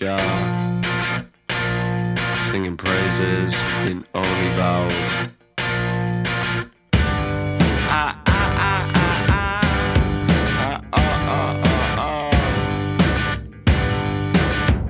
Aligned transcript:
mouth 0.00 0.20
ajar. 0.20 1.24
Singing 2.50 2.76
praises 2.76 3.54
in 3.86 4.04
only 4.14 4.48
vowels. 4.56 4.92
Ah, 7.88 8.20
ah, 8.26 8.54
ah, 8.56 8.90
ah, 8.94 9.24
ah. 9.28 9.62
Ah, 10.58 10.80
ah, 10.92 11.26
ah, 11.28 11.62
ah, 11.64 11.98
ah. 11.98 13.38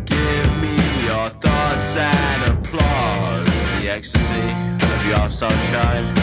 Give 0.05 0.51
me 0.61 0.77
your 1.05 1.29
thoughts 1.31 1.97
and 1.97 2.43
applause. 2.53 3.51
The 3.81 3.91
ecstasy 3.91 4.47
of 4.83 5.07
your 5.07 5.29
sunshine. 5.29 6.16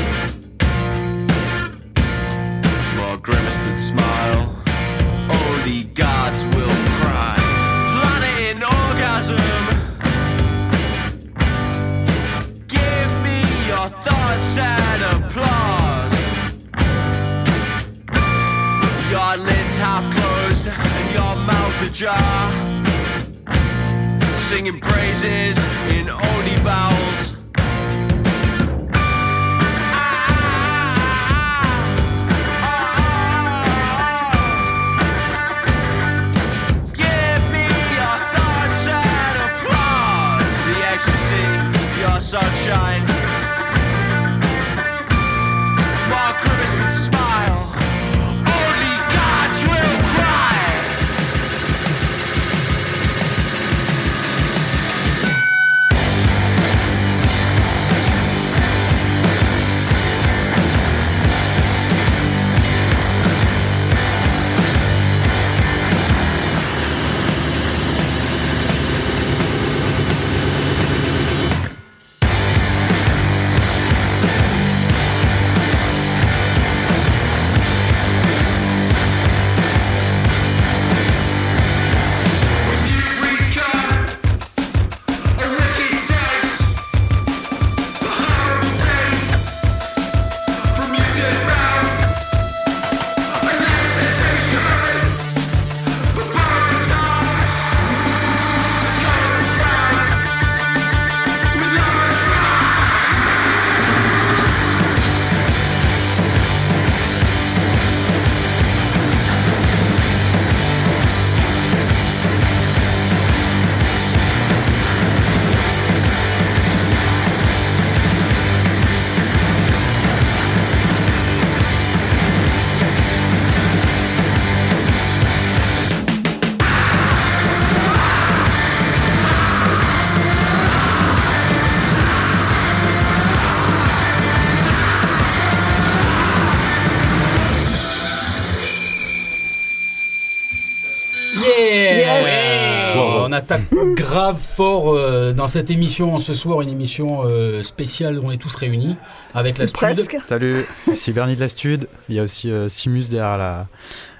Grave 144.33 144.41
fort 144.45 144.93
euh, 144.93 145.33
dans 145.33 145.47
cette 145.47 145.69
émission 145.71 146.19
ce 146.19 146.33
soir, 146.33 146.61
une 146.61 146.69
émission 146.69 147.21
euh, 147.25 147.61
spéciale 147.63 148.19
où 148.19 148.25
on 148.25 148.31
est 148.31 148.37
tous 148.37 148.55
réunis 148.55 148.95
avec 149.33 149.57
la 149.57 149.67
Stud. 149.67 149.77
Presque. 149.79 150.17
Salut, 150.27 150.63
ici 150.91 151.11
Bernie 151.13 151.35
de 151.35 151.41
la 151.41 151.47
Stud. 151.47 151.87
Il 152.09 152.15
y 152.15 152.19
a 152.19 152.23
aussi 152.23 152.49
euh, 152.51 152.69
Simus 152.69 153.09
derrière 153.09 153.37
la, 153.37 153.67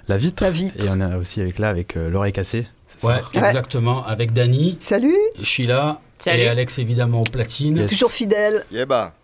la 0.08 0.16
vitre. 0.16 0.42
La 0.42 0.50
vitre. 0.50 0.84
Et 0.84 0.88
on 0.88 1.00
est 1.00 1.14
aussi 1.16 1.40
avec 1.40 1.58
là 1.58 1.68
avec 1.68 1.96
euh, 1.96 2.08
l'oreille 2.10 2.32
cassée. 2.32 2.66
Ouais, 3.02 3.20
soir. 3.20 3.30
exactement, 3.34 4.04
avec 4.06 4.32
Dany, 4.32 4.76
Salut. 4.78 5.16
Sheila 5.42 6.00
Salut. 6.18 6.42
et 6.42 6.48
Alex 6.48 6.78
évidemment 6.78 7.22
au 7.22 7.24
platine. 7.24 7.76
Yes. 7.76 7.90
Toujours 7.90 8.12
fidèle. 8.12 8.64
Yeba. 8.70 9.14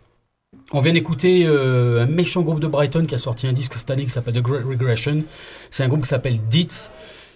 On 0.72 0.80
vient 0.80 0.92
d'écouter 0.92 1.44
euh, 1.46 2.02
un 2.02 2.06
méchant 2.06 2.42
groupe 2.42 2.58
de 2.58 2.66
Brighton 2.66 3.06
qui 3.06 3.14
a 3.14 3.18
sorti 3.18 3.46
un 3.46 3.52
disque 3.52 3.74
cette 3.74 3.90
année 3.90 4.04
qui 4.04 4.10
s'appelle 4.10 4.34
The 4.34 4.42
Great 4.42 4.64
Regression. 4.64 5.22
C'est 5.70 5.84
un 5.84 5.88
groupe 5.88 6.02
qui 6.02 6.08
s'appelle 6.08 6.38
Ditz 6.48 6.90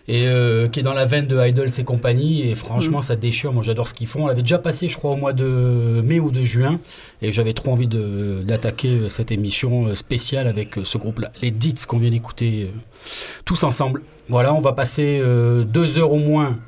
et 0.06 0.26
euh, 0.26 0.68
qui 0.68 0.80
est 0.80 0.82
dans 0.82 0.92
la 0.92 1.06
veine 1.06 1.26
de 1.26 1.38
Idols 1.38 1.70
et 1.78 1.84
compagnie. 1.84 2.48
Et 2.48 2.54
franchement, 2.54 3.00
ça 3.00 3.16
déchire. 3.16 3.52
Moi, 3.52 3.62
j'adore 3.62 3.88
ce 3.88 3.94
qu'ils 3.94 4.06
font. 4.06 4.24
On 4.24 4.26
l'avait 4.26 4.42
déjà 4.42 4.58
passé, 4.58 4.88
je 4.88 4.96
crois, 4.96 5.12
au 5.12 5.16
mois 5.16 5.32
de 5.32 6.02
mai 6.04 6.20
ou 6.20 6.30
de 6.30 6.44
juin. 6.44 6.78
Et 7.22 7.32
j'avais 7.32 7.54
trop 7.54 7.72
envie 7.72 7.88
d'attaquer 7.88 8.96
euh, 8.96 9.08
cette 9.08 9.32
émission 9.32 9.86
euh, 9.86 9.94
spéciale 9.94 10.46
avec 10.46 10.74
ce 10.84 10.98
groupe-là, 10.98 11.32
les 11.40 11.50
Ditz 11.50 11.86
qu'on 11.86 11.98
vient 11.98 12.10
d'écouter 12.10 12.70
tous 13.44 13.62
ensemble. 13.64 14.02
Voilà, 14.28 14.54
on 14.54 14.60
va 14.60 14.72
passer 14.72 15.20
euh, 15.22 15.64
deux 15.64 15.98
heures 15.98 16.12
au 16.12 16.18
moins 16.18 16.58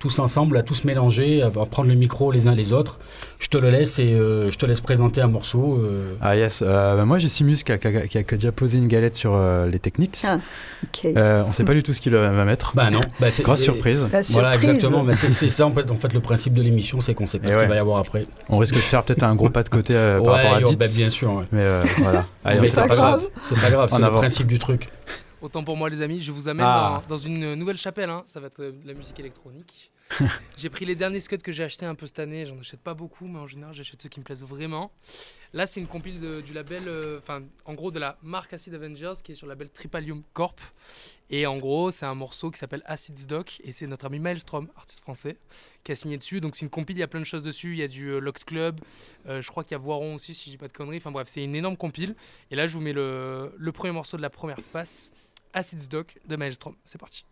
tous 0.00 0.18
ensemble, 0.18 0.56
à 0.56 0.62
tous 0.62 0.84
mélanger, 0.84 1.42
à 1.42 1.50
prendre 1.50 1.88
le 1.88 1.94
micro 1.94 2.32
les 2.32 2.48
uns 2.48 2.54
les 2.54 2.72
autres. 2.72 2.98
Je 3.38 3.48
te 3.48 3.58
le 3.58 3.68
laisse 3.70 3.98
et 3.98 4.14
euh, 4.14 4.50
je 4.50 4.56
te 4.56 4.64
laisse 4.64 4.80
présenter 4.80 5.20
un 5.20 5.26
morceau. 5.28 5.76
euh, 5.76 6.14
Ah 6.22 6.36
yes, 6.36 6.62
euh, 6.66 6.96
bah, 6.96 7.04
moi 7.04 7.18
j'ai 7.18 7.28
Simus 7.28 7.62
qui 7.62 7.70
a, 7.70 7.76
qui 7.78 7.86
a- 7.86 8.06
qui 8.06 8.16
a 8.18 8.22
déjà 8.38 8.50
posé 8.50 8.78
une 8.78 8.88
galette 8.88 9.14
sur 9.14 9.34
euh, 9.34 9.66
les 9.66 9.78
techniques. 9.78 10.16
Ah. 10.24 10.38
Ok. 10.84 11.04
Euh, 11.04 11.44
on 11.46 11.52
sait 11.52 11.64
pas 11.64 11.74
du 11.74 11.82
tout 11.82 11.92
ce 11.92 12.00
qu'il 12.00 12.12
va 12.14 12.30
mettre. 12.46 12.72
Bah 12.74 12.88
non, 12.90 13.00
bah 13.20 13.30
c'est 13.30 13.42
Grosse 13.42 13.60
surprise. 13.62 14.04
Voilà, 14.30 14.54
exactement. 14.54 15.04
Bah, 15.04 15.14
c'est 15.14 15.50
ça 15.50 15.66
en 15.66 15.70
fait, 15.72 15.90
en 15.90 15.96
fait 15.96 16.14
le 16.14 16.20
principe 16.20 16.54
de 16.54 16.62
l'émission, 16.62 17.00
c'est 17.02 17.12
qu'on 17.14 17.26
sait 17.26 17.38
pas 17.38 17.48
Et 17.48 17.52
ce 17.52 17.58
qu'il 17.58 17.68
va 17.68 17.74
y 17.74 17.78
avoir 17.78 17.98
après. 17.98 18.24
On 18.48 18.56
risque 18.56 18.74
de 18.76 18.80
faire 18.80 19.04
peut-être 19.04 19.22
un 19.22 19.34
gros 19.36 19.50
pas 19.50 19.62
de 19.62 19.68
côté 19.68 19.94
euh, 19.94 20.18
par 20.22 20.32
ouais, 20.34 20.40
rapport 20.48 20.56
à 20.56 20.62
Ditz. 20.62 20.78
bah, 20.78 20.86
bien 20.96 21.10
sûr. 21.10 21.30
ouais. 21.34 21.44
Mais 21.52 21.60
euh, 21.62 21.84
voilà. 21.98 22.24
Allez, 22.46 22.60
Mais 22.62 22.70
on 22.70 22.72
c'est 22.72 22.88
pas 22.88 22.94
grave. 22.96 23.22
C'est 23.42 23.60
pas 23.60 23.70
grave, 23.70 23.90
c'est 23.92 23.98
le 23.98 24.04
avant. 24.06 24.16
principe 24.18 24.46
du 24.46 24.58
truc. 24.58 24.88
Autant 25.42 25.62
pour 25.64 25.74
moi 25.76 25.88
les 25.88 26.02
amis, 26.02 26.20
je 26.20 26.32
vous 26.32 26.48
amène 26.48 26.66
Ah. 26.68 27.02
dans, 27.08 27.16
dans 27.16 27.20
une 27.22 27.54
nouvelle 27.54 27.78
chapelle, 27.78 28.10
hein. 28.10 28.22
ça 28.26 28.40
va 28.40 28.48
être 28.48 28.60
de 28.60 28.74
la 28.86 28.92
musique 28.94 29.18
électronique. 29.20 29.90
j'ai 30.56 30.70
pris 30.70 30.84
les 30.84 30.94
derniers 30.94 31.20
scuds 31.20 31.38
que 31.38 31.52
j'ai 31.52 31.64
achetés 31.64 31.86
un 31.86 31.94
peu 31.94 32.06
cette 32.06 32.18
année, 32.18 32.46
j'en 32.46 32.58
achète 32.58 32.80
pas 32.80 32.94
beaucoup, 32.94 33.26
mais 33.26 33.38
en 33.38 33.46
général 33.46 33.74
j'achète 33.74 34.02
ceux 34.02 34.08
qui 34.08 34.20
me 34.20 34.24
plaisent 34.24 34.44
vraiment. 34.44 34.90
Là 35.52 35.66
c'est 35.66 35.80
une 35.80 35.86
compile 35.86 36.42
du 36.42 36.52
label, 36.52 36.82
euh, 36.86 37.18
enfin 37.18 37.42
en 37.64 37.74
gros 37.74 37.90
de 37.90 37.98
la 37.98 38.18
marque 38.22 38.52
Acid 38.52 38.74
Avengers 38.74 39.14
qui 39.22 39.32
est 39.32 39.34
sur 39.34 39.46
le 39.46 39.52
label 39.52 39.70
Tripalium 39.70 40.22
Corp. 40.32 40.60
Et 41.30 41.46
en 41.46 41.58
gros 41.58 41.90
c'est 41.90 42.06
un 42.06 42.14
morceau 42.14 42.50
qui 42.50 42.58
s'appelle 42.58 42.82
Acid's 42.86 43.26
Doc 43.26 43.60
et 43.64 43.72
c'est 43.72 43.86
notre 43.86 44.06
ami 44.06 44.18
Maelstrom, 44.18 44.68
artiste 44.76 45.00
français, 45.00 45.36
qui 45.84 45.92
a 45.92 45.94
signé 45.94 46.18
dessus. 46.18 46.40
Donc 46.40 46.56
c'est 46.56 46.62
une 46.62 46.70
compile, 46.70 46.96
il 46.96 47.00
y 47.00 47.04
a 47.04 47.08
plein 47.08 47.20
de 47.20 47.24
choses 47.24 47.42
dessus, 47.42 47.72
il 47.72 47.78
y 47.78 47.82
a 47.82 47.88
du 47.88 48.08
euh, 48.08 48.18
Locked 48.18 48.44
Club, 48.44 48.80
euh, 49.26 49.40
je 49.40 49.48
crois 49.48 49.64
qu'il 49.64 49.72
y 49.72 49.76
a 49.76 49.78
Voiron 49.78 50.16
aussi 50.16 50.34
si 50.34 50.46
je 50.46 50.50
dis 50.50 50.58
pas 50.58 50.68
de 50.68 50.72
conneries, 50.72 50.98
enfin 50.98 51.12
bref 51.12 51.28
c'est 51.28 51.44
une 51.44 51.54
énorme 51.54 51.76
compile. 51.76 52.14
Et 52.50 52.56
là 52.56 52.66
je 52.66 52.74
vous 52.74 52.80
mets 52.80 52.92
le, 52.92 53.52
le 53.56 53.72
premier 53.72 53.92
morceau 53.92 54.16
de 54.16 54.22
la 54.22 54.30
première 54.30 54.60
face. 54.60 55.12
Acid's 55.52 55.88
Doc 55.88 56.18
de 56.26 56.36
Maelstrom. 56.36 56.76
C'est 56.84 56.98
parti. 56.98 57.24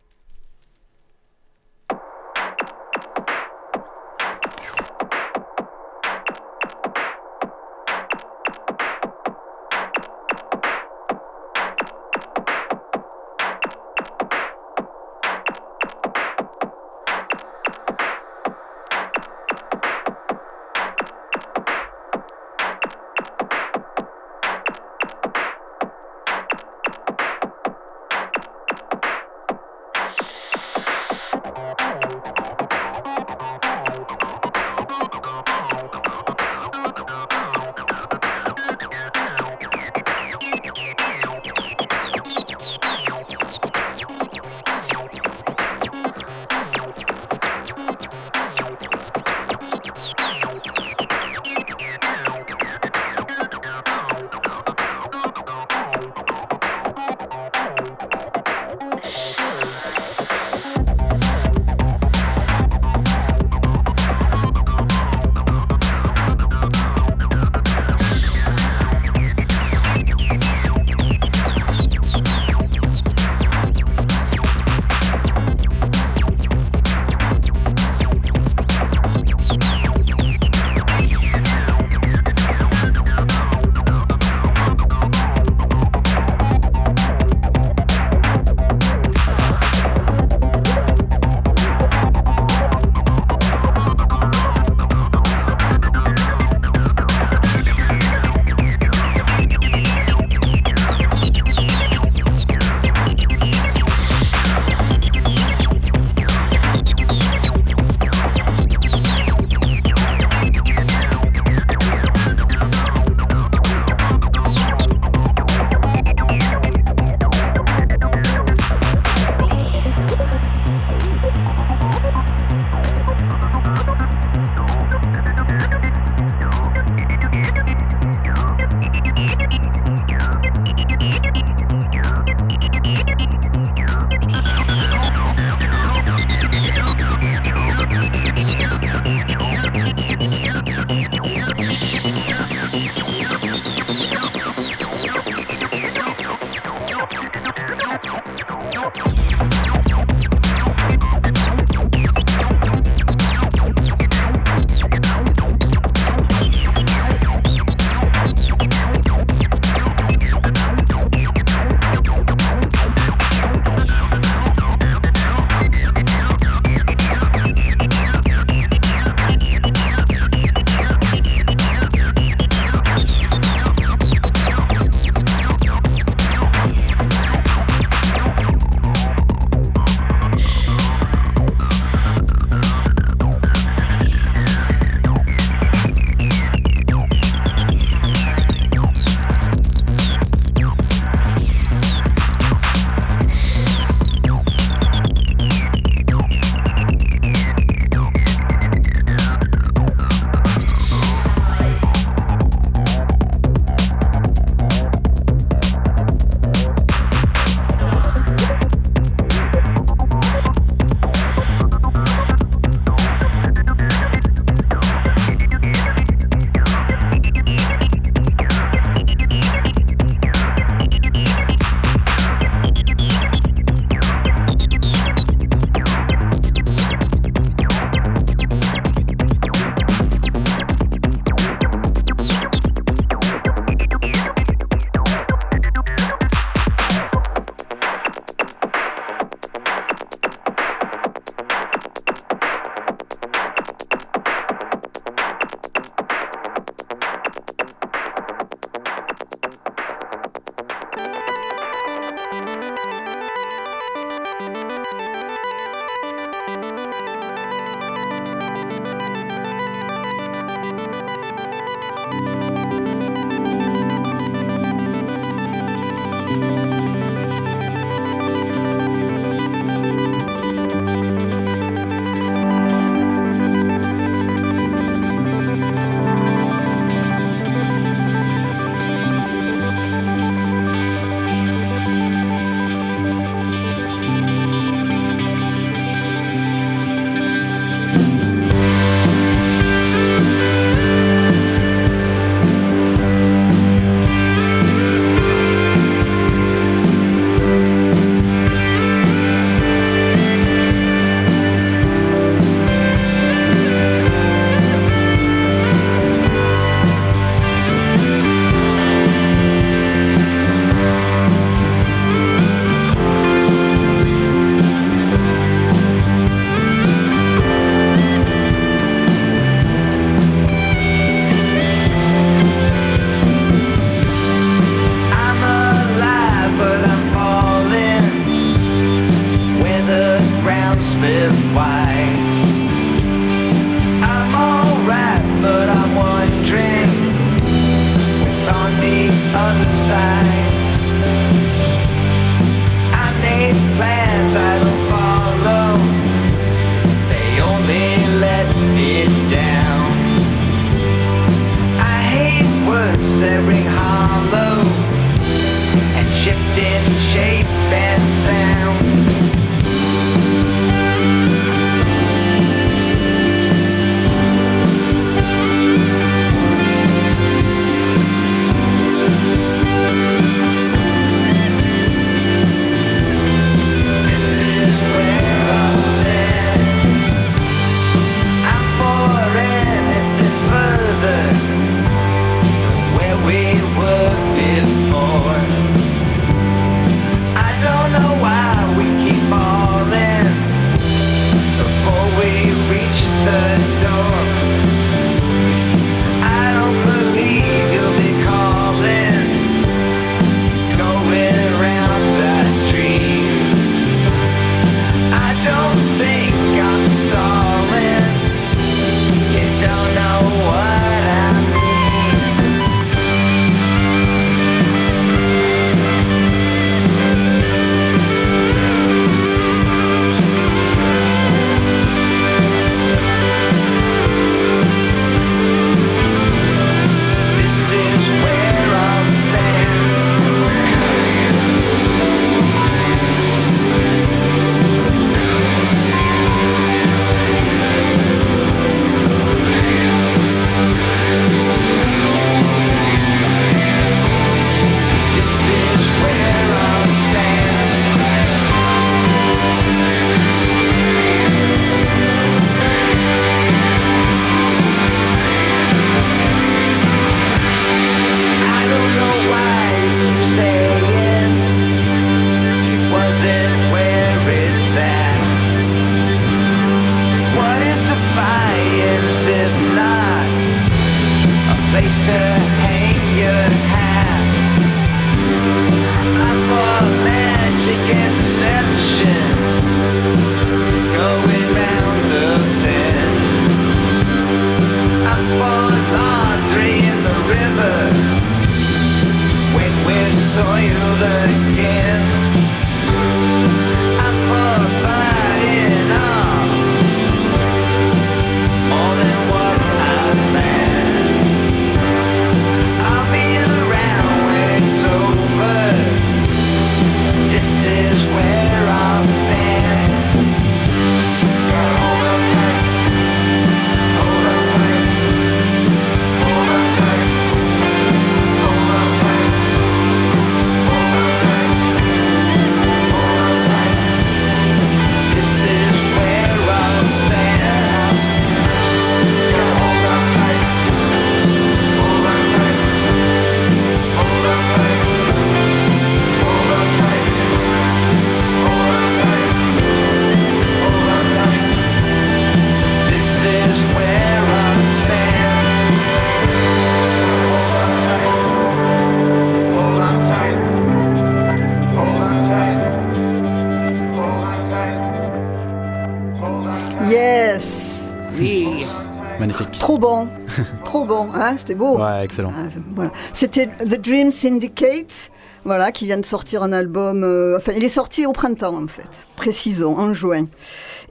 Hein 561.29 561.37
C'était 561.39 561.55
beau 561.55 561.79
Ouais, 561.79 562.05
excellent. 562.05 562.33
Ah, 562.37 562.49
voilà. 562.75 562.93
C'était 563.13 563.47
The 563.47 563.81
Dream 563.81 564.11
Syndicate, 564.11 565.11
voilà, 565.45 565.73
qui 565.73 565.87
vient 565.87 565.99
de 565.99 566.07
sortir 566.07 566.43
un 566.43 566.53
album. 566.53 567.05
euh, 567.05 567.37
enfin, 567.39 567.53
il 567.57 567.65
est 567.65 567.69
sorti 567.69 568.07
au 568.07 568.13
printemps, 568.13 568.57
en 568.63 568.69
fait, 568.69 569.05
précisons, 569.17 569.77
en 569.79 569.93
juin. 569.93 570.27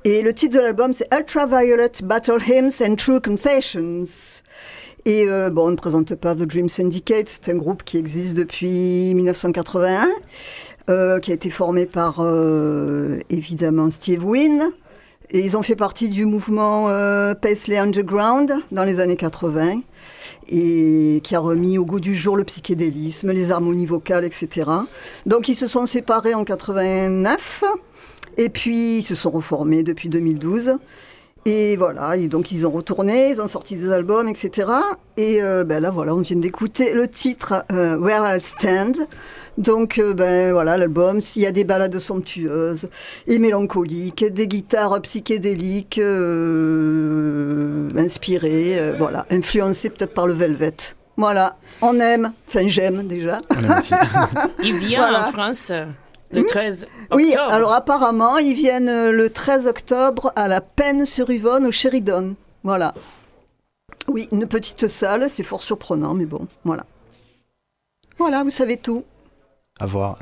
Et 0.04 0.22
le 0.22 0.34
titre 0.34 0.56
de 0.58 0.62
l'album, 0.62 0.94
c'est 0.94 1.08
Ultraviolet 1.14 1.92
Battle 2.04 2.42
Hymns 2.48 2.82
and 2.82 2.96
True 2.96 3.20
Confessions. 3.22 4.06
Et 5.06 5.26
euh, 5.30 5.50
bon, 5.50 5.68
on 5.68 5.72
ne 5.72 5.76
présente 5.78 6.16
pas 6.16 6.36
The 6.36 6.40
Dream 6.40 6.68
Syndicate, 6.68 7.30
c'est 7.30 7.50
un 7.50 7.56
groupe 7.56 7.84
qui 7.84 7.98
existe 7.98 8.36
depuis 8.36 9.14
1981, 9.16 10.10
euh, 10.90 11.20
qui 11.20 11.32
a 11.32 11.34
été 11.34 11.50
formé 11.50 11.86
par 11.86 12.16
euh, 12.20 13.20
évidemment 13.30 13.90
Steve 13.90 14.26
Wynn. 14.26 14.64
Et 15.32 15.40
ils 15.40 15.56
ont 15.56 15.64
fait 15.64 15.76
partie 15.78 16.10
du 16.10 16.26
mouvement 16.26 16.88
Paisley 17.42 17.78
Underground 17.78 18.54
dans 18.72 18.86
les 18.86 19.02
années 19.02 19.18
80 19.18 19.82
et 20.50 21.22
qui 21.24 21.36
a 21.36 21.40
remis 21.40 21.78
au 21.78 21.86
goût 21.86 22.00
du 22.00 22.16
jour 22.16 22.38
le 22.38 22.44
psychédélisme, 22.44 23.32
les 23.32 23.52
harmonies 23.52 23.86
vocales, 23.86 24.26
etc. 24.26 24.70
Donc 25.26 25.48
ils 25.50 25.56
se 25.56 25.68
sont 25.68 25.86
séparés 25.86 26.34
en 26.34 26.44
89 26.44 27.64
et 28.38 28.50
puis 28.50 29.00
ils 29.00 29.04
se 29.04 29.16
sont 29.16 29.32
reformés 29.32 29.84
depuis 29.84 30.10
2012. 30.10 30.78
Et 31.50 31.78
voilà, 31.78 32.18
et 32.18 32.28
donc 32.28 32.52
ils 32.52 32.68
ont 32.68 32.72
retourné, 32.72 33.30
ils 33.30 33.40
ont 33.40 33.48
sorti 33.48 33.78
des 33.78 33.90
albums, 33.94 34.28
etc. 34.28 34.68
Et 35.16 35.42
euh, 35.42 35.64
ben 35.64 35.80
là, 35.82 35.92
voilà, 35.92 36.14
on 36.14 36.20
vient 36.20 36.36
d'écouter 36.36 36.92
le 36.94 37.08
titre 37.08 37.64
euh, 37.72 37.96
Where 37.98 38.22
I'll 38.28 38.42
Stand. 38.42 38.98
Donc, 39.58 39.98
euh, 39.98 40.14
ben 40.14 40.52
voilà, 40.52 40.76
l'album, 40.78 41.22
s'il 41.22 41.44
y 41.44 41.46
a 41.46 41.54
des 41.54 41.64
balades 41.64 41.98
somptueuses 42.00 42.90
et 43.28 43.40
mélancoliques, 43.40 44.26
des 44.26 44.46
guitares 44.48 45.02
psychédéliques 45.02 46.00
euh, 46.00 47.90
inspirées, 47.96 48.78
euh, 48.78 48.96
voilà, 48.98 49.26
influencées 49.32 49.90
peut-être 49.90 50.14
par 50.14 50.28
le 50.28 50.34
Velvet. 50.34 50.74
Voilà, 51.16 51.56
on 51.82 51.98
aime, 52.02 52.34
enfin 52.50 52.68
j'aime 52.68 53.08
déjà. 53.08 53.40
On 53.50 53.64
aime 53.64 53.76
aussi. 53.80 53.94
Il 54.64 54.76
vient 54.80 55.00
Voilà. 55.10 55.30
en 55.30 55.32
France 55.32 55.72
le 56.32 56.44
13 56.44 56.84
octobre. 56.84 57.16
Oui, 57.16 57.36
alors 57.36 57.74
apparemment, 57.74 58.38
ils 58.38 58.56
viennent 58.56 58.90
euh, 58.90 59.12
le 59.12 59.30
13 59.30 59.68
octobre 59.68 60.32
à 60.36 60.48
la 60.48 60.62
Peine-sur-Yvonne 60.62 61.66
au 61.68 61.72
Sheridan. 61.72 62.34
Voilà. 62.64 62.94
Oui, 64.08 64.28
une 64.32 64.48
petite 64.48 64.88
salle, 64.88 65.30
c'est 65.30 65.44
fort 65.44 65.64
surprenant, 65.64 66.14
mais 66.14 66.26
bon, 66.26 66.48
voilà. 66.64 66.86
Voilà, 68.18 68.44
vous 68.44 68.50
savez 68.50 68.78
tout. 68.78 69.04
À 69.80 69.86
voir. 69.86 70.18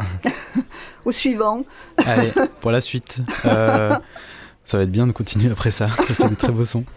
Au 1.05 1.11
suivant. 1.11 1.63
Allez, 2.05 2.33
pour 2.61 2.71
la 2.71 2.81
suite. 2.81 3.19
Euh, 3.45 3.97
ça 4.65 4.77
va 4.77 4.83
être 4.83 4.91
bien 4.91 5.05
de 5.05 5.11
continuer 5.11 5.51
après 5.51 5.71
ça. 5.71 5.87
Ça 5.87 6.03
fait 6.13 6.29
des 6.29 6.35
très 6.35 6.51
beaux 6.51 6.65
sons. 6.65 6.83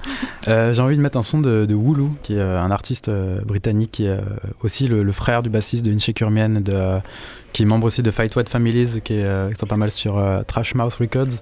Euh, 0.47 0.73
J'ai 0.73 0.81
envie 0.81 0.97
de 0.97 1.03
mettre 1.03 1.19
un 1.19 1.23
son 1.23 1.41
de, 1.41 1.67
de 1.67 1.75
Wooloo, 1.75 2.11
qui 2.23 2.33
est 2.33 2.39
euh, 2.39 2.59
un 2.59 2.71
artiste 2.71 3.09
euh, 3.09 3.43
britannique, 3.43 3.91
qui 3.91 4.07
est 4.07 4.11
euh, 4.11 4.21
aussi 4.63 4.89
le, 4.89 5.03
le 5.03 5.13
frère 5.13 5.43
du 5.43 5.51
bassiste 5.51 5.85
de 5.85 5.93
Insecure 5.93 6.31
Man, 6.31 6.63
de, 6.63 7.01
qui 7.53 7.65
est 7.65 7.67
membre 7.67 7.87
aussi 7.87 8.03
de 8.03 8.11
Fight 8.11 8.35
What 8.35 8.45
Families, 8.45 9.03
qui, 9.05 9.15
est, 9.15 9.53
qui 9.53 9.59
sont 9.59 9.67
pas 9.67 9.77
mal 9.77 9.91
sur 9.91 10.25
Trash 10.47 10.75
Mouth 10.75 10.95
Records. 10.95 11.37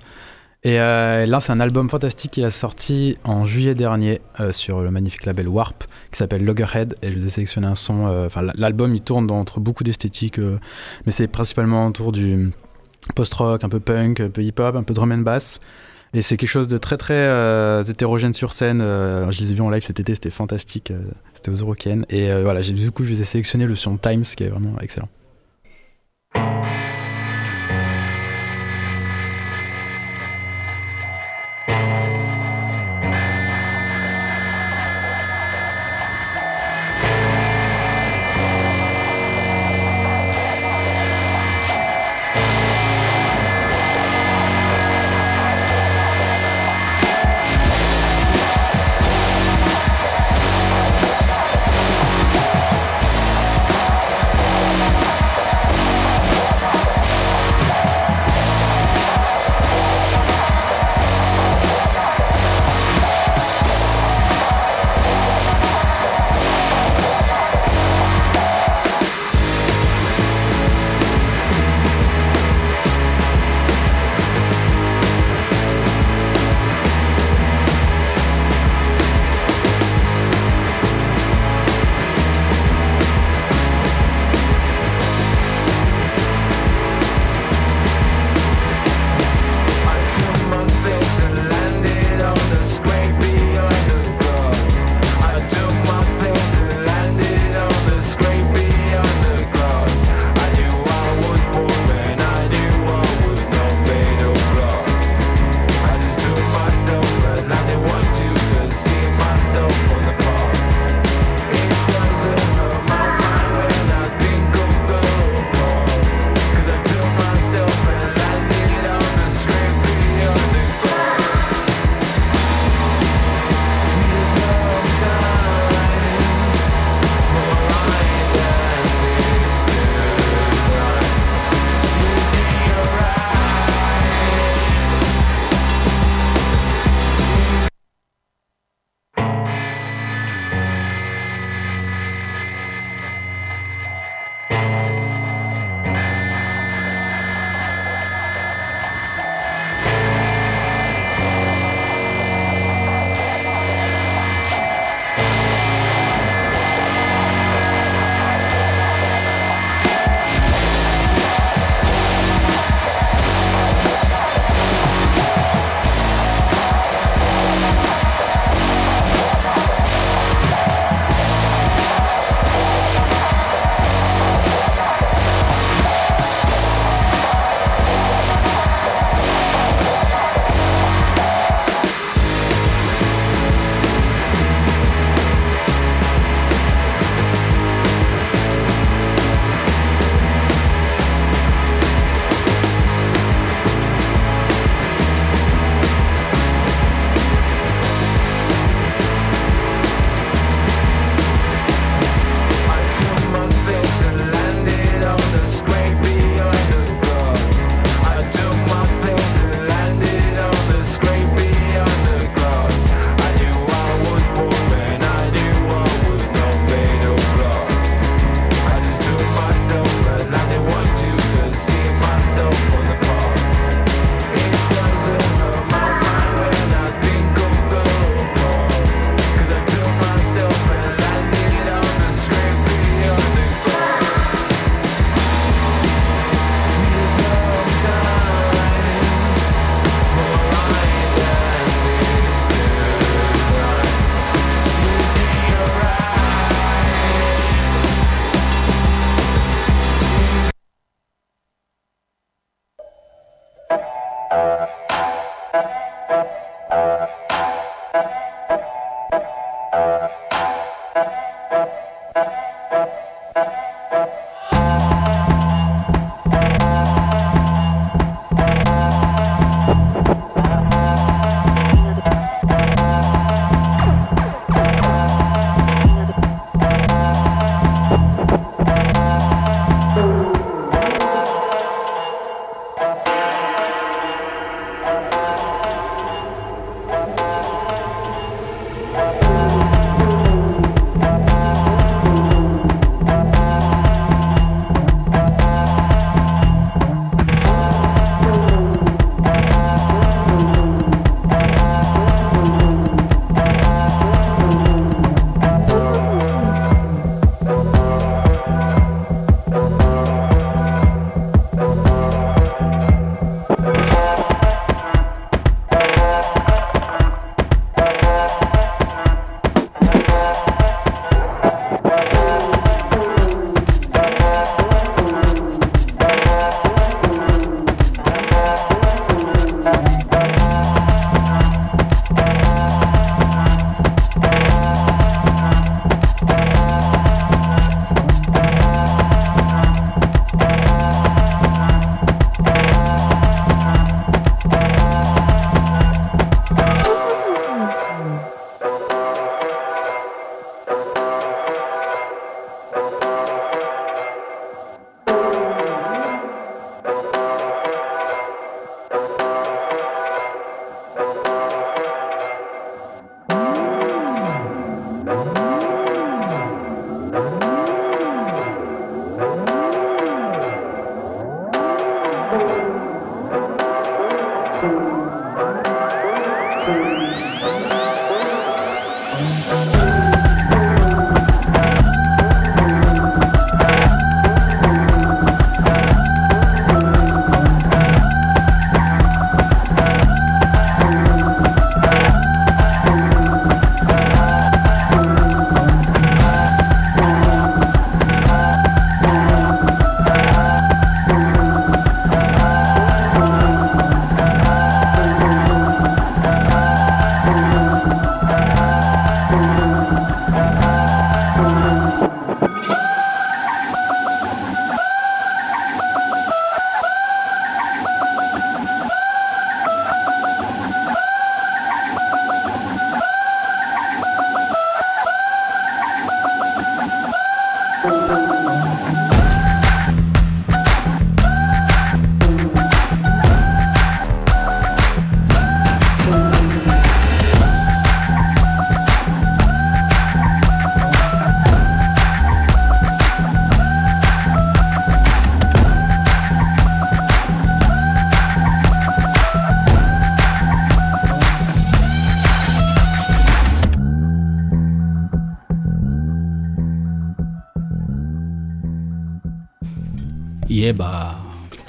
Et 0.65 0.77
là, 0.79 1.39
c'est 1.39 1.53
un 1.53 1.61
album 1.61 1.89
fantastique 1.89 2.33
qui 2.33 2.43
a 2.43 2.51
sorti 2.51 3.17
en 3.23 3.45
juillet 3.45 3.77
dernier 3.77 4.21
sur 4.51 4.81
le 4.81 4.91
magnifique 4.91 5.25
label 5.25 5.47
Warp, 5.47 5.85
qui 6.11 6.19
s'appelle 6.19 6.45
Loggerhead. 6.45 6.97
Et 7.03 7.13
je 7.13 7.19
vous 7.19 7.27
ai 7.27 7.29
sélectionné 7.29 7.69
un 7.69 7.77
son. 7.77 8.07
Enfin, 8.27 8.45
l'album, 8.57 8.93
il 8.93 9.03
tourne 9.03 9.31
entre 9.31 9.61
beaucoup 9.61 9.85
d'esthétiques, 9.85 10.39
mais 10.39 11.13
c'est 11.13 11.29
principalement 11.29 11.87
autour 11.87 12.11
du 12.11 12.51
post-rock, 13.15 13.63
un 13.63 13.69
peu 13.69 13.79
punk, 13.79 14.19
un 14.19 14.31
peu 14.31 14.43
hip-hop, 14.43 14.75
un 14.75 14.83
peu 14.83 14.95
drum 14.95 15.13
and 15.13 15.19
bass. 15.19 15.61
Et 16.15 16.23
c'est 16.23 16.37
quelque 16.37 16.49
chose 16.49 16.69
de 16.69 16.79
très 16.79 16.97
très 16.97 17.15
euh, 17.15 17.83
hétérogène 17.83 18.33
sur 18.33 18.53
scène. 18.53 18.81
Euh, 18.81 19.31
je 19.31 19.41
les 19.41 19.53
ai 19.53 19.55
vus 19.55 19.61
en 19.63 19.71
live 19.71 19.83
cet 19.83 20.01
été, 20.01 20.15
c'était 20.15 20.31
fantastique. 20.31 20.91
euh, 20.91 21.01
c'était 21.35 21.51
aux 21.51 21.57
Eurocaines. 21.57 22.07
Et 22.09 22.33
voilà, 22.43 22.63
du 22.63 22.91
coup, 22.91 23.05
je 23.05 23.15
vous 23.15 23.21
ai 23.21 23.25
sélectionné 23.25 23.67
le 23.67 23.77
son 23.77 23.97
Times, 23.97 24.23
qui 24.23 24.45
est 24.45 24.49
vraiment 24.49 24.79
excellent. 24.81 25.09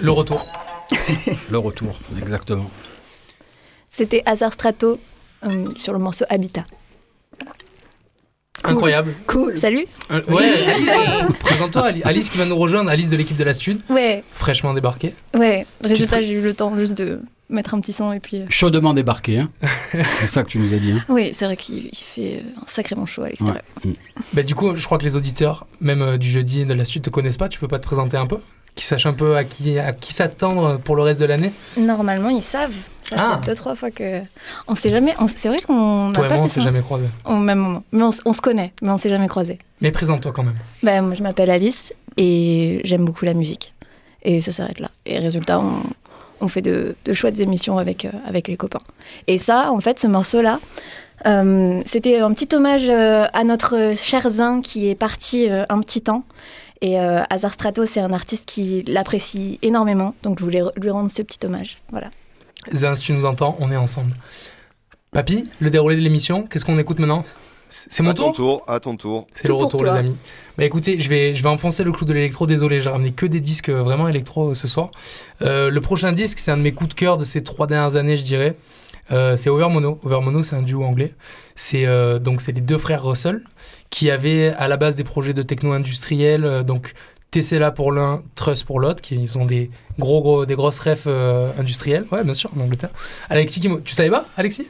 Le 0.07 0.11
retour. 0.13 0.47
le 1.51 1.57
retour, 1.57 1.99
exactement. 2.17 2.71
C'était 3.89 4.23
Hazard 4.25 4.53
Strato 4.53 5.01
euh, 5.45 5.65
sur 5.75 5.91
le 5.91 5.99
morceau 5.99 6.23
Habitat. 6.29 6.63
Incroyable. 8.63 9.15
Cool. 9.27 9.59
Salut 9.59 9.85
Euh, 10.09 10.21
ouais, 10.29 10.49
Alice, 10.65 11.35
présente-toi. 11.41 11.81
Ali- 11.83 12.01
Alice 12.05 12.29
qui 12.29 12.37
va 12.37 12.45
nous 12.45 12.55
rejoindre, 12.55 12.89
Alice 12.89 13.09
de 13.09 13.17
l'équipe 13.17 13.35
de 13.35 13.43
la 13.43 13.53
Stud, 13.53 13.81
Ouais, 13.89 14.23
fraîchement 14.31 14.73
débarquée. 14.73 15.13
ouais. 15.33 15.65
Résultat, 15.83 16.21
j'ai 16.21 16.31
eu 16.35 16.41
le 16.41 16.53
temps 16.53 16.73
juste 16.77 16.93
de 16.93 17.19
mettre 17.49 17.73
un 17.73 17.81
petit 17.81 17.91
son 17.91 18.13
et 18.13 18.21
puis... 18.21 18.37
euh, 18.37 18.45
Chaudement 18.49 18.93
débarqué, 18.93 19.39
hein. 19.39 19.49
c'est 20.21 20.27
ça 20.27 20.43
que 20.45 20.49
tu 20.49 20.57
nous 20.57 20.73
as 20.73 20.77
dit. 20.77 20.91
Hein. 20.93 21.03
Oui, 21.09 21.31
c'est 21.33 21.43
vrai 21.43 21.57
qu'il 21.57 21.87
il 21.87 21.95
fait 21.97 22.37
euh, 22.37 22.61
un 22.63 22.65
sacrément 22.65 23.05
chaud 23.05 23.23
à 23.23 23.27
l'extérieur. 23.27 23.61
Bah, 24.31 24.43
du 24.43 24.55
coup, 24.55 24.73
je 24.77 24.85
crois 24.85 24.99
que 24.99 25.03
les 25.05 25.17
auditeurs, 25.17 25.67
même 25.81 26.01
euh, 26.01 26.17
du 26.17 26.29
jeudi 26.31 26.65
de 26.65 26.73
la 26.73 26.85
Stud, 26.85 27.01
te 27.01 27.09
connaissent 27.09 27.35
pas. 27.37 27.49
Tu 27.49 27.59
peux 27.59 27.67
pas 27.67 27.79
te 27.79 27.83
présenter 27.85 28.15
un 28.15 28.25
peu? 28.27 28.37
Qui 28.77 28.85
sachent 28.85 29.05
un 29.07 29.13
peu 29.13 29.35
à 29.35 29.43
qui, 29.43 29.77
à 29.79 29.91
qui 29.91 30.13
s'attendre 30.13 30.77
pour 30.77 30.95
le 30.95 31.01
reste 31.03 31.19
de 31.19 31.25
l'année 31.25 31.51
Normalement, 31.77 32.29
ils 32.29 32.41
savent. 32.41 32.71
Ça 33.01 33.15
Ah. 33.17 33.39
fait 33.43 33.49
deux, 33.49 33.55
trois 33.55 33.75
fois 33.75 33.89
que... 33.91 34.21
On 34.67 34.75
sait 34.75 34.89
jamais... 34.89 35.13
C'est 35.35 35.49
vrai 35.49 35.59
qu'on 35.59 36.11
Toi 36.13 36.25
et 36.25 36.27
pas 36.29 36.35
moi, 36.35 36.45
on 36.45 36.47
s'est 36.47 36.61
jamais 36.61 36.81
croisés. 36.81 37.07
au 37.25 37.35
même 37.35 37.57
moment. 37.59 37.83
Mais 37.91 38.03
on, 38.03 38.33
se 38.33 38.41
connaît, 38.41 38.71
mais 38.81 38.89
on 38.89 38.97
s'est 38.97 39.09
jamais 39.09 39.27
croisés. 39.27 39.59
Mais 39.81 39.91
présente-toi 39.91 40.31
quand 40.31 40.43
même. 40.43 40.55
Bah, 40.83 41.01
moi, 41.01 41.15
je 41.15 41.23
m'appelle 41.23 41.49
Alice 41.49 41.93
et 42.17 42.79
j'aime 42.85 43.03
beaucoup 43.03 43.25
la 43.25 43.33
musique. 43.33 43.73
Et 44.23 44.39
ça 44.41 44.51
s'arrête 44.51 44.79
là. 44.79 44.91
Et 45.05 45.19
résultat, 45.19 45.59
on, 45.59 45.81
on 46.41 46.47
fait 46.47 46.61
de, 46.61 46.95
de 47.05 47.13
chouettes 47.13 47.39
émissions 47.39 47.77
avec, 47.79 48.05
euh, 48.05 48.09
avec 48.27 48.47
les 48.47 48.57
copains. 48.57 48.81
Et 49.27 49.37
ça, 49.37 49.71
en 49.71 49.79
fait, 49.79 49.99
ce 49.99 50.07
morceau-là, 50.07 50.59
euh, 51.25 51.81
c'était 51.85 52.19
un 52.19 52.31
petit 52.33 52.53
hommage 52.55 52.87
euh, 52.89 53.25
à 53.33 53.43
notre 53.43 53.93
cher 53.97 54.29
Zin 54.29 54.61
qui 54.61 54.89
est 54.89 54.95
parti 54.95 55.47
un 55.49 55.79
petit 55.79 56.01
temps. 56.01 56.23
Et 56.81 56.99
euh, 56.99 57.23
Hazard 57.29 57.53
Strato, 57.53 57.85
c'est 57.85 57.99
un 57.99 58.13
artiste 58.13 58.45
qui 58.45 58.83
l'apprécie 58.87 59.59
énormément. 59.61 60.15
Donc, 60.23 60.39
je 60.39 60.43
voulais 60.43 60.61
lui 60.75 60.89
rendre 60.89 61.09
ce 61.11 61.21
petit 61.21 61.39
hommage. 61.45 61.77
Voilà. 61.91 62.09
Zin, 62.73 62.95
si 62.95 63.03
tu 63.03 63.13
nous 63.13 63.25
entends, 63.25 63.55
on 63.59 63.71
est 63.71 63.77
ensemble. 63.77 64.13
Papy, 65.11 65.49
le 65.59 65.69
déroulé 65.69 65.95
de 65.95 66.01
l'émission, 66.01 66.43
qu'est-ce 66.43 66.65
qu'on 66.65 66.77
écoute 66.77 66.99
maintenant? 66.99 67.23
C'est 67.69 68.01
mon 68.01 68.11
à 68.11 68.13
ton 68.13 68.31
tour? 68.31 68.35
tour, 68.35 68.63
à 68.67 68.79
ton 68.79 68.95
tour. 68.95 69.27
C'est 69.33 69.47
le 69.47 69.53
retour, 69.53 69.83
les 69.83 69.89
amis. 69.89 70.15
Bah 70.57 70.63
écoutez, 70.63 70.99
je 70.99 71.09
vais, 71.09 71.35
je 71.35 71.43
vais 71.43 71.49
enfoncer 71.49 71.83
le 71.83 71.91
clou 71.91 72.05
de 72.05 72.13
l'électro. 72.13 72.47
Désolé, 72.47 72.79
j'ai 72.79 72.89
ramené 72.89 73.11
que 73.11 73.25
des 73.25 73.41
disques 73.41 73.69
euh, 73.69 73.83
vraiment 73.83 74.07
électro 74.07 74.51
euh, 74.51 74.53
ce 74.53 74.69
soir. 74.69 74.91
Euh, 75.41 75.69
le 75.69 75.81
prochain 75.81 76.13
disque, 76.13 76.39
c'est 76.39 76.51
un 76.51 76.57
de 76.57 76.61
mes 76.61 76.71
coups 76.71 76.91
de 76.91 76.93
cœur 76.93 77.17
de 77.17 77.25
ces 77.25 77.43
trois 77.43 77.67
dernières 77.67 77.97
années, 77.97 78.15
je 78.15 78.23
dirais. 78.23 78.55
Euh, 79.11 79.35
c'est 79.35 79.49
Overmono. 79.49 79.99
Overmono, 80.03 80.43
c'est 80.43 80.55
un 80.55 80.61
duo 80.61 80.83
anglais. 80.83 81.13
C'est 81.55 81.85
euh, 81.85 82.19
donc 82.19 82.39
c'est 82.39 82.53
les 82.53 82.61
deux 82.61 82.77
frères 82.77 83.03
Russell 83.03 83.43
qui 83.89 84.09
avaient 84.11 84.49
à 84.49 84.67
la 84.67 84.77
base 84.77 84.95
des 84.95 85.03
projets 85.03 85.33
de 85.33 85.41
techno 85.43 85.71
industriel. 85.73 86.43
euh, 86.43 86.63
donc 86.63 86.93
Tesla 87.31 87.71
pour 87.71 87.91
l'un, 87.91 88.23
Truss 88.35 88.63
pour 88.63 88.79
l'autre, 88.79 89.01
qui 89.01 89.15
ils 89.15 89.37
ont 89.37 89.45
des 89.45 89.69
gros, 89.99 90.21
gros 90.21 90.45
des 90.45 90.55
grosses 90.55 90.79
refs 90.79 91.03
euh, 91.07 91.51
industrielles. 91.59 92.05
Ouais, 92.11 92.23
bien 92.23 92.33
sûr, 92.33 92.49
en 92.57 92.61
Angleterre. 92.63 92.91
Alexis, 93.29 93.59
qui 93.59 93.69
tu 93.83 93.93
savais 93.93 94.09
pas, 94.09 94.25
Alexis? 94.37 94.67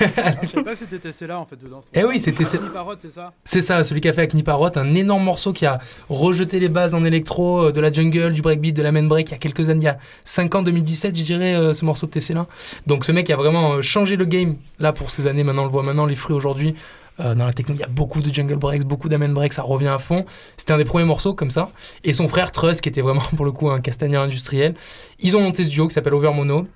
Je 0.00 0.46
savais 0.46 0.64
pas 0.64 0.72
que 0.72 0.78
c'était 0.78 0.98
Tesla 0.98 1.38
en 1.38 1.44
fait 1.44 1.56
dedans. 1.56 1.80
Eh 1.92 2.04
oui, 2.04 2.18
c'était 2.20 2.44
c'est 2.44 2.58
c'est 3.00 3.10
ça? 3.10 3.26
C'est 3.44 3.60
ça, 3.60 3.84
celui 3.84 4.00
qui 4.00 4.08
a 4.08 4.12
fait 4.12 4.22
avec 4.22 4.34
Niparot, 4.34 4.70
un 4.76 4.94
énorme 4.94 5.24
morceau 5.24 5.52
qui 5.52 5.66
a 5.66 5.80
rejeté 6.08 6.60
les 6.60 6.68
bases 6.68 6.94
en 6.94 7.04
électro, 7.04 7.66
euh, 7.66 7.72
de 7.72 7.80
la 7.80 7.92
jungle, 7.92 8.32
du 8.32 8.40
breakbeat, 8.40 8.74
de 8.74 8.82
la 8.82 8.92
main 8.92 9.02
break 9.02 9.28
il 9.28 9.32
y 9.32 9.34
a 9.34 9.38
quelques 9.38 9.68
années, 9.68 9.82
il 9.82 9.84
y 9.84 9.88
a 9.88 9.98
5 10.24 10.54
ans, 10.54 10.62
2017, 10.62 11.14
je 11.16 11.24
dirais, 11.24 11.54
euh, 11.54 11.72
ce 11.72 11.84
morceau 11.84 12.06
de 12.06 12.12
Tesla. 12.12 12.46
Donc 12.86 13.04
ce 13.04 13.12
mec 13.12 13.28
a 13.30 13.36
vraiment 13.36 13.82
changé 13.82 14.16
le 14.16 14.24
game 14.24 14.56
là 14.78 14.92
pour 14.92 15.10
ces 15.10 15.26
années, 15.26 15.44
maintenant 15.44 15.62
on 15.62 15.66
le 15.66 15.72
voit 15.72 15.82
maintenant, 15.82 16.06
les 16.06 16.16
fruits 16.16 16.36
aujourd'hui. 16.36 16.74
Euh, 17.20 17.34
dans 17.34 17.46
la 17.46 17.52
techno, 17.52 17.74
il 17.74 17.80
y 17.80 17.84
a 17.84 17.88
beaucoup 17.88 18.22
de 18.22 18.32
jungle 18.32 18.56
breaks, 18.56 18.84
beaucoup 18.84 19.08
d'amen 19.08 19.32
breaks, 19.32 19.52
ça 19.52 19.62
revient 19.62 19.88
à 19.88 19.98
fond. 19.98 20.24
C'était 20.56 20.72
un 20.72 20.78
des 20.78 20.84
premiers 20.84 21.04
morceaux 21.04 21.34
comme 21.34 21.50
ça. 21.50 21.70
Et 22.04 22.14
son 22.14 22.28
frère 22.28 22.52
Truss, 22.52 22.80
qui 22.80 22.88
était 22.88 23.02
vraiment 23.02 23.20
pour 23.36 23.44
le 23.44 23.52
coup 23.52 23.70
un 23.70 23.80
castagnard 23.80 24.24
industriel, 24.24 24.74
ils 25.18 25.36
ont 25.36 25.40
monté 25.40 25.64
ce 25.64 25.70
duo 25.70 25.88
qui 25.88 25.94
s'appelle 25.94 26.14
Overmono. 26.14 26.66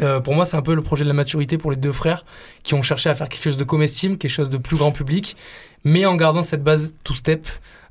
Euh, 0.00 0.20
pour 0.20 0.34
moi, 0.34 0.44
c'est 0.44 0.56
un 0.56 0.62
peu 0.62 0.74
le 0.74 0.82
projet 0.82 1.02
de 1.02 1.08
la 1.08 1.14
maturité 1.14 1.58
pour 1.58 1.70
les 1.72 1.76
deux 1.76 1.92
frères 1.92 2.24
qui 2.62 2.74
ont 2.74 2.82
cherché 2.82 3.10
à 3.10 3.14
faire 3.14 3.28
quelque 3.28 3.42
chose 3.42 3.56
de 3.56 3.64
comestible, 3.64 4.18
quelque 4.18 4.30
chose 4.30 4.50
de 4.50 4.58
plus 4.58 4.76
grand 4.76 4.92
public, 4.92 5.36
mais 5.82 6.06
en 6.06 6.14
gardant 6.14 6.42
cette 6.42 6.62
base 6.62 6.94
two-step. 7.02 7.46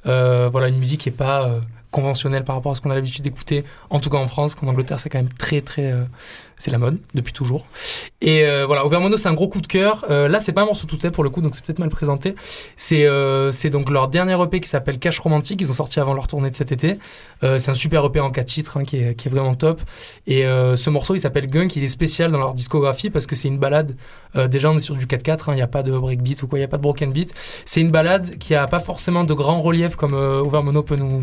Euh, 0.05 0.47
voilà, 0.49 0.69
une 0.69 0.77
musique 0.77 1.01
qui 1.01 1.09
n'est 1.09 1.15
pas 1.15 1.59
conventionnelle 1.91 2.43
par 2.43 2.55
rapport 2.55 2.71
à 2.71 2.75
ce 2.75 2.81
qu'on 2.81 2.91
a 2.91 2.95
l'habitude 2.95 3.23
d'écouter, 3.23 3.63
en 3.89 3.99
tout 3.99 4.09
cas 4.09 4.17
en 4.17 4.27
France, 4.27 4.55
qu'en 4.55 4.67
Angleterre, 4.67 4.99
c'est 4.99 5.09
quand 5.09 5.19
même 5.19 5.33
très, 5.33 5.61
très. 5.61 5.91
euh, 5.91 6.03
c'est 6.59 6.71
la 6.71 6.77
mode 6.77 6.99
depuis 7.13 7.31
toujours. 7.31 7.65
Et 8.19 8.43
euh, 8.45 8.65
voilà, 8.65 8.85
Overmono, 8.85 9.15
c'est 9.15 9.29
un 9.29 9.33
gros 9.33 9.47
coup 9.47 9.61
de 9.61 9.67
cœur. 9.67 10.05
Euh, 10.09 10.27
là, 10.27 10.41
c'est 10.41 10.51
pas 10.51 10.61
un 10.61 10.65
morceau 10.65 10.85
two-step 10.87 11.13
pour 11.13 11.23
le 11.23 11.29
coup, 11.29 11.41
donc 11.41 11.55
c'est 11.55 11.63
peut-être 11.63 11.79
mal 11.79 11.89
présenté. 11.89 12.35
C'est 12.75 13.69
donc 13.69 13.89
leur 13.89 14.09
dernier 14.09 14.37
EP 14.43 14.59
qui 14.59 14.67
s'appelle 14.67 14.99
Cache 14.99 15.19
Romantique. 15.19 15.61
Ils 15.61 15.71
ont 15.71 15.73
sorti 15.73 16.01
avant 16.01 16.13
leur 16.13 16.27
tournée 16.27 16.49
de 16.49 16.55
cet 16.55 16.73
été. 16.73 16.99
C'est 17.41 17.69
un 17.69 17.75
super 17.75 18.05
EP 18.05 18.19
en 18.19 18.29
4 18.29 18.45
titres 18.45 18.77
hein, 18.77 18.83
qui, 18.83 18.97
est, 18.97 19.15
qui 19.15 19.29
est 19.29 19.31
vraiment 19.31 19.55
top. 19.55 19.81
Et 20.27 20.41
ce 20.41 20.89
morceau, 20.89 21.15
il 21.15 21.19
s'appelle 21.19 21.47
Gunk. 21.47 21.77
Il 21.77 21.83
est 21.83 21.87
spécial 21.87 22.29
dans 22.29 22.39
leur 22.39 22.53
discographie 22.53 23.09
parce 23.09 23.25
que 23.25 23.37
c'est 23.37 23.47
une 23.47 23.57
balade. 23.57 23.95
Déjà, 24.35 24.69
on 24.69 24.75
est 24.75 24.81
sur 24.81 24.95
du 24.95 25.05
4-4. 25.05 25.45
Il 25.49 25.55
n'y 25.55 25.61
a 25.61 25.67
pas 25.67 25.81
de 25.81 25.97
breakbeat 25.97 26.43
ou 26.43 26.47
quoi. 26.47 26.59
Il 26.59 26.61
n'y 26.61 26.65
a 26.65 26.69
pas 26.69 26.77
de 26.77 26.83
broken 26.83 27.13
beat. 27.13 27.33
C'est 27.63 27.79
une 27.79 27.91
balade 27.91 28.37
qui 28.37 28.53
a 28.53 28.67
pas 28.67 28.81
forcément 28.81 29.23
de 29.23 29.33
grand 29.33 29.61
relief 29.61 29.95
comme 29.95 30.13
Overmono 30.13 30.83
peut 30.83 30.97
nous, 30.97 31.19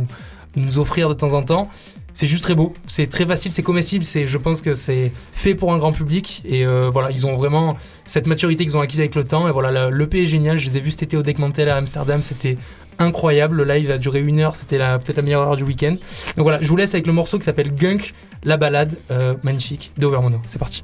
nous 0.56 0.78
offrir 0.78 1.08
de 1.08 1.14
temps 1.14 1.34
en 1.34 1.42
temps. 1.42 1.68
C'est 2.14 2.26
juste 2.26 2.42
très 2.42 2.54
beau, 2.54 2.72
c'est 2.86 3.06
très 3.10 3.26
facile, 3.26 3.52
c'est 3.52 3.62
comestible, 3.62 4.02
c'est, 4.02 4.26
je 4.26 4.38
pense 4.38 4.62
que 4.62 4.72
c'est 4.72 5.12
fait 5.34 5.54
pour 5.54 5.74
un 5.74 5.78
grand 5.78 5.92
public. 5.92 6.42
Et 6.46 6.64
euh, 6.64 6.88
voilà, 6.90 7.10
ils 7.10 7.26
ont 7.26 7.36
vraiment 7.36 7.76
cette 8.06 8.26
maturité 8.26 8.64
qu'ils 8.64 8.74
ont 8.74 8.80
acquise 8.80 9.00
avec 9.00 9.14
le 9.14 9.22
temps. 9.22 9.46
Et 9.48 9.52
voilà, 9.52 9.90
le- 9.90 9.94
l'EP 9.96 10.22
est 10.22 10.26
génial, 10.26 10.56
je 10.58 10.70
les 10.70 10.78
ai 10.78 10.80
vus 10.80 10.92
cet 10.92 11.02
été 11.02 11.16
au 11.18 11.22
Deckmantel 11.22 11.68
à 11.68 11.76
Amsterdam, 11.76 12.22
c'était 12.22 12.56
incroyable, 12.98 13.56
le 13.56 13.64
live 13.64 13.90
a 13.90 13.98
duré 13.98 14.20
une 14.20 14.40
heure, 14.40 14.56
c'était 14.56 14.78
peut-être 14.78 15.16
la 15.18 15.22
meilleure 15.22 15.42
heure 15.42 15.56
du 15.58 15.64
week-end. 15.64 15.96
Donc 16.36 16.44
voilà, 16.44 16.58
je 16.62 16.68
vous 16.70 16.76
laisse 16.76 16.94
avec 16.94 17.06
le 17.06 17.12
morceau 17.12 17.36
qui 17.38 17.44
s'appelle 17.44 17.74
Gunk, 17.74 18.14
la 18.44 18.56
balade 18.56 18.96
euh, 19.10 19.34
magnifique 19.44 19.92
d'Overmono, 19.98 20.40
c'est 20.46 20.58
parti. 20.58 20.82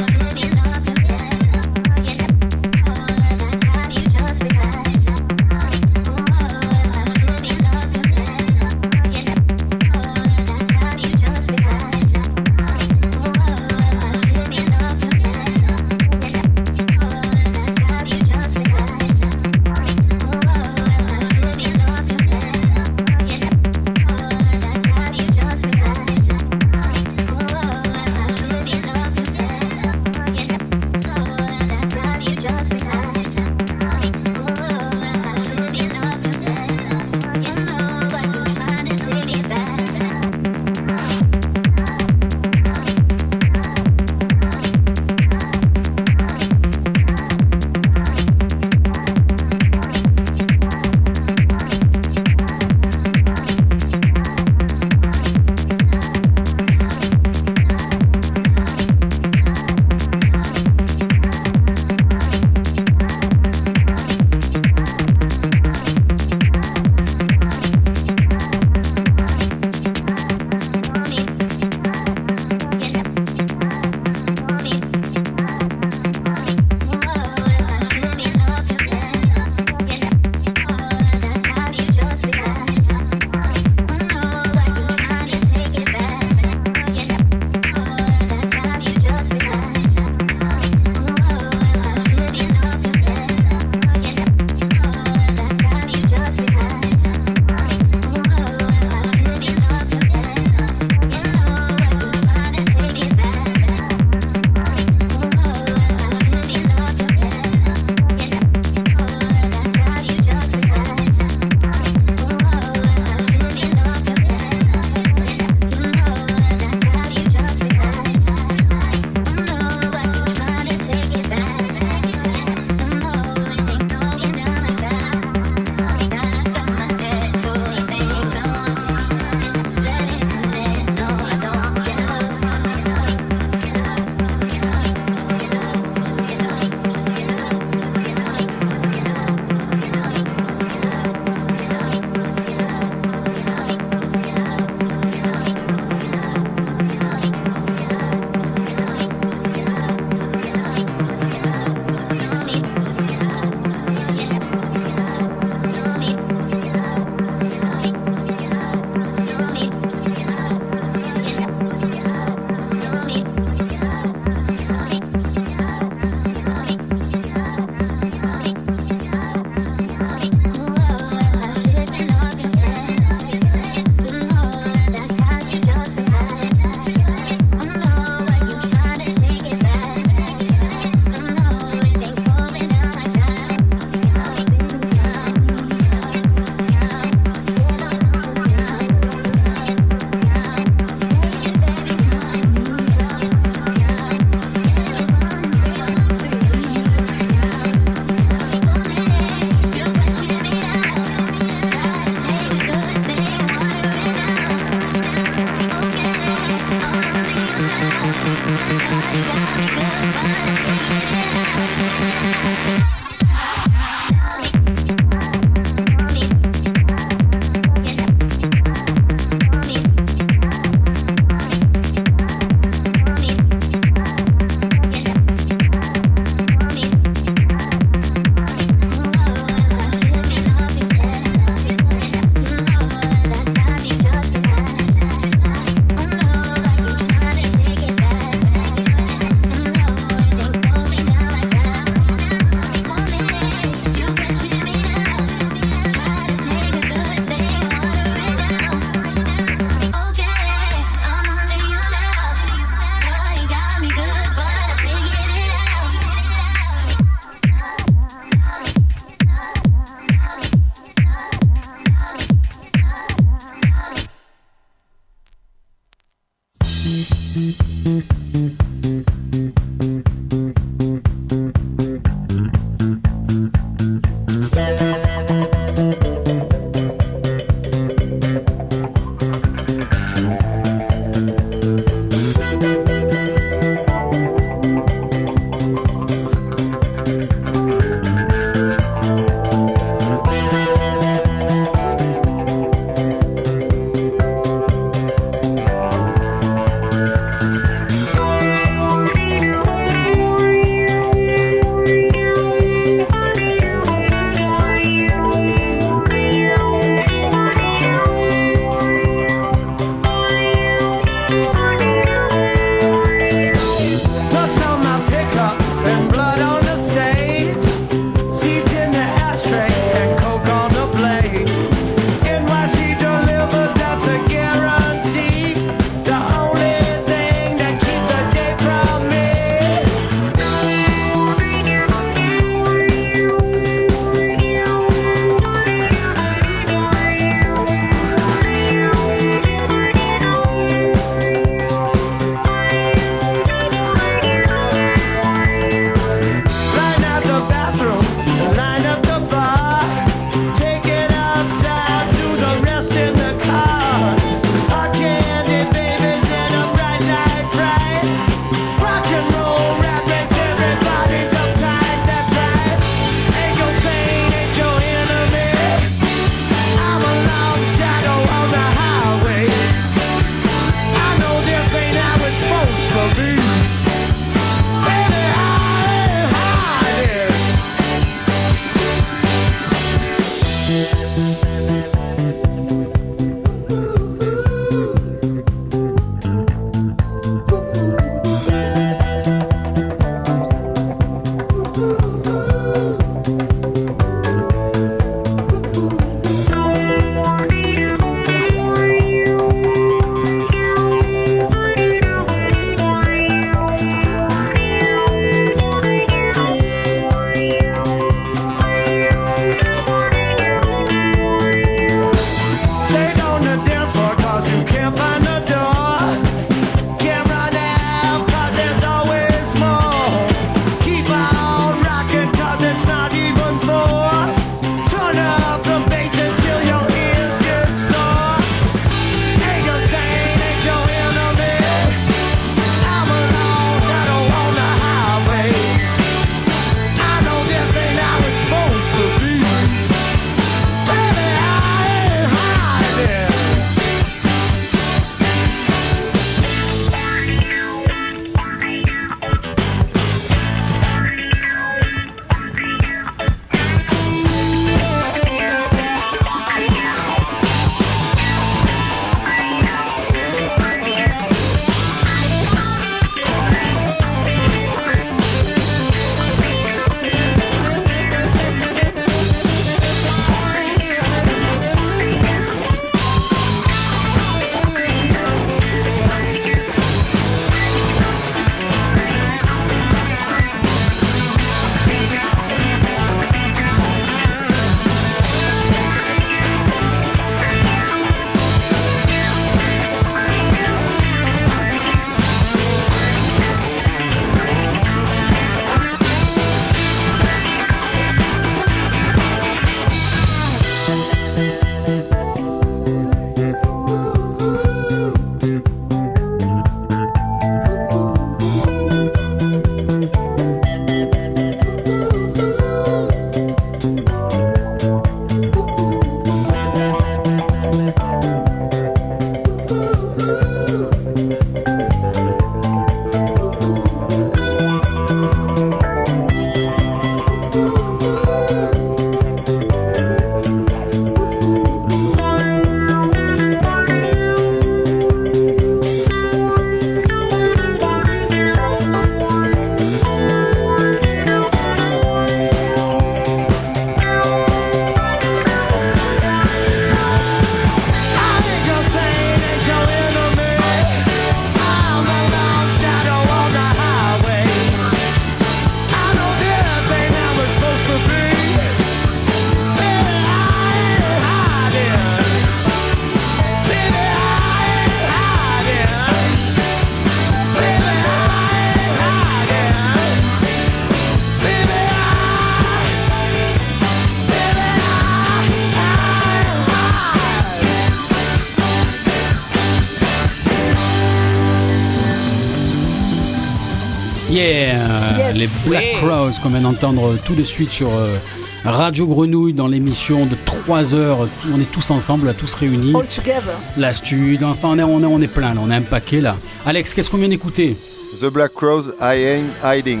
Les 585.46 585.70
Black 585.70 585.84
Crowes 585.98 586.32
qu'on 586.42 586.48
vient 586.48 586.60
d'entendre 586.60 587.16
tout 587.24 587.34
de 587.34 587.44
suite 587.44 587.70
sur 587.70 587.88
euh, 587.88 588.16
Radio 588.64 589.06
Grenouille 589.06 589.52
dans 589.52 589.68
l'émission 589.68 590.26
de 590.26 590.34
3 590.44 590.94
heures. 590.96 591.28
On 591.54 591.60
est 591.60 591.70
tous 591.70 591.90
ensemble, 591.90 592.26
là, 592.26 592.34
tous 592.34 592.52
réunis. 592.54 592.92
All 592.96 593.06
together. 593.06 593.54
La 593.76 593.92
stud, 593.92 594.42
enfin 594.42 594.70
on 594.72 594.78
est, 594.78 594.82
on 594.82 595.00
est, 595.02 595.06
on 595.06 595.20
est 595.20 595.28
plein 595.28 595.54
là, 595.54 595.60
on 595.64 595.70
a 595.70 595.76
un 595.76 595.82
paquet 595.82 596.20
là. 596.20 596.36
Alex, 596.64 596.94
qu'est-ce 596.94 597.10
qu'on 597.10 597.18
vient 597.18 597.28
d'écouter? 597.28 597.76
The 598.20 598.26
Black 598.26 598.54
Crows, 598.54 598.90
I 599.00 599.22
Ain't 599.22 599.50
Hiding. 599.64 600.00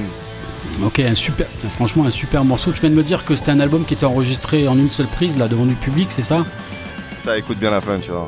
Ok, 0.84 0.98
un 0.98 1.14
super, 1.14 1.46
franchement 1.74 2.06
un 2.06 2.10
super 2.10 2.44
morceau. 2.44 2.72
Tu 2.72 2.80
viens 2.80 2.90
de 2.90 2.96
me 2.96 3.04
dire 3.04 3.24
que 3.24 3.36
c'était 3.36 3.52
un 3.52 3.60
album 3.60 3.84
qui 3.84 3.94
était 3.94 4.04
enregistré 4.04 4.66
en 4.66 4.76
une 4.76 4.90
seule 4.90 5.06
prise 5.06 5.38
là 5.38 5.46
devant 5.46 5.66
du 5.66 5.74
public, 5.74 6.08
c'est 6.10 6.22
ça? 6.22 6.44
Ça 7.20 7.38
écoute 7.38 7.58
bien 7.58 7.70
la 7.70 7.80
fin, 7.80 7.98
tu 7.98 8.10
vois. 8.10 8.26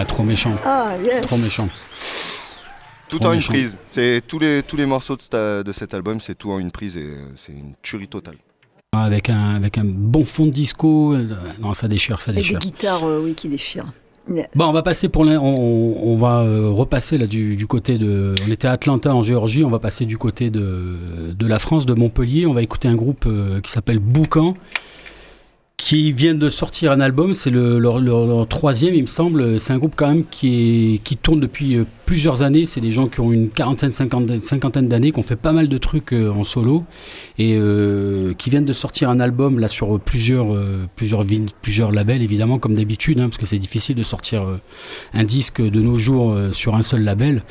Ouais, 0.00 0.06
trop 0.06 0.22
méchant, 0.22 0.52
Ah, 0.64 0.92
yes. 1.04 1.20
trop 1.26 1.36
méchant. 1.36 1.68
Tout 3.10 3.18
Trop 3.18 3.28
en 3.30 3.32
une 3.34 3.42
prise. 3.42 3.76
C'est 3.90 4.22
tous 4.26 4.38
les 4.38 4.62
tous 4.62 4.76
les 4.76 4.86
morceaux 4.86 5.16
de, 5.16 5.72
cet 5.72 5.92
album, 5.92 6.20
c'est 6.20 6.34
tout 6.36 6.50
en 6.52 6.58
une 6.58 6.70
prise 6.70 6.96
et 6.96 7.02
euh, 7.02 7.16
c'est 7.36 7.52
une 7.52 7.74
tuerie 7.82 8.08
totale. 8.08 8.36
Avec 8.92 9.28
un, 9.28 9.56
avec 9.56 9.76
un 9.78 9.84
bon 9.84 10.24
fond 10.24 10.46
de 10.46 10.50
disco, 10.52 11.12
euh, 11.14 11.28
non 11.58 11.74
ça 11.74 11.86
déchire, 11.86 12.22
ça 12.22 12.30
Et 12.30 12.36
des 12.36 12.40
déchire. 12.40 12.58
guitares, 12.60 13.04
euh, 13.04 13.20
oui, 13.22 13.34
qui 13.34 13.48
déchirent. 13.48 13.92
Yeah. 14.30 14.46
Bon, 14.54 14.66
on 14.66 14.72
va 14.72 14.82
passer 14.82 15.08
pour 15.10 15.22
on, 15.22 15.96
on 16.02 16.16
va 16.16 16.42
repasser 16.70 17.18
là 17.18 17.26
du, 17.26 17.56
du 17.56 17.66
côté 17.66 17.98
de. 17.98 18.34
On 18.48 18.50
était 18.52 18.68
à 18.68 18.72
Atlanta 18.72 19.14
en 19.14 19.22
Géorgie, 19.22 19.64
on 19.64 19.70
va 19.70 19.80
passer 19.80 20.06
du 20.06 20.16
côté 20.16 20.48
de, 20.50 21.32
de 21.36 21.46
la 21.46 21.58
France, 21.58 21.84
de 21.84 21.92
Montpellier. 21.94 22.46
On 22.46 22.54
va 22.54 22.62
écouter 22.62 22.88
un 22.88 22.94
groupe 22.96 23.28
qui 23.62 23.70
s'appelle 23.72 23.98
Boucan, 23.98 24.54
qui 25.80 26.12
vient 26.12 26.34
de 26.34 26.50
sortir 26.50 26.92
un 26.92 27.00
album. 27.00 27.32
C'est 27.32 27.48
le, 27.48 27.78
leur, 27.78 28.00
leur- 28.00 28.46
troisième, 28.46 28.94
il 28.94 29.00
me 29.00 29.06
semble. 29.06 29.58
C'est 29.58 29.72
un 29.72 29.78
groupe 29.78 29.94
quand 29.96 30.08
même 30.08 30.24
qui, 30.30 30.94
est, 30.96 30.98
qui 30.98 31.16
tourne 31.16 31.40
depuis 31.40 31.76
euh, 31.76 31.84
plusieurs 32.04 32.42
années. 32.42 32.66
C'est 32.66 32.82
des 32.82 32.92
gens 32.92 33.06
qui 33.08 33.20
ont 33.20 33.32
une 33.32 33.48
quarantaine, 33.48 33.90
cinquantaine, 33.90 34.42
cinquantaine 34.42 34.88
d'années, 34.88 35.10
qui 35.10 35.18
ont 35.18 35.22
fait 35.22 35.36
pas 35.36 35.52
mal 35.52 35.68
de 35.70 35.78
trucs 35.78 36.12
euh, 36.12 36.30
en 36.30 36.44
solo 36.44 36.84
et 37.38 37.54
euh, 37.56 38.34
qui 38.34 38.50
viennent 38.50 38.66
de 38.66 38.74
sortir 38.74 39.08
un 39.08 39.20
album 39.20 39.58
là 39.58 39.68
sur 39.68 39.98
plusieurs, 39.98 40.54
euh, 40.54 40.86
plusieurs, 40.96 41.24
plusieurs 41.62 41.92
labels 41.92 42.20
évidemment 42.20 42.58
comme 42.58 42.74
d'habitude 42.74 43.18
hein, 43.18 43.28
parce 43.30 43.38
que 43.38 43.46
c'est 43.46 43.58
difficile 43.58 43.96
de 43.96 44.02
sortir 44.02 44.46
un 45.14 45.24
disque 45.24 45.62
de 45.62 45.80
nos 45.80 45.98
jours 45.98 46.36
sur 46.52 46.74
un 46.74 46.82
seul 46.82 47.02
label. 47.02 47.42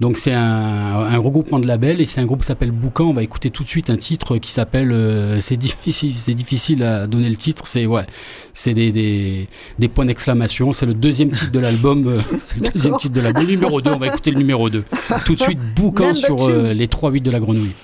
Donc 0.00 0.16
c'est 0.16 0.32
un, 0.32 0.40
un 0.40 1.18
regroupement 1.18 1.58
de 1.58 1.66
labels 1.66 2.00
et 2.00 2.06
c'est 2.06 2.20
un 2.22 2.24
groupe 2.24 2.40
qui 2.40 2.46
s'appelle 2.46 2.70
Boucan. 2.70 3.04
On 3.04 3.12
va 3.12 3.22
écouter 3.22 3.50
tout 3.50 3.64
de 3.64 3.68
suite 3.68 3.90
un 3.90 3.96
titre 3.96 4.38
qui 4.38 4.50
s'appelle 4.50 4.92
euh, 4.92 5.40
c'est 5.40 5.56
difficile 5.58 6.14
c'est 6.16 6.34
difficile 6.34 6.82
à 6.82 7.06
donner 7.06 7.28
le 7.28 7.36
titre. 7.36 7.62
C'est 7.66 7.84
ouais 7.86 8.06
c'est 8.54 8.72
des, 8.72 8.92
des, 8.92 9.48
des 9.78 9.88
points 9.88 10.06
d'exclamation. 10.06 10.72
C'est 10.72 10.86
le 10.86 10.94
deuxième 10.94 11.30
titre 11.30 11.52
de 11.52 11.58
l'album. 11.58 12.06
euh, 12.06 12.18
c'est 12.44 12.60
le 12.60 12.70
deuxième 12.70 12.96
titre 12.96 13.14
de 13.14 13.20
l'album. 13.20 13.44
Le 13.44 13.50
numéro 13.50 13.80
2 13.82 13.90
On 13.90 13.98
va 13.98 14.06
écouter 14.06 14.30
le 14.30 14.38
numéro 14.38 14.70
2 14.70 14.84
Tout 15.26 15.34
de 15.34 15.40
suite 15.40 15.58
Boucan 15.76 16.04
Number 16.04 16.16
sur 16.16 16.48
euh, 16.48 16.72
les 16.72 16.86
3-8 16.86 17.22
de 17.22 17.30
la 17.30 17.40
grenouille. 17.40 17.74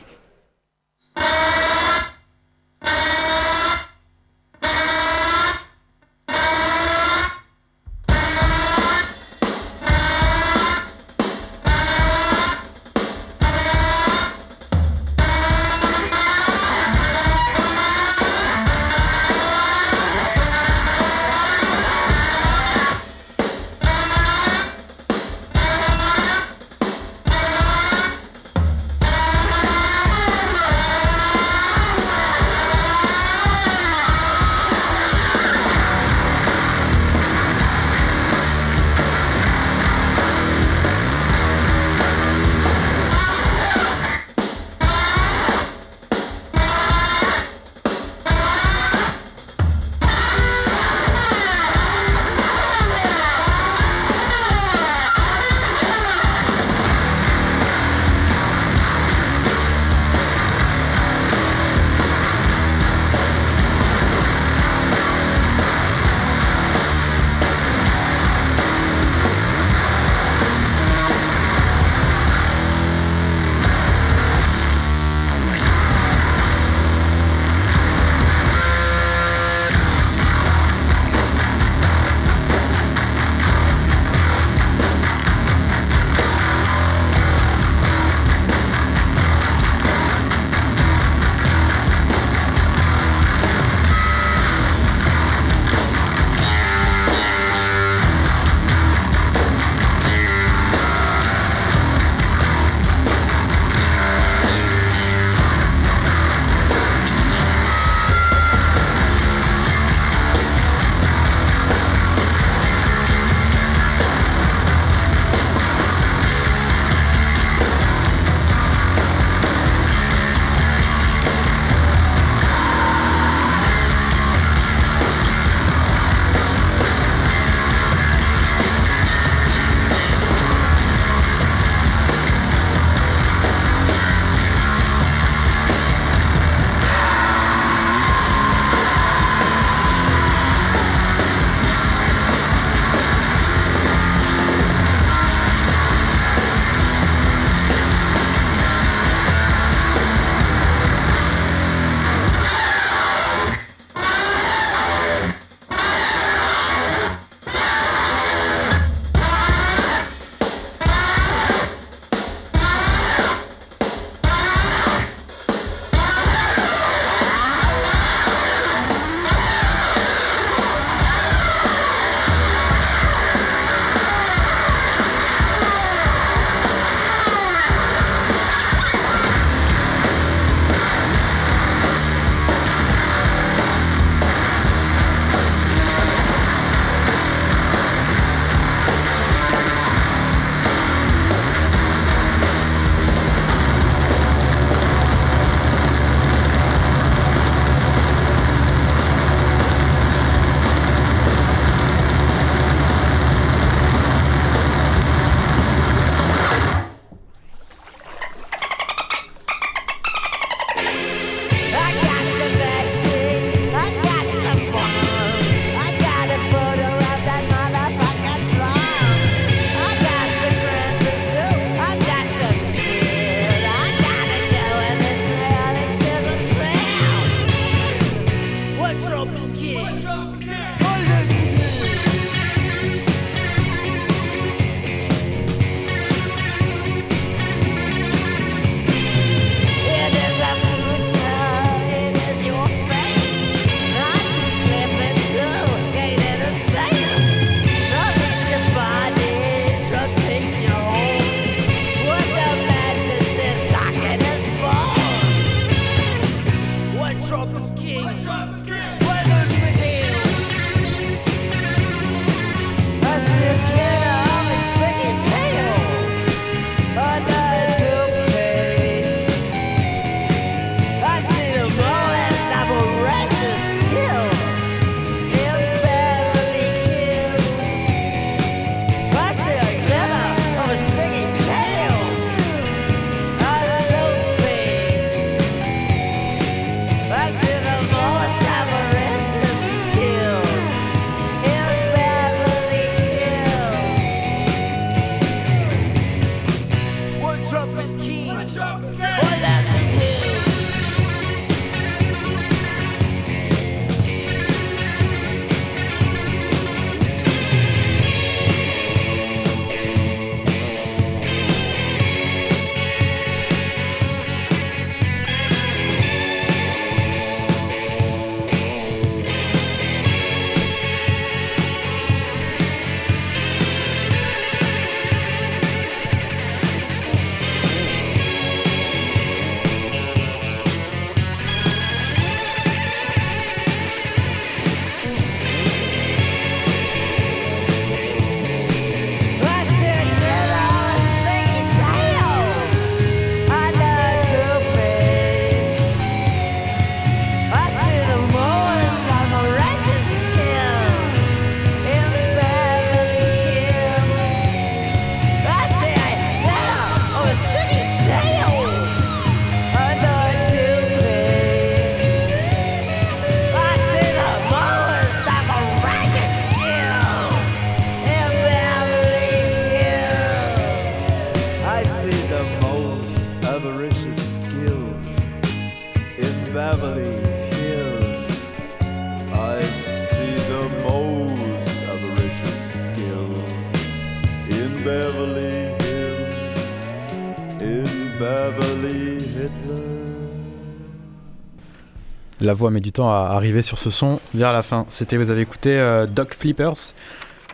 La 392.47 392.55
voix 392.55 392.70
met 392.70 392.80
du 392.80 392.92
temps 392.92 393.11
à 393.11 393.30
arriver 393.32 393.61
sur 393.61 393.76
ce 393.76 393.90
son 393.90 394.20
vers 394.32 394.53
la 394.53 394.62
fin. 394.62 394.86
C'était, 394.88 395.16
vous 395.16 395.30
avez 395.30 395.40
écouté 395.40 395.76
euh, 395.80 396.07
Doc 396.07 396.32
Flippers. 396.32 396.76
Si 396.76 396.94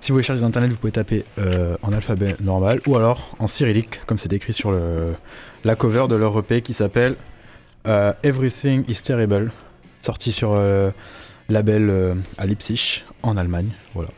vous 0.08 0.16
voulez 0.16 0.22
chercher 0.22 0.40
sur 0.40 0.46
internet, 0.46 0.70
vous 0.70 0.76
pouvez 0.76 0.92
taper 0.92 1.24
euh, 1.38 1.78
en 1.80 1.94
alphabet 1.94 2.36
normal 2.42 2.78
ou 2.86 2.94
alors 2.98 3.34
en 3.38 3.46
cyrillique, 3.46 4.04
comme 4.04 4.18
c'est 4.18 4.34
écrit 4.34 4.52
sur 4.52 4.70
le, 4.70 5.14
la 5.64 5.76
cover 5.76 6.08
de 6.10 6.16
leur 6.16 6.38
EP 6.38 6.60
qui 6.60 6.74
s'appelle 6.74 7.16
euh, 7.86 8.12
Everything 8.22 8.84
is 8.86 8.96
Terrible, 8.96 9.50
sorti 10.02 10.30
sur 10.30 10.52
euh, 10.52 10.90
label 11.48 12.14
à 12.36 12.44
Leipzig 12.44 13.02
en 13.22 13.38
Allemagne. 13.38 13.70
Voilà. 13.94 14.10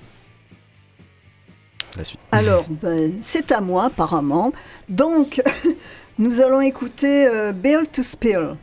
La 1.97 2.03
suite. 2.03 2.19
Alors, 2.33 2.67
ben, 2.69 3.13
c'est 3.23 3.53
à 3.53 3.61
moi 3.61 3.85
apparemment. 3.85 4.53
Donc, 4.89 5.41
nous 6.19 6.41
allons 6.41 6.63
écouter 6.63 7.29
Bill 7.55 7.83
to 7.93 8.03
Spill. 8.03 8.57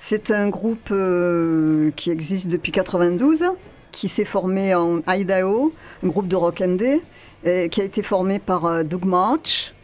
C'est 0.00 0.30
un 0.30 0.48
groupe 0.48 0.90
euh, 0.92 1.90
qui 1.96 2.12
existe 2.12 2.46
depuis 2.46 2.70
92, 2.70 3.42
qui 3.90 4.08
s'est 4.08 4.24
formé 4.24 4.72
en 4.72 5.02
Idaho, 5.08 5.72
un 6.04 6.06
groupe 6.06 6.28
de 6.28 6.36
rock 6.36 6.60
indé, 6.60 7.02
et 7.42 7.68
qui 7.68 7.80
a 7.80 7.84
été 7.84 8.04
formé 8.04 8.38
par 8.38 8.64
euh, 8.66 8.84
Doug 8.84 9.04
March. 9.04 9.74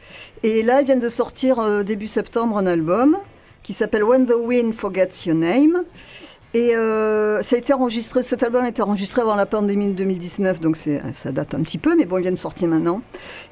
Et 0.45 0.62
là, 0.62 0.81
ils 0.81 0.87
viennent 0.87 1.01
de 1.01 1.11
sortir 1.11 1.59
euh, 1.59 1.83
début 1.83 2.07
septembre 2.07 2.59
un 2.59 2.67
album 2.67 3.17
qui 3.65 3.73
s'appelle 3.73 4.05
When 4.05 4.25
the 4.25 4.37
Wind 4.39 4.73
Forgets 4.73 5.27
Your 5.27 5.35
Name. 5.35 5.83
Et 6.55 6.75
ça 7.43 7.57
a 7.57 7.59
été 7.59 7.73
enregistré, 7.73 8.23
cet 8.23 8.45
album 8.45 8.65
a 8.65 8.69
été 8.69 8.81
enregistré 8.81 9.23
avant 9.23 9.35
la 9.35 9.47
pandémie 9.47 9.89
de 9.89 9.95
2019, 9.95 10.61
donc 10.61 10.77
ça 10.77 11.33
date 11.33 11.53
un 11.53 11.62
petit 11.62 11.79
peu, 11.79 11.97
mais 11.97 12.07
bon, 12.07 12.19
il 12.19 12.23
vient 12.23 12.31
de 12.31 12.37
sortir 12.37 12.69
maintenant. 12.69 13.03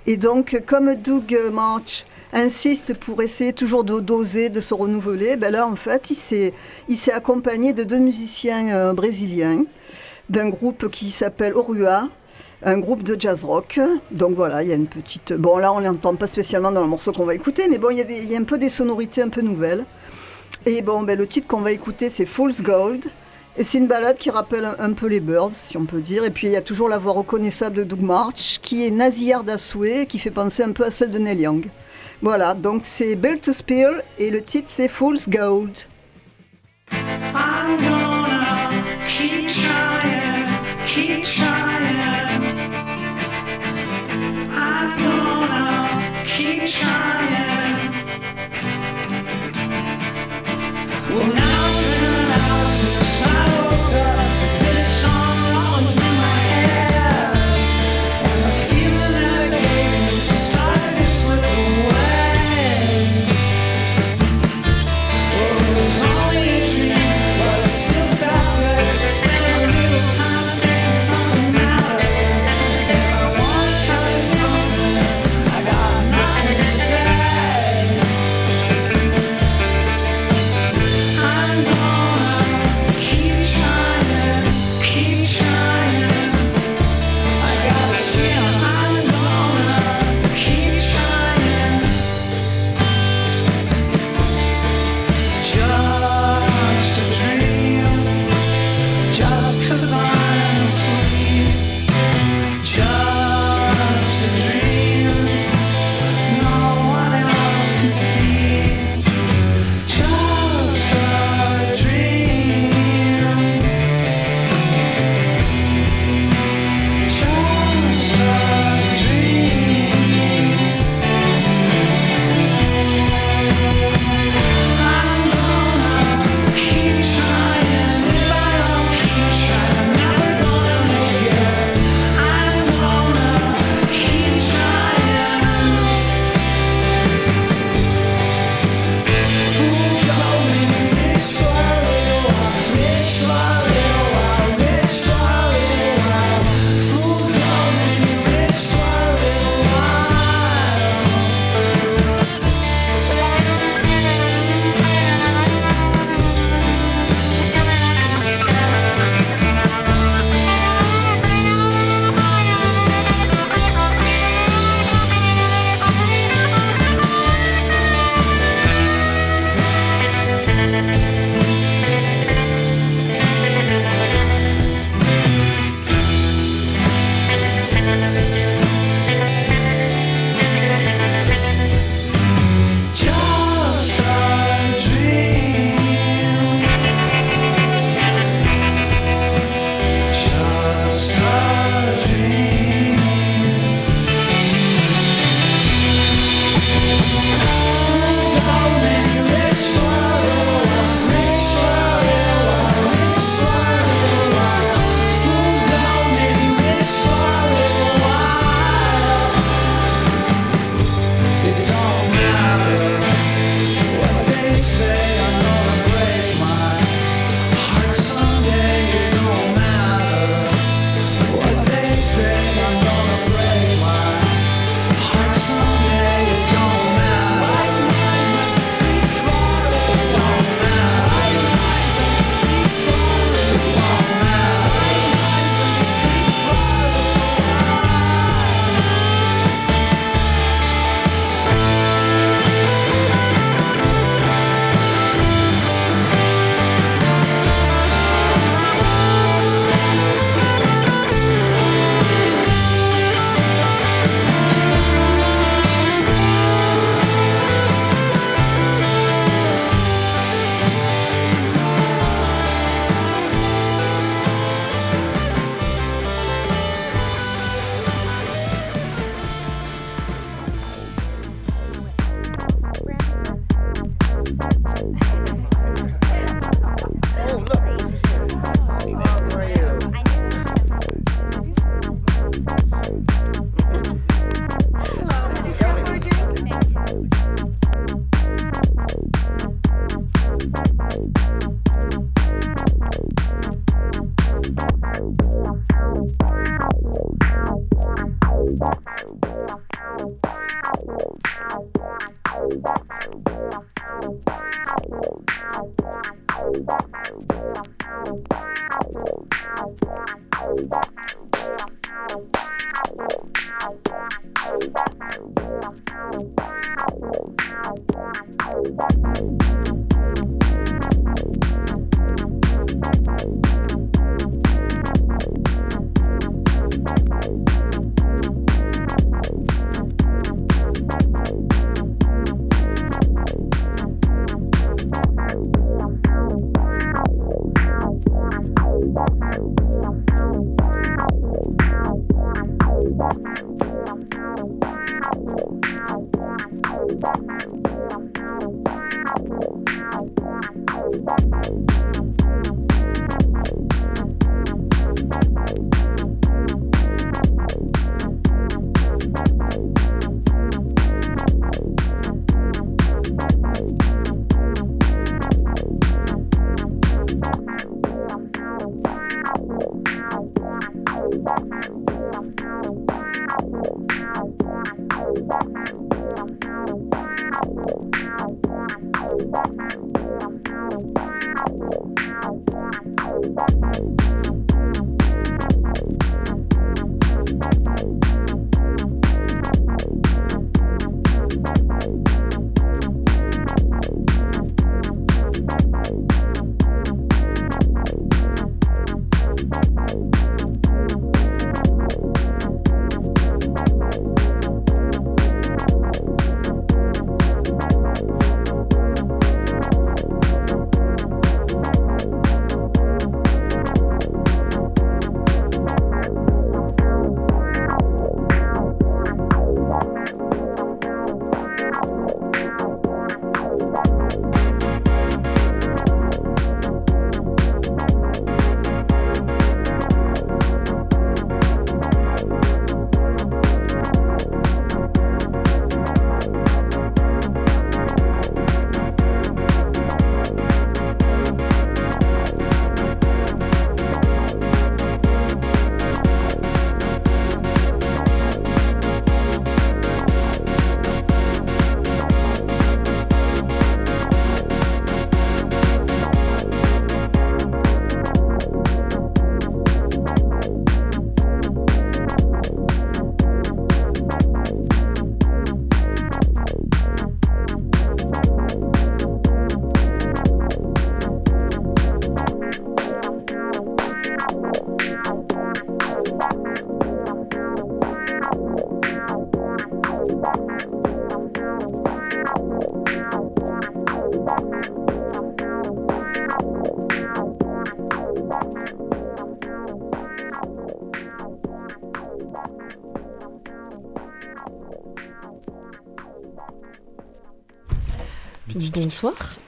Et 0.06 0.16
donc, 0.16 0.62
comme 0.68 0.94
Doug 0.94 1.36
March 1.52 2.04
insiste 2.32 2.94
pour 2.94 3.22
essayer 3.22 3.52
toujours 3.52 3.84
de 3.84 4.00
doser, 4.00 4.48
de 4.48 4.60
se 4.60 4.74
renouveler, 4.74 5.36
ben 5.36 5.50
là, 5.52 5.66
en 5.66 5.76
fait, 5.76 6.10
il 6.10 6.14
s'est, 6.14 6.54
il 6.88 6.96
s'est 6.96 7.12
accompagné 7.12 7.72
de 7.72 7.84
deux 7.84 7.98
musiciens 7.98 8.74
euh, 8.74 8.92
brésiliens, 8.92 9.64
d'un 10.30 10.48
groupe 10.48 10.88
qui 10.90 11.10
s'appelle 11.10 11.54
Orua, 11.54 12.08
un 12.64 12.78
groupe 12.78 13.02
de 13.02 13.20
jazz 13.20 13.44
rock. 13.44 13.80
Donc 14.10 14.34
voilà, 14.34 14.62
il 14.62 14.68
y 14.68 14.72
a 14.72 14.76
une 14.76 14.86
petite... 14.86 15.32
Bon, 15.34 15.58
là, 15.58 15.72
on 15.72 15.80
l'entend 15.80 16.16
pas 16.16 16.26
spécialement 16.26 16.70
dans 16.70 16.82
le 16.82 16.88
morceau 16.88 17.12
qu'on 17.12 17.26
va 17.26 17.34
écouter, 17.34 17.68
mais 17.68 17.78
bon, 17.78 17.90
il 17.90 17.98
y, 17.98 18.34
a 18.34 18.38
un 18.38 18.44
peu 18.44 18.58
des 18.58 18.70
sonorités 18.70 19.22
un 19.22 19.28
peu 19.28 19.42
nouvelles. 19.42 19.84
Et 20.64 20.80
bon, 20.80 21.02
ben, 21.02 21.18
le 21.18 21.26
titre 21.26 21.46
qu'on 21.46 21.60
va 21.60 21.72
écouter, 21.72 22.08
c'est 22.08 22.26
Fool's 22.26 22.62
Gold. 22.62 23.06
Et 23.58 23.64
c'est 23.64 23.76
une 23.76 23.86
balade 23.86 24.16
qui 24.16 24.30
rappelle 24.30 24.66
un, 24.78 24.92
peu 24.94 25.08
les 25.08 25.20
Birds, 25.20 25.52
si 25.52 25.76
on 25.76 25.84
peut 25.84 26.00
dire. 26.00 26.24
Et 26.24 26.30
puis 26.30 26.46
il 26.46 26.52
y 26.54 26.56
a 26.56 26.62
toujours 26.62 26.88
la 26.88 26.96
voix 26.96 27.12
reconnaissable 27.12 27.76
de 27.76 27.84
Doug 27.84 28.00
March, 28.00 28.60
qui 28.62 28.86
est 28.86 29.00
à 29.00 29.58
souhait, 29.58 30.06
qui 30.06 30.18
fait 30.18 30.30
penser 30.30 30.62
un 30.62 30.72
peu 30.72 30.84
à 30.84 30.90
celle 30.90 31.10
de 31.10 31.18
Neil 31.18 31.40
Young. 31.40 31.68
Voilà, 32.22 32.54
donc 32.54 32.82
c'est 32.84 33.16
Bell 33.16 33.40
to 33.40 33.52
Spill, 33.52 34.04
et 34.16 34.30
le 34.30 34.40
titre 34.40 34.68
c'est 34.68 34.86
Fool's 34.86 35.28
Gold. 35.28 35.76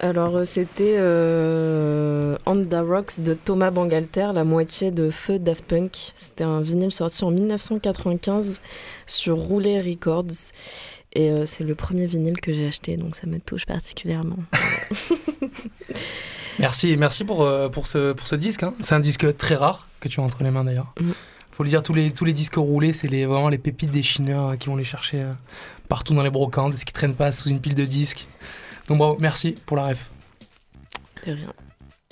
Alors 0.04 0.36
euh, 0.36 0.44
c'était 0.44 0.96
euh, 0.98 2.36
On 2.44 2.62
the 2.62 2.76
Rocks 2.86 3.22
de 3.22 3.32
Thomas 3.32 3.70
Bangalter, 3.70 4.32
la 4.34 4.44
moitié 4.44 4.90
de 4.90 5.08
Feu 5.08 5.38
Daft 5.38 5.64
Punk. 5.64 5.96
C'était 6.14 6.44
un 6.44 6.60
vinyle 6.60 6.92
sorti 6.92 7.24
en 7.24 7.30
1995 7.30 8.60
sur 9.06 9.38
Roulet 9.38 9.80
Records. 9.80 10.52
Et 11.14 11.30
euh, 11.30 11.46
c'est 11.46 11.64
le 11.64 11.74
premier 11.74 12.04
vinyle 12.06 12.38
que 12.38 12.52
j'ai 12.52 12.66
acheté, 12.66 12.98
donc 12.98 13.16
ça 13.16 13.26
me 13.26 13.38
touche 13.38 13.64
particulièrement. 13.64 14.36
Merci, 16.58 16.96
merci 16.96 17.24
pour, 17.24 17.42
euh, 17.42 17.68
pour, 17.68 17.86
ce, 17.88 18.12
pour 18.12 18.28
ce 18.28 18.36
disque. 18.36 18.62
hein. 18.62 18.74
C'est 18.80 18.94
un 18.94 19.00
disque 19.00 19.36
très 19.38 19.56
rare 19.56 19.88
que 20.00 20.08
tu 20.08 20.20
as 20.20 20.22
entre 20.22 20.44
les 20.44 20.50
mains 20.52 20.64
d'ailleurs. 20.64 20.92
Mm. 21.00 21.10
Faut 21.50 21.62
le 21.64 21.68
dire, 21.68 21.82
tous 21.82 21.94
les, 21.94 22.12
tous 22.12 22.24
les 22.24 22.32
disques 22.34 22.56
roulés, 22.56 22.92
c'est 22.92 23.08
les, 23.08 23.24
vraiment 23.24 23.48
les 23.48 23.58
pépites 23.58 23.90
des 23.90 24.02
chineurs 24.02 24.56
qui 24.58 24.68
vont 24.68 24.76
les 24.76 24.84
chercher 24.84 25.24
partout 25.88 26.14
dans 26.14 26.22
les 26.22 26.30
brocantes, 26.30 26.76
ce 26.76 26.84
qui 26.84 26.92
traînent 26.92 27.14
pas 27.14 27.32
sous 27.32 27.48
une 27.48 27.60
pile 27.60 27.74
de 27.74 27.84
disques. 27.86 28.26
Donc 28.88 28.98
bravo, 28.98 29.16
merci 29.20 29.52
pour 29.66 29.76
la 29.76 29.86
ref. 29.86 30.10
De 31.26 31.32
rien. 31.32 31.52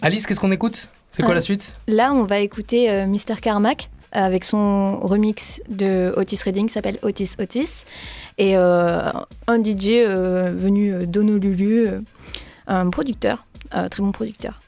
Alice, 0.00 0.26
qu'est-ce 0.26 0.40
qu'on 0.40 0.52
écoute? 0.52 0.88
C'est 1.12 1.22
quoi 1.22 1.32
Euh, 1.32 1.34
la 1.34 1.40
suite? 1.40 1.76
Là, 1.86 2.12
on 2.12 2.24
va 2.24 2.38
écouter 2.40 2.90
euh, 2.90 3.06
Mr. 3.06 3.36
Carmack 3.40 3.90
avec 4.12 4.44
son 4.44 4.98
remix 5.00 5.60
de 5.68 6.12
Otis 6.16 6.40
Redding 6.44 6.66
qui 6.66 6.72
s'appelle 6.72 6.98
Otis 7.02 7.30
Otis. 7.38 7.84
Et 8.38 8.56
euh, 8.56 9.10
un 9.46 9.62
DJ 9.62 9.88
euh, 10.06 10.52
venu 10.56 11.06
d'Honolulu, 11.06 11.86
euh, 11.88 12.00
un 12.66 12.88
producteur, 12.90 13.44
euh, 13.74 13.88
très 13.88 14.02
bon 14.02 14.10
producteur, 14.12 14.60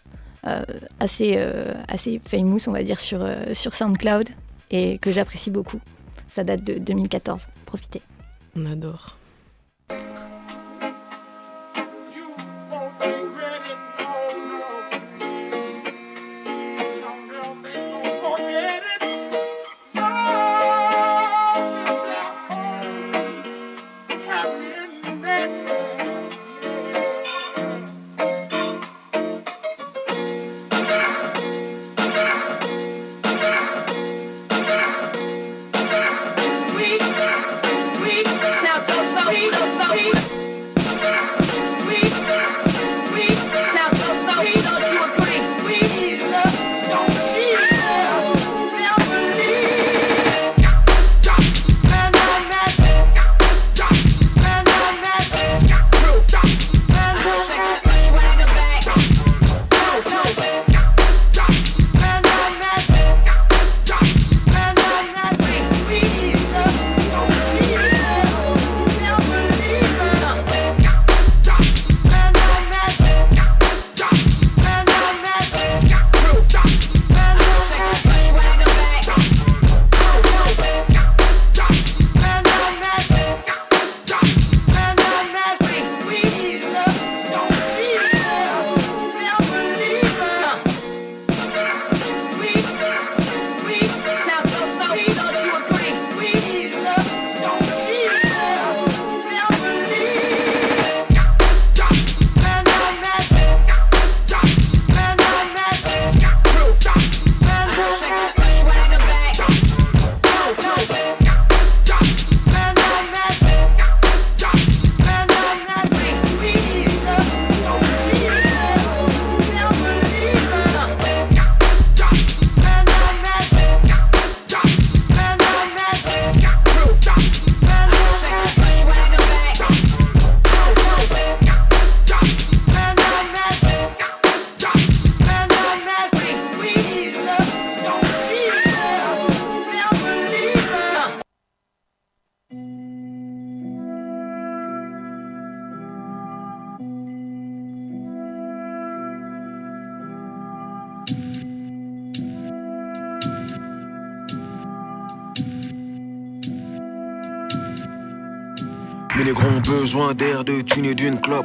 euh, 0.47 0.63
assez, 1.01 1.35
euh, 1.37 1.73
assez 1.89 2.21
famous, 2.27 2.61
on 2.69 2.73
va 2.73 2.83
dire, 2.83 3.01
sur, 3.01 3.23
euh, 3.23 3.55
sur 3.55 3.75
SoundCloud 3.75 4.29
et 4.71 4.99
que 4.99 5.11
j'apprécie 5.11 5.51
beaucoup. 5.51 5.81
Ça 6.31 6.45
date 6.45 6.63
de 6.65 6.75
2014. 6.75 7.49
Profitez. 7.65 8.03
On 8.57 8.67
adore. 8.67 9.17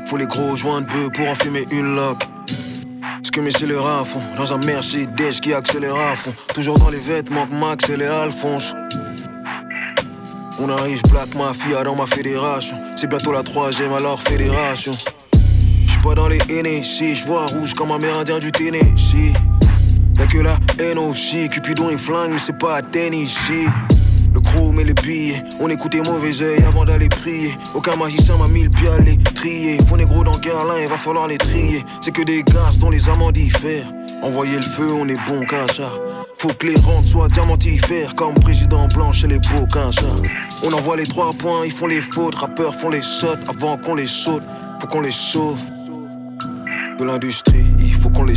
Faut 0.06 0.18
les 0.18 0.28
gros 0.28 0.56
joints 0.56 0.82
de 0.82 0.88
bœuf 0.88 1.10
pour 1.14 1.28
en 1.28 1.36
fumer 1.36 1.66
une 1.72 1.96
loque. 1.96 2.24
Ce 3.24 3.32
que 3.32 3.42
mes 3.42 3.52
scélérats 3.52 4.06
font 4.06 4.22
dans 4.38 4.54
un 4.54 4.58
Mercedes 4.58 5.40
qui 5.42 5.54
accélère 5.54 5.96
à 5.96 6.16
fond. 6.16 6.34
Toujours 6.54 6.78
dans 6.78 6.90
les 6.90 7.00
vêtements 7.00 7.46
que 7.48 7.54
Max 7.54 7.90
et 7.90 7.98
les 7.98 8.06
Alphonse. 8.06 8.74
On 10.60 10.70
arrive 10.70 11.02
Black 11.04 11.34
Mafia 11.36 11.84
dans 11.84 11.96
ma 11.96 12.06
fédération. 12.06 12.78
C'est 12.96 13.08
bientôt 13.08 13.32
la 13.32 13.44
troisième 13.44 13.94
alors 13.94 14.22
fédération. 14.22 14.96
J'suis 15.88 16.00
pas 16.04 16.16
dans 16.16 16.28
les 16.28 16.40
NSC, 16.50 17.16
j'vois 17.16 17.46
rouge 17.48 17.74
comme 17.74 17.92
un 17.92 18.00
mérindien 18.00 18.40
du 18.40 18.52
Tennessee. 18.52 19.34
Y'a 20.18 20.28
que 20.28 20.38
la 20.40 20.58
aussi, 21.02 21.50
Cupidon 21.50 21.90
et 21.90 21.98
flingue, 21.98 22.32
mais 22.32 22.38
c'est 22.38 22.58
pas 22.58 22.76
à 22.76 22.82
Tennessee. 22.82 23.70
Le 24.34 24.40
chrome 24.40 24.80
et 24.80 24.84
les 24.84 24.94
billets, 24.94 25.44
on 25.60 25.70
écoutait 25.70 26.02
mauvais 26.02 26.42
oeil 26.42 26.64
avant 26.64 26.86
d'aller 26.86 27.10
prier. 27.10 27.58
Aucun 27.74 27.96
magicien 27.96 28.38
m'a 28.38 28.48
mis 28.48 28.64
le 28.64 28.70
pied 28.70 28.88
à 28.88 29.00
les 29.00 29.18
trier. 29.18 29.78
Faut 29.86 29.98
négro 29.98 30.24
dans 30.24 30.38
Guerlain, 30.38 30.82
il 30.82 30.88
va 30.88 30.98
falloir 30.98 31.28
les 31.28 31.38
trier. 31.38 31.84
C'est 32.02 32.12
que 32.12 32.22
des 32.22 32.44
gaz 32.44 32.78
dont 32.78 32.90
les 32.90 33.10
amants 33.10 33.32
diffèrent. 33.32 33.92
Envoyer 34.22 34.58
le 34.58 34.62
feu, 34.62 34.92
on 34.92 35.08
est 35.08 35.20
bon 35.28 35.46
qu'à 35.46 35.68
ça. 35.74 35.92
Faut 36.38 36.54
que 36.54 36.68
les 36.68 36.76
rentes 36.80 37.08
soient 37.08 37.28
diamantifères 37.28 38.16
comme 38.16 38.36
président 38.36 38.88
blanc 38.90 39.12
chez 39.12 39.28
les 39.28 39.40
beaux. 39.40 39.68
On 40.64 40.74
envoie 40.74 40.98
les 40.98 41.08
trois 41.08 41.34
points, 41.34 41.66
ils 41.66 41.72
font 41.72 41.88
les 41.88 42.02
fautes. 42.02 42.36
Rappeurs 42.36 42.76
font 42.76 42.90
les 42.90 43.02
sautes 43.02 43.40
avant 43.48 43.78
qu'on 43.78 43.96
les 43.96 44.08
saute. 44.08 44.44
Faut 44.80 44.88
qu'on 44.88 45.02
les 45.02 45.12
sauve 45.12 45.60
de 47.00 47.06
l'industrie, 47.06 47.66
les. 48.26 48.34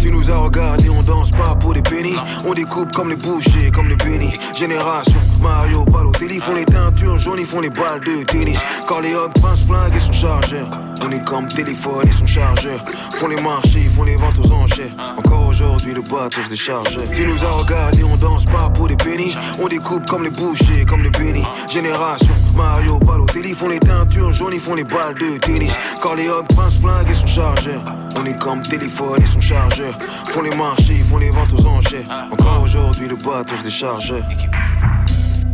Tu 0.00 0.10
nous 0.10 0.30
as 0.30 0.36
regardé, 0.38 0.88
on 0.88 1.02
danse 1.02 1.30
pas 1.30 1.54
pour 1.54 1.74
des 1.74 1.82
pennies. 1.82 2.16
On 2.46 2.54
découpe 2.54 2.92
comme 2.92 3.08
les 3.08 3.16
bouchers, 3.16 3.70
comme 3.72 3.88
les 3.88 3.96
bénis. 3.96 4.38
Génération, 4.56 5.20
Mario, 5.40 5.84
Balotelli 5.84 6.38
font 6.38 6.54
les 6.54 6.64
teintures 6.64 7.18
jaunes, 7.18 7.40
ils 7.40 7.46
font 7.46 7.60
les 7.60 7.70
balles 7.70 8.00
de 8.00 8.22
tennis. 8.24 8.58
Corleone, 8.86 9.32
Prince 9.40 9.64
Flingue 9.66 9.94
et 9.94 10.00
son 10.00 10.12
chargeur. 10.12 10.68
On 11.04 11.10
est 11.10 11.24
comme 11.24 11.46
téléphone 11.46 12.08
et 12.08 12.12
son 12.12 12.26
chargeur. 12.26 12.84
Font 13.16 13.28
les 13.28 13.40
marchés, 13.40 13.82
ils 13.84 13.90
font 13.90 14.04
les 14.04 14.16
ventes 14.16 14.38
aux 14.38 14.52
enchères. 14.52 14.92
Encore 15.18 15.48
aujourd'hui, 15.48 15.94
le 15.94 16.02
bateau 16.02 16.42
se 16.42 16.48
décharge. 16.48 16.96
Tu 17.12 17.26
nous 17.26 17.44
as 17.44 17.52
regardé, 17.52 18.04
on 18.04 18.16
danse 18.16 18.44
pas 18.44 18.70
pour 18.70 18.88
des 18.88 18.96
pennies. 18.96 19.34
On 19.60 19.68
découpe 19.68 20.06
comme 20.06 20.24
les 20.24 20.30
bouchers, 20.30 20.84
comme 20.86 21.02
les 21.02 21.10
bénis. 21.10 21.46
Génération, 21.72 22.34
Mario, 22.54 22.98
Balotelli 23.00 23.54
font 23.54 23.68
les 23.68 23.80
teintures 23.80 24.32
jaunes, 24.32 24.54
ils 24.54 24.60
font 24.60 24.74
les 24.74 24.84
balles 24.84 25.14
de 25.14 25.36
tennis. 25.38 25.72
Corleone, 26.00 26.46
Prince 26.54 26.78
Flingue 26.80 27.10
et 27.10 27.14
son 27.14 27.26
chargeur. 27.26 27.82
On 28.18 28.24
est 28.24 28.38
comme 28.38 28.62
téléphone 28.62 29.22
et 29.22 29.26
son 29.26 29.40
chargeur. 29.40 29.98
Font 30.28 30.42
les 30.42 30.54
marchés, 30.54 30.94
ils 30.98 31.04
font 31.04 31.18
les 31.18 31.30
ventes 31.30 31.52
aux 31.52 31.66
enchères. 31.66 32.06
Encore 32.32 32.62
aujourd'hui, 32.62 33.08
le 33.08 33.16
bateau 33.16 33.54
se 33.56 33.62
décharge. 33.62 34.12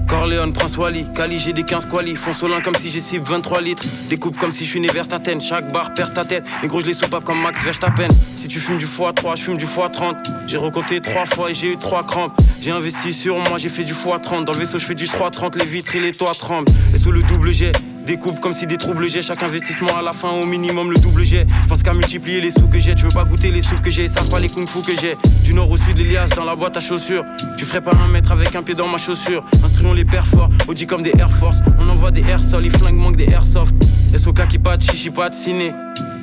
Corleone, 0.06 0.52
Prince 0.52 0.76
Wally, 0.76 1.06
Cali, 1.14 1.38
j'ai 1.38 1.52
des 1.52 1.62
15 1.62 1.86
quali. 1.86 2.14
Font 2.14 2.34
solin 2.34 2.60
comme 2.60 2.74
si 2.74 2.90
j'ai 2.90 3.00
cible 3.00 3.26
23 3.26 3.62
litres. 3.62 3.84
Découpe 4.08 4.38
comme 4.38 4.52
si 4.52 4.64
je 4.64 4.70
suis 4.70 4.80
né 4.80 4.88
vers 4.88 5.08
ta 5.08 5.18
tête. 5.18 5.40
Chaque 5.40 5.72
barre 5.72 5.94
perce 5.94 6.12
ta 6.12 6.24
tête. 6.24 6.44
Les 6.62 6.68
gros, 6.68 6.80
je 6.80 6.86
les 6.86 6.94
soupape 6.94 7.24
comme 7.24 7.40
Max 7.40 7.62
Verstappen. 7.64 8.08
Si 8.36 8.46
tu 8.46 8.60
fumes 8.60 8.78
du 8.78 8.86
x3, 8.86 9.36
je 9.36 9.42
fume 9.42 9.56
du 9.56 9.64
x30. 9.64 10.16
J'ai 10.46 10.58
recompté 10.58 11.00
3 11.00 11.26
fois 11.26 11.50
et 11.50 11.54
j'ai 11.54 11.72
eu 11.72 11.78
3 11.78 12.06
crampes. 12.06 12.38
J'ai 12.60 12.70
investi 12.70 13.12
sur 13.12 13.38
moi, 13.38 13.58
j'ai 13.58 13.70
fait 13.70 13.84
du 13.84 13.94
x30. 13.94 14.44
Dans 14.44 14.52
le 14.52 14.58
vaisseau, 14.58 14.78
je 14.78 14.84
fais 14.84 14.94
du 14.94 15.08
330. 15.08 15.56
Les 15.56 15.64
vitres 15.64 15.96
et 15.96 16.00
les 16.00 16.12
toits 16.12 16.34
tremblent. 16.38 16.70
Et 16.94 16.98
sous 16.98 17.10
le 17.10 17.22
double 17.22 17.50
jet. 17.50 17.72
Découpe 18.06 18.40
comme 18.40 18.52
si 18.52 18.66
des 18.66 18.78
troubles 18.78 19.08
j'ai 19.08 19.22
chaque 19.22 19.42
investissement 19.44 19.96
à 19.96 20.02
la 20.02 20.12
fin 20.12 20.30
au 20.30 20.44
minimum 20.44 20.90
le 20.90 20.98
double 20.98 21.22
jet. 21.22 21.46
Je 21.62 21.68
pense 21.68 21.82
qu'à 21.84 21.94
multiplier 21.94 22.40
les 22.40 22.50
sous 22.50 22.66
que 22.66 22.80
j'ai, 22.80 22.96
tu 22.96 23.04
veux 23.04 23.10
pas 23.10 23.24
goûter 23.24 23.52
les 23.52 23.62
sous 23.62 23.76
que 23.76 23.90
j'ai, 23.90 24.08
ça 24.08 24.22
pas 24.28 24.40
les 24.40 24.48
kung 24.48 24.68
fu 24.68 24.82
que 24.82 24.92
j'ai. 25.00 25.16
Du 25.44 25.54
nord 25.54 25.70
au 25.70 25.76
sud, 25.76 25.96
l'Elias 25.96 26.28
dans 26.34 26.44
la 26.44 26.56
boîte 26.56 26.76
à 26.76 26.80
chaussures. 26.80 27.24
Tu 27.56 27.64
ferais 27.64 27.80
pas 27.80 27.92
un 27.94 28.10
mètre 28.10 28.32
avec 28.32 28.54
un 28.56 28.62
pied 28.62 28.74
dans 28.74 28.88
ma 28.88 28.98
chaussure. 28.98 29.44
Instruons 29.64 29.92
les 29.92 30.04
pères 30.04 30.26
forts, 30.26 30.50
Audi 30.66 30.86
comme 30.86 31.02
des 31.02 31.12
Air 31.16 31.32
Force. 31.32 31.58
On 31.78 31.88
envoie 31.88 32.10
des 32.10 32.22
air 32.22 32.40
les 32.60 32.70
flingues 32.70 32.96
manquent 32.96 33.16
des 33.16 33.30
airsoft. 33.30 33.74
SOK 34.16 34.48
qui 34.48 34.58
pat, 34.58 34.82
chichi 34.82 35.10
pat, 35.10 35.32
ciné. 35.32 35.72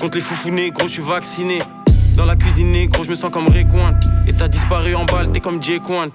Contre 0.01 0.17
les 0.17 0.23
foufounés, 0.23 0.71
gros, 0.71 0.87
je 0.87 0.93
suis 0.93 1.01
vacciné. 1.01 1.59
Dans 2.17 2.25
la 2.25 2.35
cuisine, 2.35 2.87
gros, 2.87 3.05
je 3.05 3.09
me 3.09 3.15
sens 3.15 3.31
comme 3.31 3.47
Rayquan. 3.47 3.95
Et 4.27 4.33
t'as 4.33 4.49
disparu 4.49 4.95
en 4.95 5.05
balle, 5.05 5.31
t'es 5.31 5.39
comme 5.39 5.63
Jay 5.63 5.79
Kwan. 5.79 6.09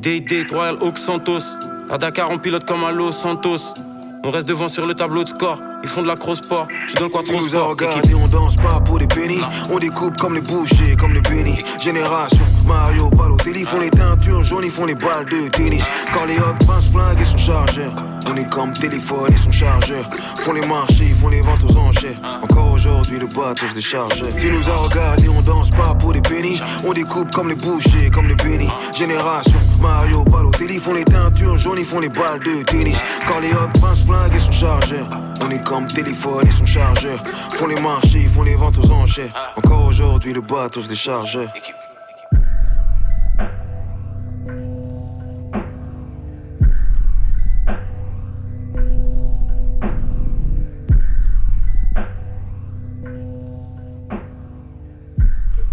Day 0.00 0.20
Date, 0.20 0.52
Royal 0.52 0.76
Oak 0.80 0.98
Santos. 0.98 1.56
À 1.90 1.98
Dakar, 1.98 2.30
on 2.30 2.38
pilote 2.38 2.64
comme 2.64 2.84
à 2.84 2.92
Santos. 3.12 3.74
On 4.22 4.30
reste 4.30 4.46
devant 4.46 4.68
sur 4.68 4.86
le 4.86 4.94
tableau 4.94 5.24
de 5.24 5.28
score. 5.30 5.60
Ils 5.82 5.88
font 5.88 6.02
de 6.02 6.08
la 6.08 6.16
cross-sport. 6.16 6.66
Je 6.88 6.94
donne 6.96 7.10
quoi 7.10 7.22
Tu 7.22 7.30
trop 7.30 7.40
nous 7.40 7.46
as 7.46 7.50
sport. 7.50 7.68
regardé, 7.70 8.14
on 8.14 8.28
danse 8.28 8.56
pas 8.56 8.80
pour 8.80 8.98
des 8.98 9.06
pennies. 9.06 9.40
On 9.70 9.78
découpe 9.78 10.16
comme 10.18 10.34
les 10.34 10.40
bouchers, 10.40 10.96
comme 10.98 11.14
les 11.14 11.22
bénis. 11.22 11.62
Génération, 11.82 12.44
Mario, 12.66 13.08
Balotelli 13.10 13.64
font 13.64 13.78
les 13.78 13.90
teintures 13.90 14.42
jaunes, 14.44 14.64
ils 14.64 14.70
font 14.70 14.84
les 14.84 14.94
balles 14.94 15.26
de 15.30 15.48
tennis. 15.48 15.84
Corleone, 16.12 16.58
Prince 16.66 16.90
Flingue 16.90 17.20
et 17.20 17.24
son 17.24 17.38
chargeur. 17.38 17.92
On 18.30 18.36
est 18.36 18.48
comme 18.50 18.72
téléphone 18.72 19.32
et 19.32 19.36
son 19.36 19.50
chargeur. 19.50 20.08
Font 20.40 20.52
les 20.52 20.66
marchés, 20.66 21.06
ils 21.08 21.14
font 21.14 21.28
les 21.28 21.40
ventes 21.40 21.64
aux 21.64 21.76
enchères. 21.76 22.18
Encore 22.42 22.72
aujourd'hui, 22.72 23.18
le 23.18 23.26
bateau 23.26 23.66
se 23.66 23.74
décharge. 23.74 24.20
Tu 24.38 24.50
nous 24.50 24.68
as 24.68 24.76
regardé, 24.76 25.28
on 25.28 25.40
danse 25.40 25.70
pas 25.70 25.94
pour 25.94 26.12
des 26.12 26.20
pennies. 26.20 26.60
On 26.84 26.92
découpe 26.92 27.30
comme 27.32 27.48
les 27.48 27.54
bouchers, 27.54 28.10
comme 28.12 28.28
les 28.28 28.36
bénis. 28.36 28.70
Génération, 28.96 29.58
Mario, 29.80 30.24
Balotelli 30.24 30.78
font 30.78 30.92
les 30.92 31.04
teintures 31.04 31.56
jaunes, 31.56 31.78
ils 31.78 31.86
font 31.86 32.00
les 32.00 32.10
balles 32.10 32.40
de 32.40 32.62
tennis. 32.62 32.98
Corleone, 33.26 33.72
Prince 33.80 34.04
Flingue 34.04 34.34
et 34.34 34.38
son 34.38 34.52
chargeur. 34.52 35.08
On 35.42 35.50
est 35.50 35.64
comme 35.70 35.86
téléphone 35.86 36.48
et 36.48 36.50
son 36.50 36.66
chargeur. 36.66 37.22
Font 37.54 37.68
les 37.68 37.80
marchés, 37.80 38.22
ils 38.22 38.28
font 38.28 38.42
les 38.42 38.56
ventes 38.56 38.76
aux 38.78 38.90
enchères. 38.90 39.32
Encore 39.56 39.86
aujourd'hui, 39.86 40.32
le 40.32 40.40
bateau 40.40 40.80
se 40.80 40.88
décharge. 40.88 41.38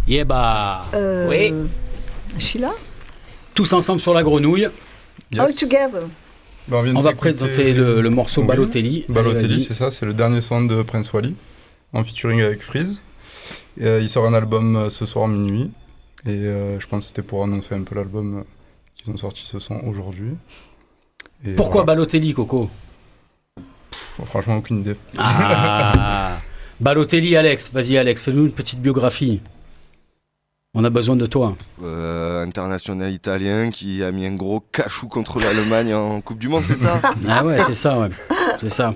Yeah 0.06 0.24
bah 0.26 0.86
Euh, 0.94 1.28
Oui. 1.28 1.52
Sheila? 2.38 2.74
Tous 3.56 3.74
ensemble 3.74 4.00
sur 4.00 4.14
la 4.14 4.22
grenouille. 4.22 4.70
All 5.40 5.56
Together. 5.56 6.04
Bah, 6.68 6.84
On 6.96 7.00
va 7.00 7.14
présenter 7.14 7.74
le, 7.74 8.02
le 8.02 8.10
morceau 8.10 8.42
Oui. 8.42 8.48
Balotelli. 8.48 9.06
Balotelli, 9.08 9.64
c'est 9.64 9.74
ça, 9.74 9.90
c'est 9.92 10.06
le 10.06 10.14
dernier 10.14 10.42
son 10.42 10.66
de 10.66 10.82
Prince 10.82 11.12
Wally, 11.14 11.34
en 11.94 12.04
featuring 12.04 12.42
avec 12.42 12.62
Freeze. 12.62 13.02
Et, 13.80 13.86
euh, 13.86 14.02
il 14.02 14.10
sort 14.10 14.26
un 14.26 14.34
album 14.34 14.76
euh, 14.76 14.90
ce 14.90 15.06
soir 15.06 15.28
minuit. 15.28 15.72
Et 16.26 16.30
euh, 16.32 16.80
je 16.80 16.88
pense 16.88 17.04
que 17.04 17.08
c'était 17.10 17.22
pour 17.22 17.44
annoncer 17.44 17.76
un 17.76 17.84
peu 17.84 17.96
l'album 17.96 18.44
qu'ils 18.96 19.14
ont 19.14 19.18
sorti 19.18 19.46
ce 19.46 19.60
son 19.60 19.76
aujourd'hui. 19.86 20.32
Et 21.46 21.54
Pourquoi 21.54 21.84
voilà. 21.84 21.96
Balotelli, 21.96 22.34
Coco? 22.34 22.70
Pff, 23.56 24.22
Franchement, 24.26 24.58
aucune 24.58 24.80
idée. 24.80 24.96
Ah 25.18 26.38
Balotelli, 26.82 27.36
Alex. 27.38 27.72
Vas-y, 27.72 27.98
Alex, 27.98 28.24
fais-nous 28.24 28.46
une 28.46 28.52
petite 28.52 28.82
biographie. 28.82 29.40
On 30.74 30.84
a 30.84 30.90
besoin 30.90 31.16
de 31.16 31.26
toi. 31.26 31.56
Euh, 31.84 32.44
international 32.44 33.12
italien 33.12 33.70
qui 33.72 34.04
a 34.04 34.12
mis 34.12 34.26
un 34.26 34.36
gros 34.36 34.60
cachou 34.60 35.08
contre 35.08 35.40
l'Allemagne 35.40 35.94
en 35.94 36.22
Coupe 36.22 36.40
du 36.40 36.50
Monde, 36.50 36.64
c'est 36.68 36.76
ça? 36.78 37.02
Ah 37.28 37.44
ouais, 37.44 37.58
c'est 37.66 37.74
ça, 37.74 37.98
ouais. 38.00 38.10
C'est 38.60 38.70
ça. 38.70 38.94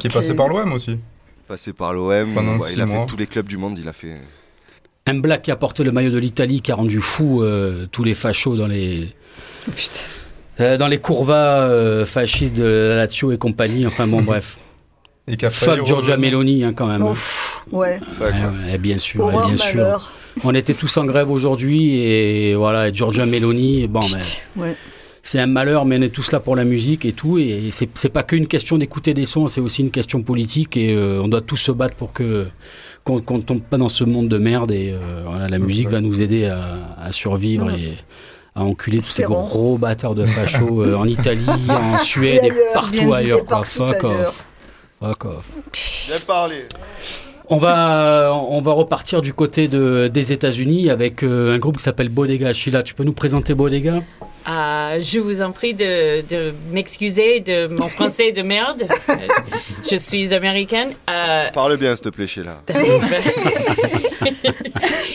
Qui 0.00 0.06
est 0.06 0.10
passé 0.10 0.34
par 0.34 0.48
l'OM 0.48 0.72
aussi. 0.72 0.98
Passé 1.46 1.72
par 1.72 1.92
l'OM, 1.92 2.36
ouais, 2.36 2.72
il 2.72 2.80
a 2.80 2.86
mois. 2.86 3.00
fait 3.00 3.06
tous 3.06 3.16
les 3.16 3.26
clubs 3.26 3.46
du 3.46 3.58
monde, 3.58 3.78
il 3.78 3.88
a 3.88 3.92
fait. 3.92 4.16
Un 5.06 5.14
black 5.18 5.42
qui 5.42 5.50
a 5.50 5.56
porté 5.56 5.84
le 5.84 5.92
maillot 5.92 6.10
de 6.10 6.18
l'Italie, 6.18 6.60
qui 6.62 6.72
a 6.72 6.74
rendu 6.74 7.00
fou 7.00 7.42
euh, 7.42 7.86
tous 7.92 8.02
les 8.04 8.14
fachos 8.14 8.56
dans 8.56 8.66
les, 8.66 9.14
euh, 10.60 10.76
dans 10.76 10.86
les 10.88 10.98
courvas 10.98 11.60
euh, 11.62 12.04
fascistes 12.04 12.54
de 12.56 12.64
la 12.64 12.96
Lazio 12.96 13.30
et 13.32 13.38
compagnie. 13.38 13.86
Enfin 13.86 14.06
bon, 14.06 14.22
bref. 14.22 14.58
Et 15.28 15.36
qui 15.36 15.46
a 15.46 15.50
failli 15.50 15.78
Fuck 15.78 15.86
Giorgia. 15.86 16.16
Meloni, 16.16 16.64
hein, 16.64 16.72
quand 16.74 16.86
même. 16.86 17.02
hein. 17.02 17.10
Ouf, 17.10 17.64
ouais. 17.72 17.98
Fuck, 18.00 18.20
Ouais, 18.20 18.32
ouais. 18.32 18.72
ouais, 18.72 18.78
bien 18.78 18.98
sûr, 18.98 19.28
bien 19.46 19.56
sûr. 19.56 19.76
malheur. 19.76 20.12
On 20.44 20.54
était 20.54 20.74
tous 20.74 20.96
en 20.96 21.04
grève 21.04 21.30
aujourd'hui 21.30 21.96
et 22.00 22.54
voilà, 22.54 22.88
et 22.88 22.94
Giorgia 22.94 23.26
Meloni, 23.26 23.86
bon, 23.88 24.00
ben, 24.00 24.20
Ouais. 24.62 24.74
c'est 25.22 25.38
un 25.40 25.46
malheur, 25.46 25.84
mais 25.84 25.98
on 25.98 26.02
est 26.02 26.14
tous 26.14 26.32
là 26.32 26.40
pour 26.40 26.56
la 26.56 26.64
musique 26.64 27.04
et 27.04 27.12
tout. 27.12 27.38
Et 27.38 27.68
c'est 27.70 27.88
c'est 27.94 28.08
pas 28.08 28.22
qu'une 28.22 28.46
question 28.46 28.78
d'écouter 28.78 29.12
des 29.14 29.26
sons, 29.26 29.46
c'est 29.48 29.60
aussi 29.60 29.82
une 29.82 29.90
question 29.90 30.22
politique 30.22 30.76
et 30.76 30.94
euh, 30.94 31.20
on 31.22 31.28
doit 31.28 31.40
tous 31.42 31.56
se 31.56 31.72
battre 31.72 31.94
pour 31.94 32.12
que 32.12 32.46
qu'on 33.04 33.20
qu'on 33.20 33.40
tombe 33.40 33.60
pas 33.62 33.76
dans 33.78 33.88
ce 33.88 34.04
monde 34.04 34.28
de 34.28 34.38
merde. 34.38 34.70
Et 34.70 34.92
euh, 34.92 35.24
voilà, 35.26 35.48
la 35.48 35.58
musique 35.58 35.88
va 35.88 36.00
nous 36.00 36.20
aider 36.22 36.46
à, 36.46 36.94
à 37.00 37.12
survivre 37.12 37.66
Ouais. 37.66 37.80
et 37.80 37.92
à 38.54 38.64
enculer 38.64 38.98
tous 38.98 39.12
ces 39.12 39.22
gros 39.24 39.78
bâtards 39.78 40.14
de 40.16 40.24
fachos 40.24 40.82
euh, 40.84 40.94
en 40.96 41.06
Italie, 41.06 41.46
en 41.68 41.98
Suède 41.98 42.40
Et 42.44 42.50
ailleurs, 42.50 42.72
partout 42.74 43.12
ailleurs. 43.14 43.44
Quoi. 43.44 43.56
partout 43.58 43.70
Fuck 43.70 44.04
ailleurs. 44.04 44.28
off. 44.28 44.46
Fuck 45.00 45.24
off. 45.24 45.46
Bien 46.08 46.18
parlé. 46.26 46.56
On 47.52 47.56
va, 47.56 48.32
on 48.48 48.60
va 48.60 48.70
repartir 48.72 49.22
du 49.22 49.34
côté 49.34 49.66
de, 49.66 50.06
des 50.06 50.32
États-Unis 50.32 50.88
avec 50.88 51.24
euh, 51.24 51.56
un 51.56 51.58
groupe 51.58 51.78
qui 51.78 51.82
s'appelle 51.82 52.08
Bodega. 52.08 52.52
Sheila, 52.52 52.84
tu 52.84 52.94
peux 52.94 53.02
nous 53.02 53.12
présenter 53.12 53.54
Bodega? 53.54 54.04
Ah, 54.46 55.00
je 55.00 55.18
vous 55.18 55.42
en 55.42 55.50
prie 55.50 55.74
de, 55.74 56.20
de 56.28 56.54
m'excuser 56.70 57.40
de 57.40 57.66
mon 57.66 57.88
français 57.96 58.30
de 58.30 58.42
merde. 58.42 58.84
Je 59.90 59.96
suis 59.96 60.32
américaine. 60.32 60.90
Euh, 61.10 61.50
Parle 61.52 61.76
bien, 61.76 61.96
s'il 61.96 62.04
te 62.04 62.08
plaît, 62.10 62.28
Sheila. 62.28 62.62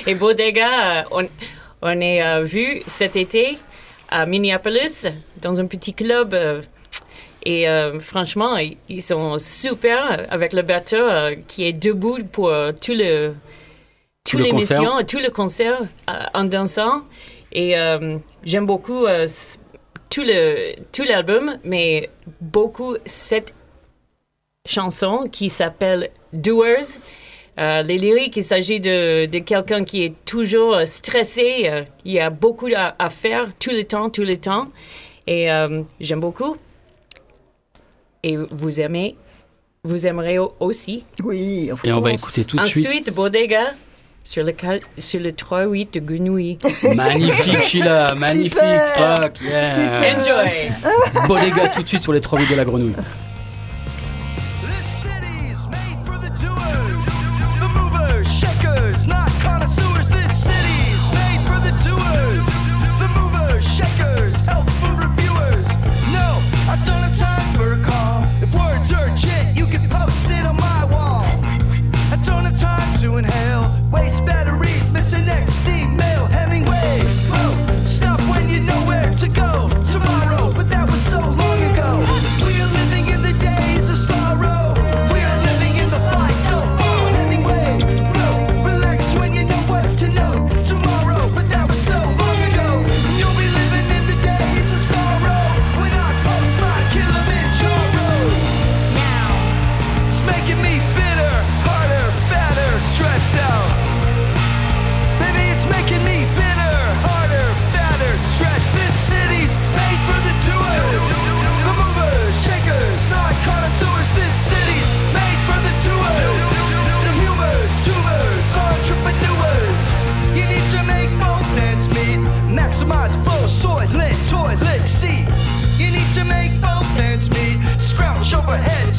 et 0.06 0.14
Bodega, 0.14 0.68
euh, 0.68 1.04
on, 1.12 1.30
on 1.82 2.02
est 2.02 2.22
euh, 2.22 2.44
vu 2.44 2.82
cet 2.86 3.16
été 3.16 3.58
à 4.10 4.26
Minneapolis 4.26 5.08
dans 5.42 5.62
un 5.62 5.68
petit 5.68 5.94
club. 5.94 6.36
Et 7.46 7.70
euh, 7.70 8.00
franchement, 8.00 8.58
ils, 8.89 9.02
sont 9.04 9.38
super 9.38 10.26
avec 10.32 10.52
le 10.52 10.64
batteur 10.64 11.34
qui 11.48 11.66
est 11.66 11.74
debout 11.74 12.18
pour 12.32 12.52
tout 12.82 12.93
le, 12.93 13.34
tout, 14.24 14.39
l'émission, 14.39 15.04
tout 15.08 15.20
le 15.20 15.30
concert 15.30 15.80
euh, 16.10 16.14
en 16.34 16.46
dansant. 16.46 17.04
Et 17.52 17.78
euh, 17.78 18.18
j'aime 18.43 18.66
beaucoup 18.66 19.06
tout 20.10 20.24
le 20.24 20.76
tout 20.91 21.04
l'album, 21.04 21.58
mais 21.64 22.10
beaucoup 22.41 22.98
cette 23.06 23.54
chanson 24.68 25.30
qui 25.32 25.50
s'appelle 25.50 26.10
Doers. 26.34 27.00
Les 27.58 27.98
lyriques, 28.00 28.36
il 28.38 28.43
s'agit 28.43 28.80
de, 28.80 29.28
de 29.28 29.39
quelqu'un 29.39 29.86
qui 29.86 30.04
est 30.04 30.14
toujours 30.26 30.80
stressé. 30.86 31.86
Il 32.04 32.12
y 32.12 32.20
a 32.20 32.32
beaucoup 32.32 32.70
à, 32.76 33.10
faire 33.12 33.54
tout 33.60 33.70
le 33.70 33.84
temps, 33.84 34.10
tout 34.10 34.24
le 34.24 34.36
temps. 34.36 34.68
Et 35.28 35.48
j'aime 36.02 36.20
beaucoup 36.20 36.58
et 38.26 38.38
vous 38.50 38.82
aimez, 38.82 39.16
vous 39.84 40.08
aimerez 40.08 40.40
aussi. 40.60 41.06
Oui, 41.24 41.70
Et 41.84 41.94
on 41.94 42.02
va 42.02 42.12
écouter 42.12 42.44
tout 42.44 42.58
de 42.58 42.66
suite. 42.66 42.88
Ensuite, 42.88 43.16
Bodega 43.16 43.74
sur 44.24 44.44
le, 44.44 44.54
sur 44.98 45.20
le 45.20 45.32
3-8 45.32 45.94
de 45.94 46.00
Grenouille. 46.00 46.58
Magnifique, 46.96 47.62
Sheila, 47.64 48.16
magnifique, 48.16 48.58
fuck, 48.58 49.40
yeah. 49.42 50.18
Enjoy. 50.18 51.28
Bodega 51.28 51.68
tout 51.70 51.84
de 51.84 51.88
suite 51.88 52.02
sur 52.02 52.14
les 52.14 52.20
3-8 52.20 52.50
de 52.50 52.56
la 52.56 52.66
grenouille. 52.66 52.96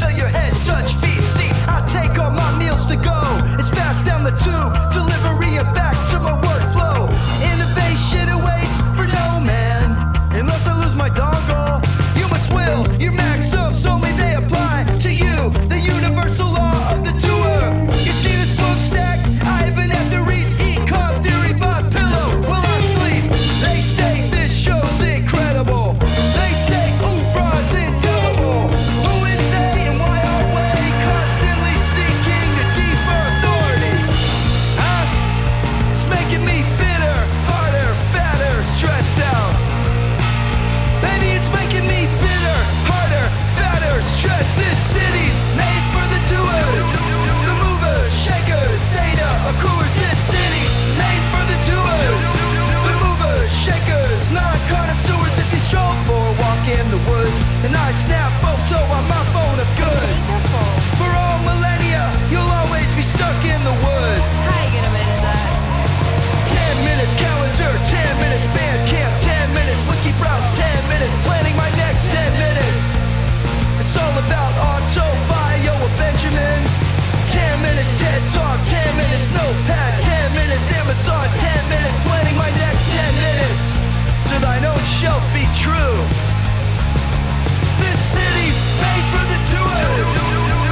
to 0.08 0.16
your 0.16 0.28
head, 0.28 0.52
touch 0.64 0.94
feet, 0.94 1.24
See, 1.24 1.50
I 1.66 1.84
take 1.86 2.18
all 2.18 2.30
my 2.30 2.58
meals 2.58 2.86
to 2.86 2.96
go. 2.96 3.18
It's 3.58 3.68
fast 3.68 4.04
down 4.04 4.24
the 4.24 4.30
tube. 4.30 4.95
shall 84.96 85.20
be 85.34 85.44
true. 85.52 86.00
This 87.84 88.00
city's 88.16 88.60
made 88.80 89.06
for 89.12 89.24
the 89.28 89.40
doers, 89.52 90.16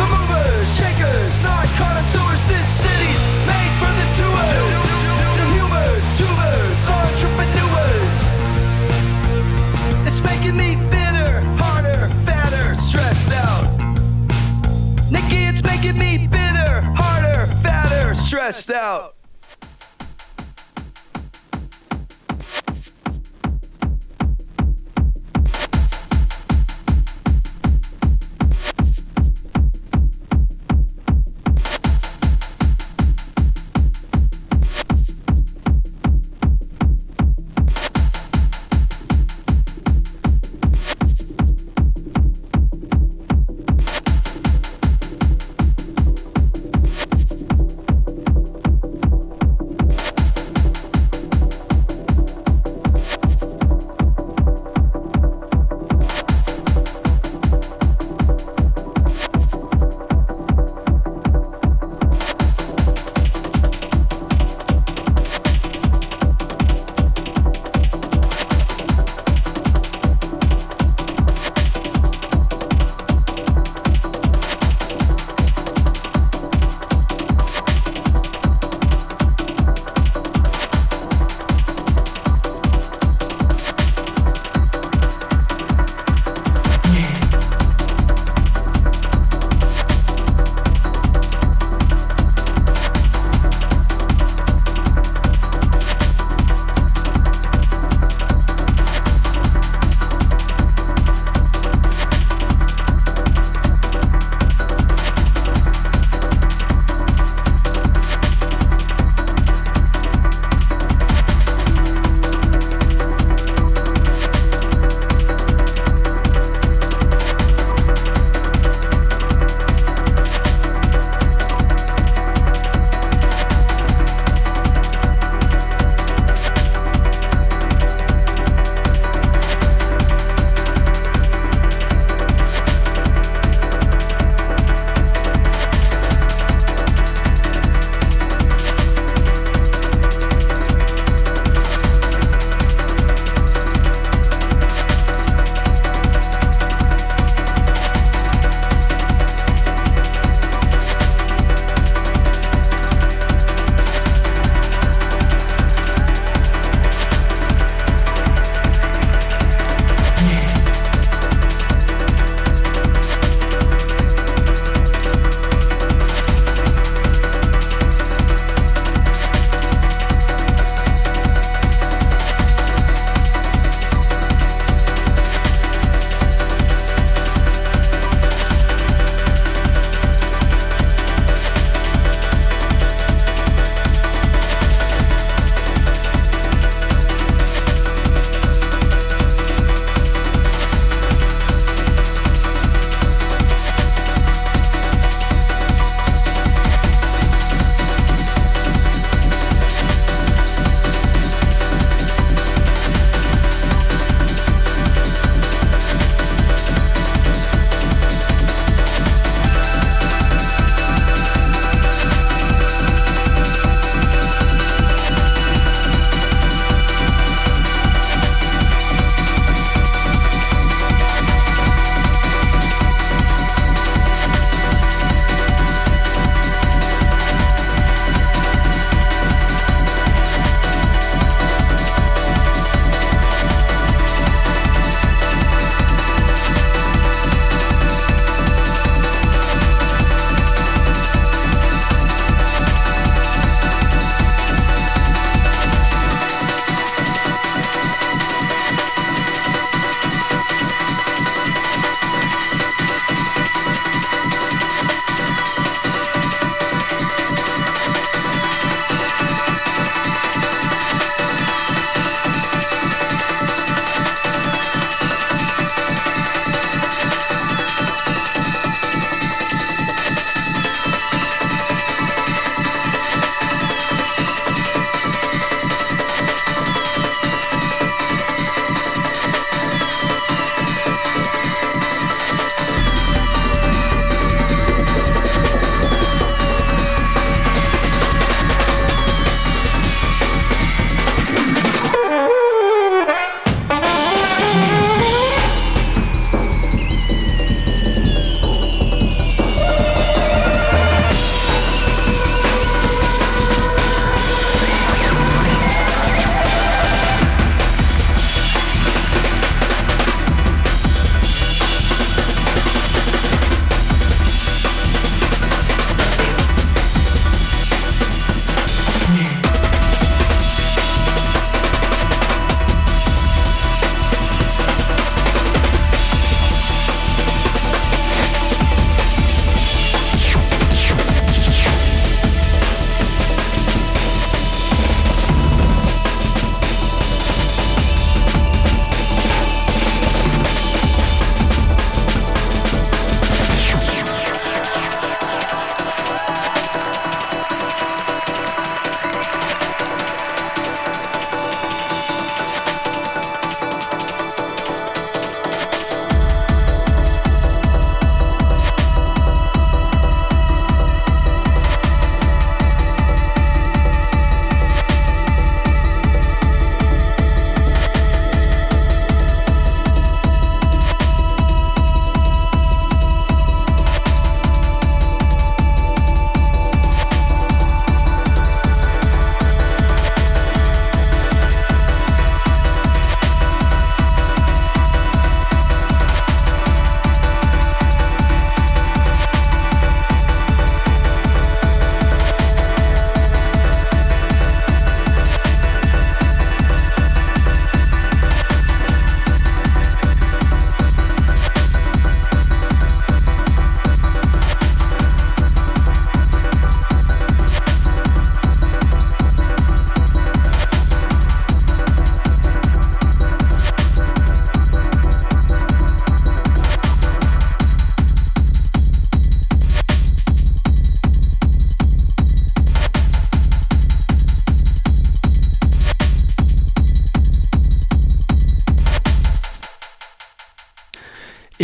the 0.00 0.06
movers, 0.16 0.68
shakers, 0.80 1.34
not 1.42 1.68
connoisseurs. 1.76 2.40
This 2.48 2.66
city's 2.66 3.22
made 3.44 3.72
for 3.80 3.92
the 4.00 4.08
doers, 4.16 4.84
the 5.36 5.46
humors, 5.52 6.06
tubers, 6.16 6.82
entrepreneurs. 6.88 8.20
It's 10.06 10.22
making 10.22 10.56
me 10.56 10.76
thinner, 10.88 11.42
harder, 11.60 12.08
fatter, 12.24 12.74
stressed 12.76 13.30
out. 13.30 13.68
Nikki, 15.10 15.44
it's 15.44 15.62
making 15.62 15.98
me 15.98 16.28
bitter, 16.28 16.80
harder, 16.96 17.46
fatter, 17.62 18.14
stressed 18.14 18.70
out. 18.70 19.13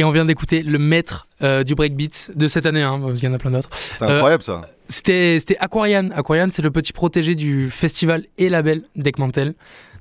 Et 0.01 0.05
on 0.05 0.10
vient 0.10 0.24
d'écouter 0.24 0.62
le 0.62 0.78
maître 0.78 1.27
euh, 1.43 1.62
du 1.62 1.74
breakbeat 1.74 2.32
de 2.35 2.48
cette 2.48 2.64
année, 2.64 2.81
hein, 2.81 2.98
parce 3.05 3.18
qu'il 3.20 3.28
y 3.28 3.31
en 3.31 3.35
a 3.35 3.39
plein 3.39 3.51
d'autres. 3.51 3.68
C'était 3.77 4.06
incroyable 4.06 4.43
ça. 4.43 4.62
C'était 4.89 5.36
Aquarian. 5.60 6.09
Aquarian, 6.16 6.47
c'est 6.51 6.62
le 6.62 6.70
petit 6.70 6.94
protégé 6.94 7.35
du 7.35 7.70
festival 7.70 8.24
et 8.39 8.48
label 8.48 8.85
Dekmantel. 8.97 9.52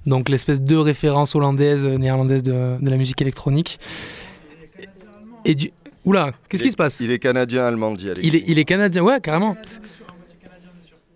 Donc 0.06 0.30
l'espèce 0.30 0.62
de 0.62 0.76
référence 0.78 1.36
hollandaise, 1.36 1.86
euh, 1.86 1.98
néerlandaise 1.98 2.44
de, 2.44 2.78
de 2.80 2.90
la 2.90 2.96
musique 2.96 3.22
électronique. 3.22 3.78
Et 5.44 5.54
du... 5.56 5.72
Oula, 6.06 6.32
qu'est-ce 6.48 6.64
Il 6.64 6.68
est- 6.68 6.70
qui 6.70 6.72
se 6.72 6.78
passe? 6.78 7.02
Il 7.02 7.12
est 7.12 7.20
canadien, 7.20 7.66
allemand, 7.66 7.92
dit 7.94 8.06
Alexis. 8.10 8.26
il 8.26 8.36
est, 8.38 8.44
il 8.48 8.58
est 8.58 8.64
canadien, 8.64 9.04
ouais, 9.04 9.20
carrément. 9.20 9.58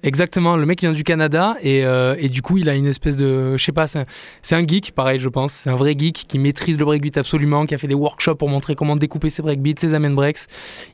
Exactement, 0.06 0.58
le 0.58 0.66
mec 0.66 0.82
vient 0.82 0.92
du 0.92 1.06
Canada 1.06 1.56
et, 1.62 1.86
euh, 1.86 2.18
et 2.20 2.28
du 2.28 2.42
coup 2.42 2.58
il 2.58 2.68
a 2.68 2.76
une 2.76 2.88
espèce 2.88 3.16
de, 3.16 3.56
je 3.56 3.64
sais 3.64 3.72
pas, 3.72 3.88
c'est 3.88 4.00
un, 4.00 4.06
c'est 4.42 4.54
un 4.54 4.68
geek, 4.68 4.92
pareil 4.92 5.18
je 5.18 5.30
pense, 5.30 5.54
c'est 5.54 5.70
un 5.70 5.78
vrai 5.78 5.96
geek 5.98 6.26
qui 6.28 6.40
maîtrise 6.40 6.78
le 6.78 6.84
breakbeat 6.84 7.18
absolument, 7.18 7.66
qui 7.66 7.74
a 7.74 7.78
fait 7.78 7.88
des 7.88 7.94
workshops 7.94 8.36
pour 8.36 8.50
montrer 8.50 8.76
comment 8.76 8.98
découper 8.98 9.30
ses 9.30 9.42
breakbeats, 9.42 9.80
ses 9.80 9.94
amen 9.94 10.14
breaks. 10.14 10.40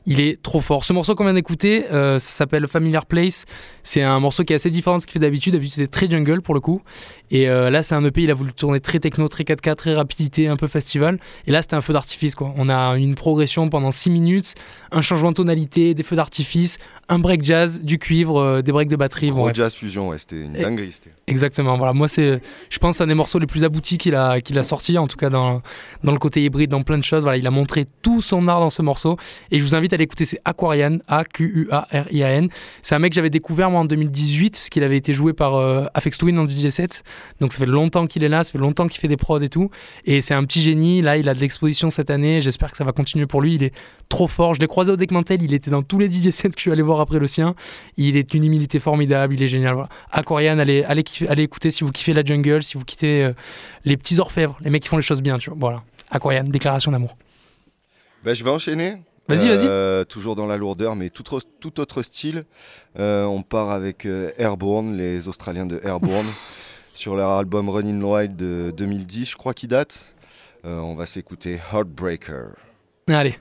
Il 0.06 0.20
est 0.20 0.40
trop 0.40 0.60
fort. 0.60 0.84
Ce 0.84 0.92
morceau 0.92 1.16
qu'on 1.16 1.24
vient 1.24 1.34
d'écouter, 1.34 1.86
euh, 1.90 2.20
ça 2.20 2.30
s'appelle 2.30 2.68
Familiar 2.68 3.04
Place. 3.04 3.46
C'est 3.82 4.02
un 4.02 4.20
morceau 4.20 4.44
qui 4.44 4.52
est 4.52 4.56
assez 4.56 4.70
différent 4.70 4.98
de 4.98 5.02
ce 5.02 5.08
qu'il 5.08 5.14
fait 5.14 5.18
d'habitude. 5.18 5.54
D'habitude 5.54 5.74
c'est 5.82 5.90
très 5.90 6.08
jungle 6.08 6.40
pour 6.40 6.54
le 6.54 6.60
coup. 6.60 6.80
Et 7.32 7.48
euh, 7.48 7.68
là 7.68 7.82
c'est 7.82 7.96
un 7.96 8.04
EP, 8.04 8.22
il 8.22 8.30
a 8.30 8.34
voulu 8.34 8.52
tourner 8.52 8.78
très 8.78 9.00
techno, 9.00 9.26
très 9.26 9.42
4K, 9.42 9.74
très 9.74 9.94
rapidité, 9.94 10.46
un 10.46 10.56
peu 10.56 10.68
festival. 10.68 11.18
Et 11.48 11.50
là 11.50 11.62
c'était 11.62 11.74
un 11.74 11.80
feu 11.80 11.92
d'artifice 11.92 12.36
quoi. 12.36 12.54
On 12.56 12.68
a 12.68 12.96
une 12.96 13.16
progression 13.16 13.68
pendant 13.70 13.90
6 13.90 14.10
minutes, 14.10 14.54
un 14.92 15.00
changement 15.00 15.30
de 15.30 15.36
tonalité, 15.36 15.94
des 15.94 16.04
feux 16.04 16.14
d'artifice, 16.14 16.78
un 17.10 17.18
break 17.18 17.42
jazz, 17.42 17.80
du 17.82 17.98
cuivre, 17.98 18.40
euh, 18.40 18.62
des 18.62 18.70
breaks 18.70 18.88
de 18.88 18.96
batterie. 18.96 19.30
Gros 19.30 19.52
jazz 19.52 19.74
fusion, 19.74 20.08
ouais, 20.08 20.18
c'était 20.18 20.42
une 20.42 20.52
dinguerie. 20.52 20.92
c'était. 20.92 21.10
Exactement, 21.26 21.76
voilà. 21.76 21.92
Moi, 21.92 22.06
c'est, 22.06 22.40
je 22.70 22.78
pense, 22.78 23.00
un 23.00 23.08
des 23.08 23.14
morceaux 23.14 23.40
les 23.40 23.46
plus 23.46 23.64
aboutis 23.64 23.98
qu'il 23.98 24.14
a, 24.14 24.40
qu'il 24.40 24.58
a 24.58 24.62
sorti, 24.62 24.96
en 24.96 25.08
tout 25.08 25.16
cas 25.16 25.28
dans, 25.28 25.60
dans 26.04 26.12
le 26.12 26.18
côté 26.18 26.42
hybride, 26.42 26.70
dans 26.70 26.82
plein 26.82 26.98
de 26.98 27.04
choses. 27.04 27.22
Voilà, 27.22 27.36
il 27.36 27.46
a 27.46 27.50
montré 27.50 27.84
tout 28.02 28.22
son 28.22 28.46
art 28.46 28.60
dans 28.60 28.70
ce 28.70 28.80
morceau. 28.80 29.16
Et 29.50 29.58
je 29.58 29.64
vous 29.64 29.74
invite 29.74 29.92
à 29.92 29.96
l'écouter, 29.96 30.24
c'est 30.24 30.40
Aquarian, 30.44 30.98
A-Q-U-A-R-I-A-N. 31.08 32.48
C'est 32.82 32.94
un 32.94 33.00
mec 33.00 33.10
que 33.10 33.16
j'avais 33.16 33.30
découvert, 33.30 33.70
moi, 33.70 33.80
en 33.80 33.84
2018, 33.84 34.52
parce 34.52 34.70
qu'il 34.70 34.84
avait 34.84 34.96
été 34.96 35.12
joué 35.12 35.32
par 35.32 35.56
euh, 35.56 35.86
Afex 35.94 36.16
Twin 36.16 36.38
en 36.38 36.46
DJ 36.46 36.68
set. 36.68 37.02
Donc, 37.40 37.52
ça 37.52 37.58
fait 37.58 37.66
longtemps 37.66 38.06
qu'il 38.06 38.22
est 38.22 38.28
là, 38.28 38.44
ça 38.44 38.52
fait 38.52 38.58
longtemps 38.58 38.86
qu'il 38.86 39.00
fait 39.00 39.08
des 39.08 39.16
prods 39.16 39.40
et 39.40 39.48
tout. 39.48 39.70
Et 40.04 40.20
c'est 40.20 40.34
un 40.34 40.44
petit 40.44 40.62
génie. 40.62 41.02
Là, 41.02 41.16
il 41.16 41.28
a 41.28 41.34
de 41.34 41.40
l'exposition 41.40 41.90
cette 41.90 42.10
année. 42.10 42.40
J'espère 42.40 42.70
que 42.70 42.76
ça 42.76 42.84
va 42.84 42.92
continuer 42.92 43.26
pour 43.26 43.42
lui. 43.42 43.56
Il 43.56 43.64
est 43.64 43.74
trop 44.08 44.28
fort. 44.28 44.54
Je 44.54 44.60
l'ai 44.60 44.68
croisé 44.68 44.92
au 44.92 44.96
Deckmantel. 44.96 45.42
Il 45.42 45.54
était 45.54 45.70
dans 45.70 45.82
tous 45.82 45.98
les 45.98 46.08
DJ 46.08 46.30
sets 46.30 46.50
que 46.50 46.54
je 46.56 46.62
suis 46.62 46.72
allé 46.72 46.82
voir 46.82 46.99
après 47.00 47.18
le 47.18 47.26
sien. 47.26 47.54
Il 47.96 48.16
est 48.16 48.30
d'une 48.30 48.44
humilité 48.44 48.78
formidable. 48.80 49.34
Il 49.34 49.42
est 49.42 49.48
génial. 49.48 49.74
Voilà. 49.74 49.88
Aquarian, 50.10 50.58
allez, 50.58 50.84
allez, 50.84 51.02
écouter 51.42 51.70
si 51.70 51.84
vous 51.84 51.90
kiffez 51.92 52.12
la 52.12 52.22
jungle, 52.24 52.62
si 52.62 52.76
vous 52.78 52.84
kiffez 52.84 53.24
euh, 53.24 53.32
les 53.84 53.96
petits 53.96 54.18
orfèvres, 54.20 54.56
les 54.62 54.70
mecs 54.70 54.82
qui 54.82 54.88
font 54.88 54.96
les 54.96 55.02
choses 55.02 55.22
bien, 55.22 55.38
tu 55.38 55.50
vois. 55.50 55.58
Voilà. 55.60 55.82
Aquarian, 56.10 56.44
déclaration 56.44 56.90
d'amour. 56.92 57.16
Ben, 58.24 58.34
je 58.34 58.44
vais 58.44 58.50
enchaîner. 58.50 58.96
Vas-y, 59.28 59.48
vas-y. 59.48 59.66
Euh, 59.66 60.04
Toujours 60.04 60.34
dans 60.36 60.46
la 60.46 60.56
lourdeur, 60.56 60.96
mais 60.96 61.08
tout, 61.10 61.34
autre- 61.34 61.46
tout 61.60 61.78
autre 61.80 62.02
style. 62.02 62.44
Euh, 62.98 63.24
on 63.24 63.42
part 63.42 63.70
avec 63.70 64.06
Airborne, 64.38 64.96
les 64.96 65.28
Australiens 65.28 65.66
de 65.66 65.80
Airborne, 65.84 66.26
sur 66.94 67.14
leur 67.14 67.30
album 67.30 67.68
Running 67.70 68.02
Wild 68.02 68.34
de 68.36 68.72
2010, 68.76 69.30
je 69.30 69.36
crois 69.36 69.54
qu'il 69.54 69.68
date. 69.68 70.14
On 70.64 70.94
va 70.94 71.06
s'écouter 71.06 71.58
Heartbreaker. 71.72 72.48
Allez. 73.08 73.36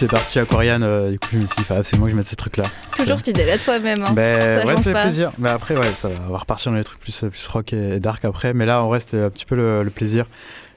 C'est 0.00 0.10
parti 0.10 0.38
Aquarian. 0.38 0.80
euh, 0.82 1.10
du 1.10 1.18
coup, 1.18 1.28
je 1.32 1.36
me 1.36 1.40
suis 1.42 1.48
dit, 1.48 1.54
il 1.58 1.64
faut 1.64 1.74
absolument 1.74 2.06
que 2.06 2.12
je 2.12 2.16
mette 2.16 2.26
ce 2.26 2.34
truc-là. 2.34 2.64
Toujours 2.96 3.18
fidèle 3.20 3.50
à 3.50 3.58
toi-même. 3.58 4.02
Hein. 4.06 4.12
Ben, 4.12 4.66
ouais, 4.66 4.76
ça 4.76 4.82
fait 4.82 4.92
pas. 4.92 5.02
plaisir. 5.02 5.30
Mais 5.38 5.50
après, 5.50 5.76
ouais, 5.76 5.92
ça 5.96 6.08
va, 6.08 6.14
on 6.28 6.32
va 6.32 6.38
repartir 6.38 6.72
dans 6.72 6.78
les 6.78 6.84
trucs 6.84 7.00
plus, 7.00 7.24
plus 7.30 7.48
rock 7.48 7.72
et, 7.72 7.96
et 7.96 8.00
dark 8.00 8.24
après. 8.24 8.54
Mais 8.54 8.66
là, 8.66 8.82
en 8.82 8.88
vrai, 8.88 9.00
c'était 9.00 9.20
un 9.20 9.30
petit 9.30 9.44
peu 9.44 9.54
le, 9.56 9.82
le 9.82 9.90
plaisir. 9.90 10.26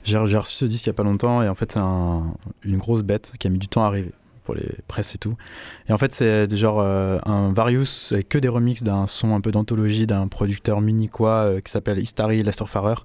J'ai 0.03 0.17
reçu 0.17 0.55
ce 0.57 0.65
disque 0.65 0.85
il 0.85 0.89
y 0.89 0.91
a 0.91 0.93
pas 0.93 1.03
longtemps 1.03 1.41
et 1.41 1.47
en 1.49 1.55
fait, 1.55 1.71
c'est 1.71 1.79
un- 1.79 2.33
une 2.63 2.77
grosse 2.77 3.03
bête 3.03 3.31
qui 3.39 3.47
a 3.47 3.49
mis 3.49 3.57
du 3.59 3.69
temps 3.69 3.83
à 3.85 3.87
arriver 3.87 4.11
pour 4.43 4.53
les 4.55 4.67
presses 4.89 5.15
et 5.15 5.17
tout. 5.17 5.37
Et 5.87 5.93
en 5.93 5.97
fait, 5.97 6.13
c'est 6.13 6.53
genre 6.57 6.81
euh, 6.81 7.17
un 7.25 7.53
Various 7.53 8.11
avec 8.11 8.27
que 8.27 8.37
des 8.37 8.49
remixes 8.49 8.83
d'un 8.83 9.07
son 9.07 9.33
un 9.33 9.39
peu 9.39 9.51
d'anthologie 9.51 10.05
d'un 10.05 10.27
producteur 10.27 10.81
munichois 10.81 11.29
euh, 11.45 11.61
qui 11.61 11.71
s'appelle 11.71 11.99
Istari 11.99 12.43
Lesterfarer 12.43 12.95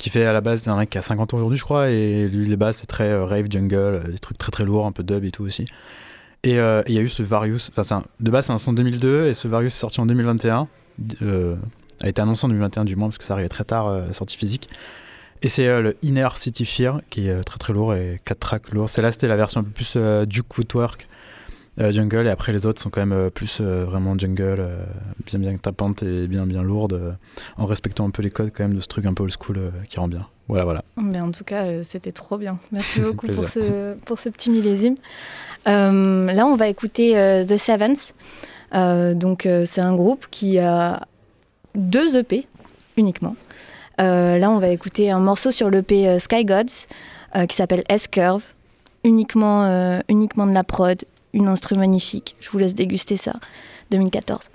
qui 0.00 0.10
fait 0.10 0.24
à 0.24 0.32
la 0.32 0.40
base 0.40 0.66
un 0.66 0.76
mec 0.76 0.90
qui 0.90 0.98
a 0.98 1.02
50 1.02 1.34
ans 1.34 1.36
aujourd'hui, 1.36 1.58
je 1.58 1.64
crois. 1.64 1.90
Et 1.90 2.26
lui, 2.26 2.48
les 2.48 2.56
bases, 2.56 2.78
c'est 2.78 2.86
très 2.86 3.10
euh, 3.10 3.24
rave 3.24 3.46
jungle, 3.50 3.76
euh, 3.76 4.02
des 4.04 4.18
trucs 4.18 4.38
très 4.38 4.50
très 4.50 4.64
lourds, 4.64 4.86
un 4.86 4.92
peu 4.92 5.02
dub 5.02 5.24
et 5.24 5.30
tout 5.30 5.44
aussi. 5.44 5.66
Et 6.42 6.58
euh, 6.58 6.82
il 6.86 6.94
y 6.94 6.98
a 6.98 7.02
eu 7.02 7.08
ce 7.10 7.22
Various, 7.22 7.70
enfin 7.76 8.02
de 8.18 8.30
base 8.30 8.46
c'est 8.46 8.52
un 8.52 8.58
son 8.58 8.72
2002 8.72 9.26
et 9.26 9.34
ce 9.34 9.46
Various 9.46 9.66
est 9.66 9.70
sorti 9.70 10.00
en 10.00 10.06
2021, 10.06 10.68
euh, 11.20 11.54
a 12.00 12.08
été 12.08 12.22
annoncé 12.22 12.46
en 12.46 12.48
2021 12.48 12.86
du 12.86 12.96
moins 12.96 13.08
parce 13.08 13.18
que 13.18 13.24
ça 13.24 13.34
arrivait 13.34 13.50
très 13.50 13.64
tard 13.64 13.90
la 13.90 14.12
sortie 14.14 14.38
physique. 14.38 14.70
Et 15.42 15.50
c'est 15.50 15.82
le 15.82 15.94
Inner 16.00 16.28
City 16.36 16.64
Fear 16.64 17.02
qui 17.10 17.28
est 17.28 17.44
très 17.44 17.58
très 17.58 17.74
lourd 17.74 17.94
et 17.94 18.18
4 18.24 18.38
tracks 18.38 18.70
lourds. 18.72 18.88
C'est 18.88 19.02
là 19.02 19.12
c'était 19.12 19.28
la 19.28 19.36
version 19.36 19.60
un 19.60 19.64
peu 19.64 19.70
plus 19.70 19.98
Duke 20.26 20.54
Footwork 20.54 21.08
jungle 21.90 22.26
et 22.26 22.30
après 22.30 22.52
les 22.52 22.66
autres 22.66 22.82
sont 22.82 22.90
quand 22.90 23.00
même 23.00 23.12
euh, 23.12 23.30
plus 23.30 23.58
euh, 23.60 23.84
vraiment 23.84 24.16
jungle, 24.18 24.56
euh, 24.58 24.84
bien 25.26 25.38
bien 25.38 25.56
tapante 25.56 26.02
et 26.02 26.26
bien 26.26 26.46
bien 26.46 26.62
lourde 26.62 26.92
euh, 26.92 27.12
en 27.56 27.66
respectant 27.66 28.06
un 28.06 28.10
peu 28.10 28.22
les 28.22 28.30
codes 28.30 28.50
quand 28.54 28.64
même 28.64 28.74
de 28.74 28.80
ce 28.80 28.88
truc 28.88 29.06
un 29.06 29.14
peu 29.14 29.22
old 29.22 29.32
school 29.32 29.58
euh, 29.58 29.70
qui 29.88 29.98
rend 29.98 30.08
bien. 30.08 30.26
Voilà 30.48 30.64
voilà. 30.64 30.82
Mais 30.96 31.20
en 31.20 31.30
tout 31.30 31.44
cas, 31.44 31.64
euh, 31.64 31.82
c'était 31.84 32.12
trop 32.12 32.36
bien. 32.36 32.58
Merci 32.72 33.00
beaucoup 33.02 33.28
pour 33.28 33.48
ce, 33.48 33.94
pour 34.04 34.18
ce 34.18 34.28
petit 34.28 34.50
millésime. 34.50 34.96
Euh, 35.68 36.24
là, 36.32 36.46
on 36.46 36.56
va 36.56 36.68
écouter 36.68 37.16
euh, 37.16 37.44
The 37.44 37.56
Sevens. 37.56 38.14
Euh, 38.74 39.14
donc, 39.14 39.46
euh, 39.46 39.64
c'est 39.64 39.80
un 39.80 39.94
groupe 39.94 40.26
qui 40.30 40.58
a 40.58 41.06
deux 41.74 42.16
EP 42.16 42.46
uniquement. 42.96 43.36
Euh, 44.00 44.38
là, 44.38 44.50
on 44.50 44.58
va 44.58 44.68
écouter 44.68 45.10
un 45.10 45.20
morceau 45.20 45.50
sur 45.50 45.70
l'EP 45.70 46.08
euh, 46.08 46.18
Sky 46.18 46.44
Gods 46.44 46.86
euh, 47.36 47.46
qui 47.46 47.56
s'appelle 47.56 47.84
S-Curve. 47.88 48.42
Uniquement, 49.04 49.64
euh, 49.64 50.00
uniquement 50.08 50.46
de 50.46 50.52
la 50.52 50.62
prod, 50.62 51.04
une 51.32 51.48
instru 51.48 51.76
magnifique. 51.76 52.36
Je 52.40 52.50
vous 52.50 52.58
laisse 52.58 52.74
déguster 52.74 53.16
ça. 53.16 53.34
2014. 53.90 54.50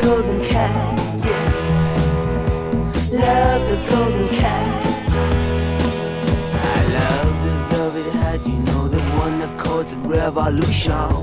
golden 0.00 0.40
cat. 0.44 0.98
Love 3.10 3.62
the 3.70 3.76
golden 3.90 4.28
cat. 4.28 4.84
I 6.54 6.84
love 6.98 7.34
the 7.44 7.74
velvet 7.74 8.12
hat, 8.12 8.40
you 8.46 8.58
know, 8.68 8.88
the 8.88 9.00
one 9.18 9.38
that 9.40 9.58
caused 9.58 9.92
a 9.92 9.96
revolution. 9.96 11.21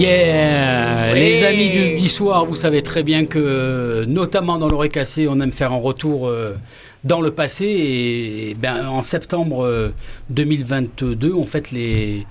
Yeah 0.00 1.12
Oui. 1.12 1.18
Les 1.20 1.44
amis 1.44 1.70
du, 1.70 1.96
du 1.96 2.08
soir, 2.08 2.44
vous 2.44 2.56
savez 2.56 2.82
très 2.82 3.02
bien 3.02 3.24
que, 3.26 4.04
notamment 4.06 4.58
dans 4.58 4.68
l'oreille 4.68 4.90
cassée, 4.90 5.26
on 5.28 5.40
aime 5.40 5.52
faire 5.52 5.72
un 5.72 5.80
retour 5.80 6.28
euh, 6.28 6.54
dans 7.04 7.20
le 7.20 7.30
passé. 7.30 7.64
Et, 7.66 8.54
ben, 8.60 8.86
en 8.88 9.02
septembre 9.02 9.64
euh, 9.64 9.90
2022, 10.30 11.32
on 11.32 11.46
fête 11.46 11.70
les, 11.70 12.26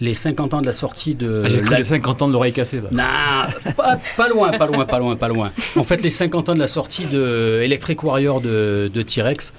les 0.00 0.14
50 0.14 0.54
ans 0.54 0.60
de 0.60 0.66
la 0.66 0.72
sortie 0.72 1.14
de. 1.14 1.42
Ah, 1.46 1.48
J'ai 1.48 1.60
cru 1.60 1.70
la- 1.70 1.78
les 1.78 1.84
50 1.84 2.22
ans 2.22 2.28
de 2.28 2.32
l'oreille 2.32 2.52
cassée. 2.52 2.80
Là. 2.80 2.88
Non, 2.92 3.72
pas, 3.76 3.98
pas 4.16 4.28
loin, 4.28 4.50
pas 4.52 4.66
loin, 4.66 4.84
pas 4.84 4.98
loin, 4.98 5.16
pas 5.16 5.28
loin. 5.28 5.52
En 5.76 5.84
fait, 5.84 6.02
les 6.02 6.10
50 6.10 6.50
ans 6.50 6.54
de 6.54 6.60
la 6.60 6.66
sortie 6.68 7.06
de 7.06 7.60
Electric 7.62 8.02
Warrior 8.02 8.40
de, 8.40 8.90
de 8.92 9.02
T-Rex, 9.02 9.54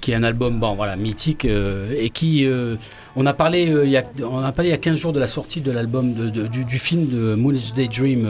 qui 0.00 0.12
est 0.12 0.14
un 0.14 0.22
album 0.22 0.58
bon, 0.58 0.74
voilà, 0.74 0.96
mythique 0.96 1.44
euh, 1.44 1.92
et 1.98 2.10
qui. 2.10 2.44
euh, 2.46 2.76
on, 3.16 3.26
a 3.26 3.32
parlé, 3.34 3.70
euh, 3.70 3.84
il 3.84 3.90
y 3.90 3.96
a, 3.96 4.04
on 4.28 4.38
a 4.42 4.52
parlé 4.52 4.68
il 4.70 4.72
y 4.72 4.74
a 4.74 4.78
15 4.78 4.98
jours 4.98 5.12
de 5.12 5.20
la 5.20 5.26
sortie 5.26 5.60
de 5.60 5.70
l'album, 5.70 6.14
de, 6.14 6.28
de- 6.30 6.46
du, 6.46 6.64
du 6.64 6.78
film 6.78 7.06
de 7.08 7.34
Moonage 7.34 7.72
Daydream 7.72 8.28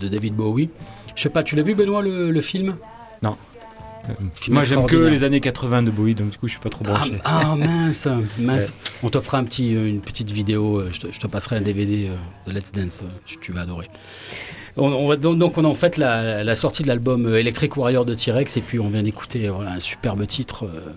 de 0.00 0.08
David 0.08 0.34
Bowie. 0.34 0.70
Je 1.16 1.22
sais 1.22 1.28
pas, 1.30 1.42
tu 1.42 1.56
l'as 1.56 1.62
vu, 1.62 1.74
Benoît, 1.74 2.02
le, 2.02 2.30
le 2.30 2.40
film? 2.40 2.76
Non. 3.22 3.36
Moi, 4.48 4.64
j'aime 4.64 4.86
que 4.86 4.96
les 4.96 5.24
années 5.24 5.40
80 5.40 5.82
de 5.82 5.90
Bowie, 5.90 6.14
donc 6.14 6.30
du 6.30 6.38
coup, 6.38 6.48
je 6.48 6.52
suis 6.52 6.60
pas 6.60 6.70
trop 6.70 6.84
Ah, 6.88 6.92
branché. 6.94 7.18
ah, 7.24 7.54
mince, 7.56 8.08
mince. 8.38 8.70
Ouais. 8.70 8.90
On 9.02 9.10
t'offrera 9.10 9.38
un 9.38 9.44
petit, 9.44 9.72
une 9.72 10.00
petite 10.00 10.30
vidéo. 10.30 10.82
Je 10.90 10.98
te, 11.00 11.12
je 11.12 11.20
te 11.20 11.26
passerai 11.26 11.56
un 11.56 11.60
DVD 11.60 12.10
de 12.46 12.52
Let's 12.52 12.72
Dance. 12.72 13.02
Tu, 13.26 13.36
tu 13.38 13.52
vas 13.52 13.60
adorer. 13.62 13.88
On, 14.76 14.86
on 14.86 15.16
donc, 15.16 15.58
on 15.58 15.64
a 15.64 15.68
en 15.68 15.74
fait 15.74 15.96
la, 15.96 16.54
sortie 16.54 16.82
de 16.82 16.88
l'album 16.88 17.26
euh, 17.26 17.40
Electric 17.40 17.76
Warrior 17.76 18.04
de 18.04 18.14
T-Rex 18.14 18.56
et 18.56 18.60
puis 18.60 18.78
on 18.78 18.88
vient 18.88 19.02
d'écouter 19.02 19.48
euh, 19.48 19.54
un 19.66 19.80
superbe 19.80 20.26
titre 20.26 20.64
euh, 20.64 20.92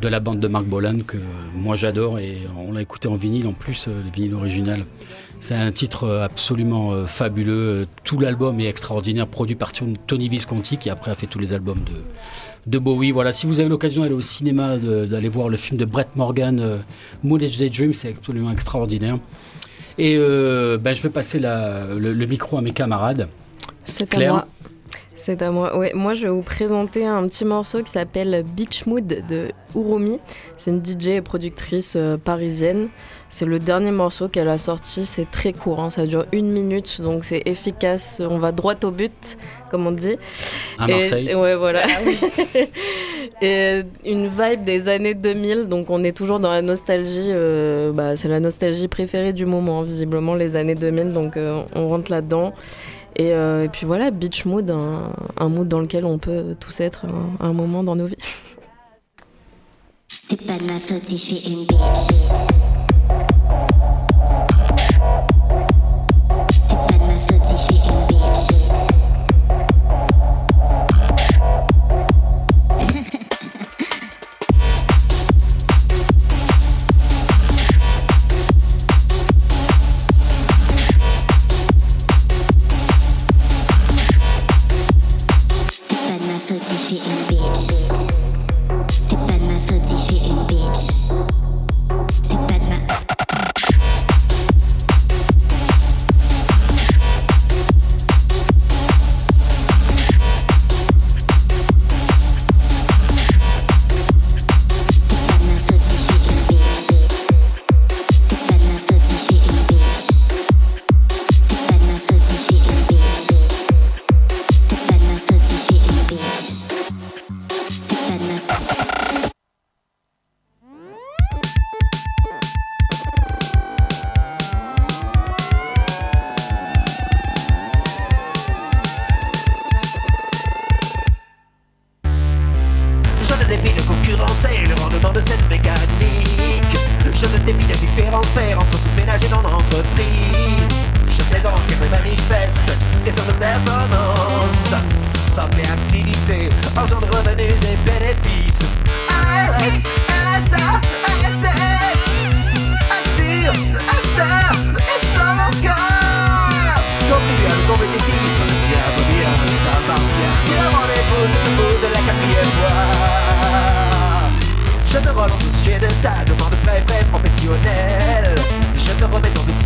de 0.00 0.08
la 0.08 0.18
bande 0.18 0.40
de 0.40 0.48
Mark 0.48 0.64
Bolan 0.64 0.98
que 1.06 1.18
moi 1.54 1.76
j'adore 1.76 2.18
et 2.18 2.38
on 2.58 2.72
l'a 2.72 2.82
écouté 2.82 3.06
en 3.08 3.14
vinyle 3.16 3.46
en 3.46 3.52
plus, 3.52 3.86
le 3.86 4.10
vinyle 4.10 4.34
original. 4.34 4.84
C'est 5.40 5.54
un 5.54 5.72
titre 5.72 6.06
absolument 6.22 7.06
fabuleux. 7.06 7.86
Tout 8.04 8.18
l'album 8.18 8.60
est 8.60 8.66
extraordinaire, 8.66 9.26
produit 9.26 9.56
par 9.56 9.72
Ton- 9.72 9.94
Tony 10.06 10.28
Visconti 10.28 10.76
qui 10.76 10.90
après 10.90 11.10
a 11.10 11.14
fait 11.14 11.26
tous 11.26 11.38
les 11.38 11.52
albums 11.54 11.82
de, 11.84 11.92
de 12.66 12.78
Bowie. 12.78 13.10
Voilà, 13.10 13.32
si 13.32 13.46
vous 13.46 13.60
avez 13.60 13.68
l'occasion 13.68 14.02
d'aller 14.02 14.14
au 14.14 14.20
cinéma, 14.20 14.76
d'aller 14.76 15.28
voir 15.28 15.48
le 15.48 15.56
film 15.56 15.78
de 15.78 15.84
Brett 15.86 16.08
Morgan, 16.16 16.60
euh, 16.60 16.76
Moonage 17.22 17.56
Daydream, 17.58 17.92
c'est 17.94 18.08
absolument 18.10 18.50
extraordinaire. 18.52 19.18
Et 19.98 20.16
euh, 20.18 20.78
ben, 20.78 20.94
je 20.94 21.02
vais 21.02 21.10
passer 21.10 21.38
la- 21.38 21.86
le, 21.86 22.12
le 22.12 22.26
micro 22.26 22.56
à 22.58 22.62
mes 22.62 22.72
camarades. 22.72 23.28
C'est 23.84 24.14
à 24.14 24.28
moi. 24.28 24.46
C'est 25.16 25.42
à 25.42 25.50
moi. 25.50 25.76
Ouais, 25.76 25.92
moi, 25.94 26.14
je 26.14 26.22
vais 26.22 26.28
vous 26.32 26.42
présenter 26.42 27.04
un 27.06 27.26
petit 27.28 27.44
morceau 27.44 27.82
qui 27.82 27.90
s'appelle 27.90 28.42
Beach 28.56 28.86
Mood 28.86 29.06
de 29.06 29.50
Urumi. 29.74 30.18
C'est 30.56 30.70
une 30.70 30.82
DJ 30.84 31.08
et 31.08 31.20
productrice 31.20 31.94
euh, 31.96 32.16
parisienne. 32.16 32.88
C'est 33.32 33.44
le 33.46 33.60
dernier 33.60 33.92
morceau 33.92 34.28
qu'elle 34.28 34.48
a 34.48 34.58
sorti. 34.58 35.06
C'est 35.06 35.30
très 35.30 35.52
court, 35.52 35.78
hein, 35.78 35.88
ça 35.88 36.04
dure 36.04 36.26
une 36.32 36.50
minute, 36.50 37.00
donc 37.00 37.24
c'est 37.24 37.42
efficace. 37.46 38.20
On 38.28 38.38
va 38.38 38.50
droit 38.50 38.74
au 38.82 38.90
but, 38.90 39.38
comme 39.70 39.86
on 39.86 39.92
dit. 39.92 40.16
À 40.80 40.88
Et- 40.88 40.94
Marseille. 40.94 41.34
ouais, 41.36 41.54
voilà. 41.54 41.86
et 43.40 43.82
une 44.04 44.26
vibe 44.26 44.64
des 44.64 44.88
années 44.88 45.14
2000, 45.14 45.68
donc 45.68 45.90
on 45.90 46.02
est 46.02 46.10
toujours 46.16 46.40
dans 46.40 46.50
la 46.50 46.60
nostalgie. 46.60 47.30
euh, 47.30 47.92
bah, 47.92 48.16
c'est 48.16 48.26
la 48.28 48.40
nostalgie 48.40 48.88
préférée 48.88 49.32
du 49.32 49.46
moment, 49.46 49.82
visiblement, 49.82 50.34
les 50.34 50.56
années 50.56 50.74
2000, 50.74 51.12
donc 51.12 51.36
euh, 51.36 51.62
on 51.76 51.88
rentre 51.88 52.10
là-dedans. 52.10 52.52
Et, 53.16 53.32
euh, 53.32 53.64
et 53.64 53.68
puis 53.68 53.86
voilà, 53.86 54.10
beach 54.10 54.44
mood, 54.44 54.68
un, 54.70 55.12
un 55.38 55.48
mood 55.48 55.68
dans 55.68 55.80
lequel 55.80 56.04
on 56.04 56.18
peut 56.18 56.56
tous 56.58 56.80
être 56.80 57.04
à 57.04 57.08
un, 57.08 57.46
à 57.46 57.48
un 57.48 57.52
moment 57.52 57.84
dans 57.84 57.94
nos 57.94 58.06
vies. 58.06 58.16
C'est 60.08 60.44
pas 60.46 60.58
de 60.58 60.64
ma 60.64 60.78
faute 60.80 61.02
si 61.04 61.16
je 61.16 61.34
suis 61.34 61.52
une 61.52 61.64
bitch. 61.64 62.69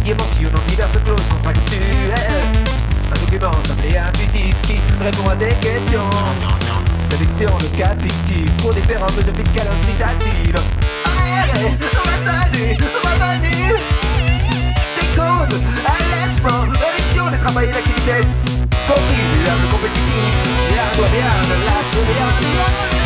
Dossier 0.05 0.15
mentionnant 0.15 0.61
diverses 0.69 0.99
clauses 1.05 1.29
contractuelles. 1.31 2.15
Un 3.11 3.21
document 3.21 3.53
simple 3.67 3.87
et 3.91 3.97
intuitif 3.97 4.55
qui 4.63 4.81
répond 5.03 5.29
à 5.29 5.37
tes 5.37 5.55
questions. 5.61 6.11
Sélection 7.11 7.57
de 7.59 7.77
cas 7.77 7.95
fictifs 7.97 8.53
pour. 8.59 8.75
Décompte, 14.97 15.55
allègement, 15.87 16.63
réduction 16.63 17.31
des 17.31 17.39
travail 17.39 17.69
et 17.69 17.73
l'activité. 17.73 18.27
Contribuable 18.87 19.67
compétitif, 19.71 20.35
bien, 20.71 21.33
ne 21.49 21.57
lâche 21.65 21.95
rien. 21.95 23.04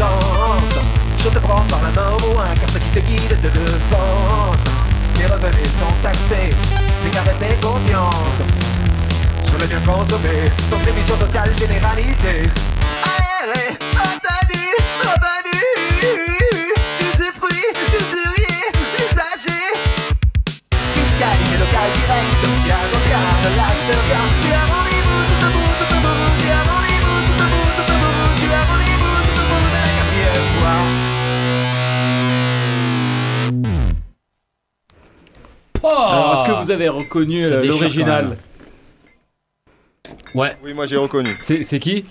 Je 0.00 1.28
te 1.28 1.38
prends 1.40 1.60
par 1.68 1.82
la 1.82 1.90
main 1.90 2.16
au 2.16 2.32
moins 2.32 2.54
car 2.58 2.70
ce 2.70 2.78
qui 2.78 2.88
te 2.88 3.00
guide 3.00 3.38
te 3.42 3.48
devance 3.48 4.64
Tes 5.14 5.26
revenus 5.26 5.68
sont 5.68 5.92
taxés, 6.02 6.56
déclaré 7.04 7.34
fait 7.38 7.60
confiance. 7.60 8.40
Je 9.44 9.52
veux 9.58 9.66
bien 9.66 9.80
consommer, 9.80 10.50
contribution 10.70 11.18
sociale 11.18 11.52
généralisée 11.54 12.48
Aéré, 13.04 13.76
attendu, 13.94 14.64
revenu 15.04 15.60
Usufruit, 17.12 17.66
usurier, 17.92 18.72
usager. 18.96 19.66
Fiscalité 20.94 21.58
locale 21.58 21.92
directe, 21.92 22.48
viens, 22.64 22.84
regarde, 22.88 23.46
lâche 23.54 23.90
rien 23.90 24.24
Tu 24.40 24.48
as 24.50 24.66
rendez-vous 24.72 25.59
vous 36.70 36.74
avez 36.82 36.88
reconnu 36.88 37.44
Ça 37.44 37.54
euh, 37.54 37.60
déchire 37.60 37.80
l'original 37.82 38.36
Ouais. 40.34 40.56
Oui, 40.64 40.72
moi 40.74 40.86
j'ai 40.86 40.96
reconnu. 40.96 41.30
C'est 41.42 41.64
c'est 41.64 41.78
qui? 41.78 42.04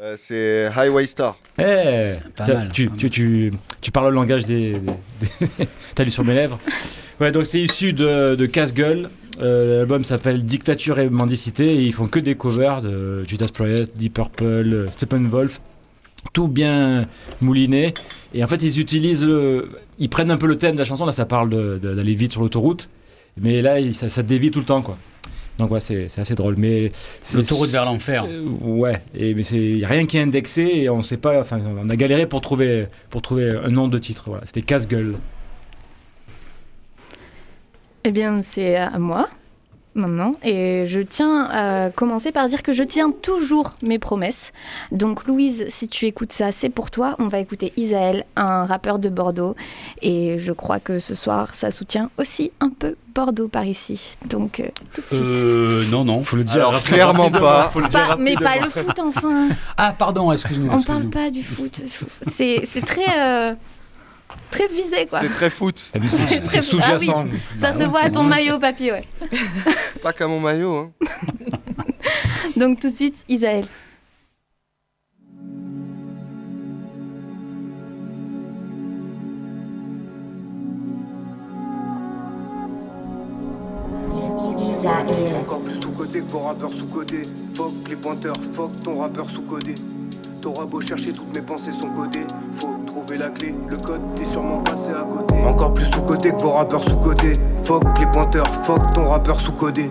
Euh, 0.00 0.14
c'est 0.16 0.66
Highway 0.76 1.06
Star. 1.06 1.36
Eh, 1.58 2.14
Pas 2.36 2.44
tiens, 2.44 2.54
mal, 2.54 2.72
tu, 2.72 2.86
pas 2.88 2.96
tu, 2.96 3.08
tu, 3.10 3.52
tu 3.80 3.90
parles 3.90 4.08
le 4.10 4.14
langage 4.14 4.44
des. 4.44 4.78
des- 4.78 5.66
T'as 5.94 6.04
lu 6.04 6.10
sur 6.10 6.24
mes 6.24 6.34
lèvres. 6.34 6.58
Ouais, 7.20 7.30
donc 7.32 7.46
c'est 7.46 7.60
issu 7.60 7.92
de, 7.94 8.34
de 8.34 8.46
Casse-Gueule. 8.46 9.08
Euh, 9.40 9.78
L'album 9.78 10.04
s'appelle 10.04 10.44
Dictature 10.44 10.98
et 10.98 11.08
Mendicité 11.08 11.74
et 11.76 11.82
ils 11.82 11.92
font 11.92 12.08
que 12.08 12.18
des 12.18 12.34
covers 12.34 12.82
de 12.82 13.24
Judas 13.26 13.48
Priest, 13.52 13.96
Deep 13.96 14.14
Purple, 14.14 14.44
euh, 14.44 14.90
Steppenwolf. 14.90 15.60
Tout 16.34 16.48
bien 16.48 17.06
mouliné. 17.40 17.94
Et 18.34 18.42
en 18.44 18.46
fait, 18.46 18.62
ils 18.62 18.78
utilisent. 18.80 19.24
le- 19.24 19.70
Ils 19.98 20.10
prennent 20.10 20.30
un 20.30 20.36
peu 20.36 20.46
le 20.46 20.56
thème 20.58 20.74
de 20.74 20.78
la 20.78 20.84
chanson. 20.84 21.06
Là, 21.06 21.12
ça 21.12 21.24
parle 21.24 21.48
de- 21.48 21.78
de- 21.80 21.94
d'aller 21.94 22.14
vite 22.14 22.32
sur 22.32 22.42
l'autoroute. 22.42 22.90
Mais 23.38 23.62
là, 23.62 23.78
il- 23.80 23.94
ça, 23.94 24.08
ça 24.08 24.22
dévie 24.22 24.50
tout 24.50 24.60
le 24.60 24.64
temps, 24.64 24.82
quoi. 24.82 24.96
Donc, 25.58 25.70
ouais, 25.70 25.80
c'est 25.80 26.08
c'est 26.08 26.20
assez 26.20 26.34
drôle. 26.34 26.56
Mais 26.58 26.90
c'est- 27.22 27.38
L'autoroute 27.38 27.70
vers 27.70 27.84
l'enfer. 27.86 28.26
euh, 28.28 28.44
ouais, 28.60 29.00
et, 29.14 29.34
mais 29.34 29.42
c'est 29.42 29.58
y 29.58 29.84
a 29.84 29.88
rien 29.88 30.04
qui 30.06 30.18
est 30.18 30.22
indexé 30.22 30.62
et 30.62 30.90
on 30.90 31.02
sait 31.02 31.16
pas. 31.16 31.40
Enfin, 31.40 31.60
on 31.66 31.88
a 31.88 31.96
galéré 31.96 32.26
pour 32.26 32.40
trouver 32.42 32.88
pour 33.10 33.22
trouver 33.22 33.50
un 33.54 33.68
nom 33.70 33.88
de 33.88 33.98
titre. 33.98 34.24
Voilà, 34.26 34.44
c'était 34.46 34.62
casse-gueule. 34.62 35.16
Eh 38.04 38.12
bien, 38.12 38.42
c'est 38.42 38.76
à 38.76 38.98
moi 38.98 39.28
maintenant. 39.96 40.34
Et 40.44 40.84
je 40.86 41.00
tiens 41.00 41.48
à 41.50 41.90
commencer 41.90 42.30
par 42.32 42.46
dire 42.46 42.62
que 42.62 42.72
je 42.72 42.82
tiens 42.84 43.10
toujours 43.10 43.74
mes 43.82 43.98
promesses. 43.98 44.52
Donc, 44.92 45.26
Louise, 45.26 45.64
si 45.68 45.88
tu 45.88 46.06
écoutes 46.06 46.32
ça, 46.32 46.52
c'est 46.52 46.68
pour 46.70 46.90
toi. 46.90 47.16
On 47.18 47.28
va 47.28 47.38
écouter 47.40 47.72
Isaël, 47.76 48.24
un 48.36 48.64
rappeur 48.64 48.98
de 48.98 49.08
Bordeaux. 49.08 49.56
Et 50.02 50.38
je 50.38 50.52
crois 50.52 50.78
que 50.78 50.98
ce 50.98 51.14
soir, 51.14 51.54
ça 51.54 51.70
soutient 51.70 52.10
aussi 52.18 52.52
un 52.60 52.68
peu 52.70 52.94
Bordeaux 53.14 53.48
par 53.48 53.64
ici. 53.64 54.14
Donc, 54.28 54.60
euh, 54.60 54.68
tout 54.94 55.00
de 55.00 55.06
suite. 55.06 55.20
Euh, 55.22 55.84
non, 55.90 56.04
non. 56.04 56.22
Faut 56.22 56.36
le 56.36 56.44
dire 56.44 56.68
Alors, 56.68 56.82
clairement 56.82 57.30
pas. 57.30 57.70
faut 57.72 57.80
le 57.80 57.88
dire 57.88 58.08
Pas- 58.08 58.16
mais 58.16 58.34
pas 58.34 58.56
le 58.56 58.68
foot, 58.70 58.98
enfin. 58.98 59.48
Ah, 59.78 59.94
pardon, 59.98 60.30
excuse-nous. 60.30 60.68
On 60.70 60.74
excuse-nous. 60.76 61.08
parle 61.10 61.24
pas 61.24 61.30
du 61.30 61.42
foot. 61.42 61.80
C'est 62.30 62.62
c'est 62.66 62.84
très, 62.84 63.06
euh, 63.18 63.54
très 64.50 64.68
visé, 64.68 65.06
quoi. 65.06 65.20
C'est 65.20 65.30
très 65.30 65.50
foot. 65.50 65.90
Ah, 65.94 65.98
c'est- 66.48 66.60
sous-jacent. 66.60 67.12
ah 67.16 67.24
oui, 67.30 67.38
Ça 67.58 67.72
Bah 67.72 67.78
se 67.78 67.84
voit 67.84 68.00
à 68.00 68.10
ton 68.10 68.22
maillot, 68.22 68.58
papy, 68.58 68.90
ouais. 68.90 69.04
Pas 70.02 70.12
qu'à 70.12 70.26
mon 70.26 70.40
maillot. 70.40 70.76
Hein. 70.76 70.92
Donc 72.56 72.80
tout 72.80 72.90
de 72.90 72.96
suite, 72.96 73.16
Isaël. 73.28 73.66
Encore 85.40 85.60
plus 85.62 85.80
sous-côté 85.82 86.20
que 86.20 86.30
vos 86.30 86.38
rappeurs 86.40 86.70
sous-codés. 86.70 87.22
Fuck 87.54 87.72
les 87.88 87.96
pointeurs, 87.96 88.34
fuck 88.54 88.70
ton 88.82 88.98
rappeur 89.00 89.28
sous-codé. 89.30 89.74
T'auras 90.40 90.64
beau 90.66 90.80
chercher, 90.80 91.12
toutes 91.12 91.34
mes 91.34 91.42
pensées 91.42 91.72
sont 91.80 91.90
codées. 91.90 92.26
Faut 92.60 92.75
le 93.12 93.76
code, 93.86 94.00
t'es 94.16 94.24
sûrement 94.32 94.58
passé 94.62 94.90
à 94.90 95.04
côté. 95.04 95.36
Encore 95.44 95.74
plus 95.74 95.84
sous-côté 95.86 96.32
que 96.32 96.42
vos 96.42 96.52
rappeurs 96.52 96.80
sous-codés. 96.80 97.32
Fuck 97.64 97.84
les 97.98 98.06
pointeurs, 98.06 98.46
fuck 98.64 98.90
ton 98.92 99.08
rappeur 99.08 99.40
sous-codé. 99.40 99.90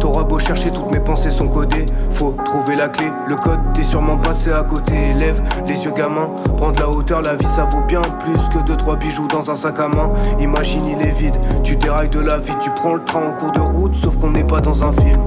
T'auras 0.00 0.24
beau 0.24 0.38
chercher, 0.38 0.70
toutes 0.70 0.92
mes 0.92 1.00
pensées 1.00 1.30
sont 1.30 1.48
codées. 1.48 1.84
Faut 2.10 2.34
trouver 2.44 2.76
la 2.76 2.88
clé, 2.88 3.06
le 3.28 3.34
code, 3.36 3.58
t'es 3.74 3.82
sûrement 3.82 4.18
passé 4.18 4.52
à 4.52 4.62
côté. 4.62 5.14
Lève 5.14 5.42
les 5.66 5.84
yeux 5.84 5.92
gamin, 5.92 6.30
prendre 6.56 6.78
la 6.80 6.88
hauteur, 6.88 7.22
la 7.22 7.34
vie 7.34 7.46
ça 7.46 7.64
vaut 7.64 7.82
bien 7.82 8.02
plus 8.02 8.48
que 8.48 8.64
2-3 8.64 8.98
bijoux 8.98 9.28
dans 9.28 9.50
un 9.50 9.56
sac 9.56 9.80
à 9.80 9.88
main. 9.88 10.12
Imagine 10.38 10.84
il 10.86 11.06
est 11.06 11.12
vide, 11.12 11.36
tu 11.62 11.76
dérailles 11.76 12.08
de 12.08 12.20
la 12.20 12.38
vie, 12.38 12.54
tu 12.60 12.70
prends 12.70 12.94
le 12.94 13.04
train 13.04 13.28
en 13.28 13.32
cours 13.32 13.52
de 13.52 13.60
route, 13.60 13.94
sauf 13.96 14.16
qu'on 14.16 14.30
n'est 14.30 14.44
pas 14.44 14.60
dans 14.60 14.84
un 14.84 14.92
film. 14.92 15.20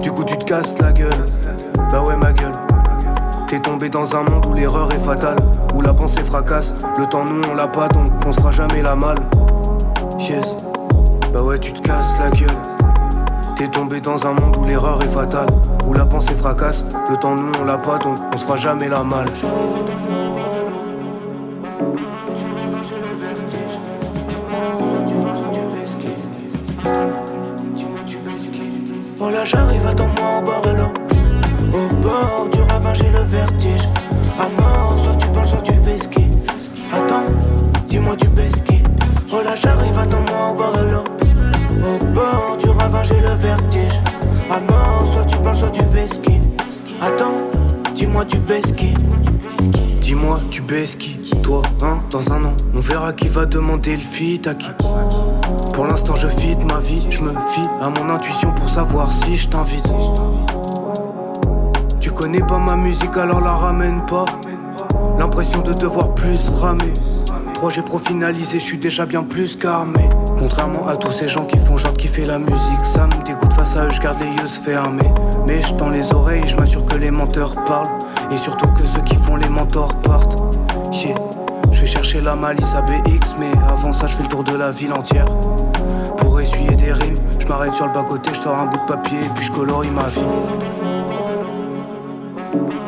Du 0.00 0.12
coup, 0.12 0.24
tu 0.24 0.36
te 0.38 0.44
casses 0.44 0.78
la 0.80 0.92
gueule, 0.92 1.24
bah 1.90 2.02
ouais, 2.06 2.16
ma 2.16 2.32
gueule. 2.32 2.52
T'es 3.48 3.60
tombé 3.60 3.88
dans 3.88 4.14
un 4.14 4.24
monde 4.30 4.44
où 4.44 4.52
l'erreur 4.52 4.92
est 4.92 5.02
fatale, 5.06 5.38
où 5.74 5.80
la 5.80 5.94
pensée 5.94 6.22
fracasse. 6.22 6.74
Le 6.98 7.06
temps, 7.06 7.24
nous, 7.24 7.40
on 7.50 7.54
l'a 7.54 7.66
pas, 7.66 7.88
donc 7.88 8.08
on 8.26 8.30
sera 8.30 8.52
jamais 8.52 8.82
la 8.82 8.94
mal. 8.94 9.16
Yes, 10.18 10.54
bah 11.32 11.40
ouais, 11.42 11.58
tu 11.58 11.72
te 11.72 11.80
casses 11.80 12.18
la 12.18 12.28
gueule. 12.28 12.48
T'es 13.56 13.68
tombé 13.68 14.02
dans 14.02 14.26
un 14.26 14.34
monde 14.34 14.54
où 14.58 14.64
l'erreur 14.66 15.02
est 15.02 15.08
fatale, 15.08 15.46
où 15.86 15.94
la 15.94 16.04
pensée 16.04 16.34
fracasse. 16.34 16.84
Le 17.08 17.16
temps, 17.16 17.36
nous, 17.36 17.50
on 17.58 17.64
l'a 17.64 17.78
pas, 17.78 17.96
donc 17.96 18.18
on 18.34 18.36
se 18.36 18.44
fera 18.44 18.58
jamais 18.58 18.88
la 18.90 19.02
mal. 19.02 19.24
Voilà, 29.16 29.44
j'arrive, 29.46 29.86
attends-moi 29.86 30.38
au 30.38 30.44
bord 30.44 30.60
de 30.60 30.70
l'eau. 30.78 31.07
Au 31.72 31.94
bord 31.96 32.48
du 32.52 32.60
ravin, 32.62 32.94
j'ai 32.94 33.10
le 33.10 33.20
vertige. 33.20 33.88
À 34.38 34.48
mort, 34.60 34.96
soit 35.04 35.14
tu 35.14 35.26
parles, 35.28 35.46
soit 35.46 35.62
tu 35.62 35.72
fais 35.72 35.98
ski. 35.98 36.24
Attends, 36.92 37.24
dis-moi, 37.86 38.16
tu 38.16 38.28
Oh 39.30 39.42
là, 39.44 39.54
j'arrive, 39.54 39.98
attends-moi 39.98 40.50
au 40.50 40.54
bord 40.54 40.72
de 40.72 40.90
l'eau. 40.90 41.04
Au 41.84 42.04
bord 42.14 42.56
du 42.58 42.70
ravin, 42.70 43.02
j'ai 43.04 43.20
le 43.20 43.34
vertige. 43.34 44.00
À 44.50 44.60
mort, 44.60 45.12
soit 45.14 45.24
tu 45.26 45.36
parles, 45.36 45.56
soit 45.56 45.70
tu 45.70 45.82
fais 45.82 46.08
ski. 46.08 46.40
Attends, 47.02 47.36
dis-moi, 47.94 48.24
tu 48.24 48.38
qui 48.74 48.94
Dis-moi, 50.00 50.40
tu 50.50 50.62
qui 50.62 51.20
Toi, 51.42 51.62
hein, 51.82 52.00
dans 52.10 52.32
un 52.32 52.46
an, 52.46 52.56
on 52.74 52.80
verra 52.80 53.12
qui 53.12 53.28
va 53.28 53.44
demander 53.44 53.96
le 53.96 54.02
feat 54.02 54.46
à 54.46 54.54
qui. 54.54 54.68
Pour 55.74 55.86
l'instant, 55.86 56.16
je 56.16 56.28
fit 56.28 56.56
ma 56.66 56.78
vie, 56.80 57.06
je 57.10 57.22
me 57.22 57.30
fie 57.30 57.68
à 57.80 57.90
mon 57.90 58.08
intuition 58.10 58.52
pour 58.52 58.68
savoir 58.70 59.12
si 59.12 59.36
je 59.36 59.48
t'invite. 59.48 59.86
Connais 62.18 62.40
pas 62.40 62.58
ma 62.58 62.74
musique, 62.74 63.16
alors 63.16 63.40
la 63.40 63.52
ramène 63.52 64.04
pas. 64.06 64.24
L'impression 65.20 65.62
de 65.62 65.72
devoir 65.72 66.14
plus 66.16 66.40
ramer. 66.60 66.92
3G 67.54 67.82
pro 67.82 68.00
finalisé, 68.00 68.58
je 68.58 68.64
suis 68.64 68.78
déjà 68.78 69.06
bien 69.06 69.22
plus 69.22 69.54
qu'armé. 69.54 70.00
Contrairement 70.40 70.88
à 70.88 70.96
tous 70.96 71.12
ces 71.12 71.28
gens 71.28 71.44
qui 71.44 71.56
font 71.60 71.76
genre 71.76 71.92
de 71.92 71.98
kiffer 71.98 72.24
la 72.24 72.38
musique, 72.38 72.84
ça 72.92 73.06
me 73.06 73.24
dégoûte 73.24 73.52
face 73.52 73.76
à 73.76 73.84
eux, 73.84 73.90
je 73.90 74.00
garde 74.00 74.18
les 74.20 74.30
yeux 74.30 74.48
fermés. 74.48 75.12
Mais 75.46 75.62
je 75.62 75.72
tends 75.74 75.90
les 75.90 76.12
oreilles, 76.12 76.42
je 76.44 76.56
m'assure 76.56 76.84
que 76.86 76.96
les 76.96 77.12
menteurs 77.12 77.52
parlent. 77.66 77.86
Et 78.32 78.36
surtout 78.36 78.68
que 78.74 78.84
ceux 78.86 79.02
qui 79.02 79.14
font 79.14 79.36
les 79.36 79.48
mentors 79.48 79.94
partent. 80.02 80.56
Yeah. 80.92 81.14
Je 81.70 81.80
vais 81.82 81.86
chercher 81.86 82.20
la 82.20 82.34
malice 82.34 82.74
à 82.74 82.82
BX, 82.82 83.38
mais 83.38 83.52
avant 83.68 83.92
ça, 83.92 84.08
je 84.08 84.16
fais 84.16 84.24
le 84.24 84.28
tour 84.28 84.42
de 84.42 84.56
la 84.56 84.72
ville 84.72 84.92
entière. 84.92 85.26
Pour 86.16 86.40
essuyer 86.40 86.74
des 86.74 86.92
rimes, 86.92 87.14
je 87.38 87.46
m'arrête 87.46 87.74
sur 87.74 87.86
le 87.86 87.92
bas-côté, 87.92 88.30
je 88.34 88.40
sors 88.40 88.60
un 88.60 88.66
bout 88.66 88.78
de 88.78 88.92
papier 88.92 89.18
et 89.18 89.28
puis 89.36 89.46
je 89.46 89.52
colorie 89.52 89.90
ma 89.90 90.08
vie. 90.08 90.20
Voilà, 92.50 92.87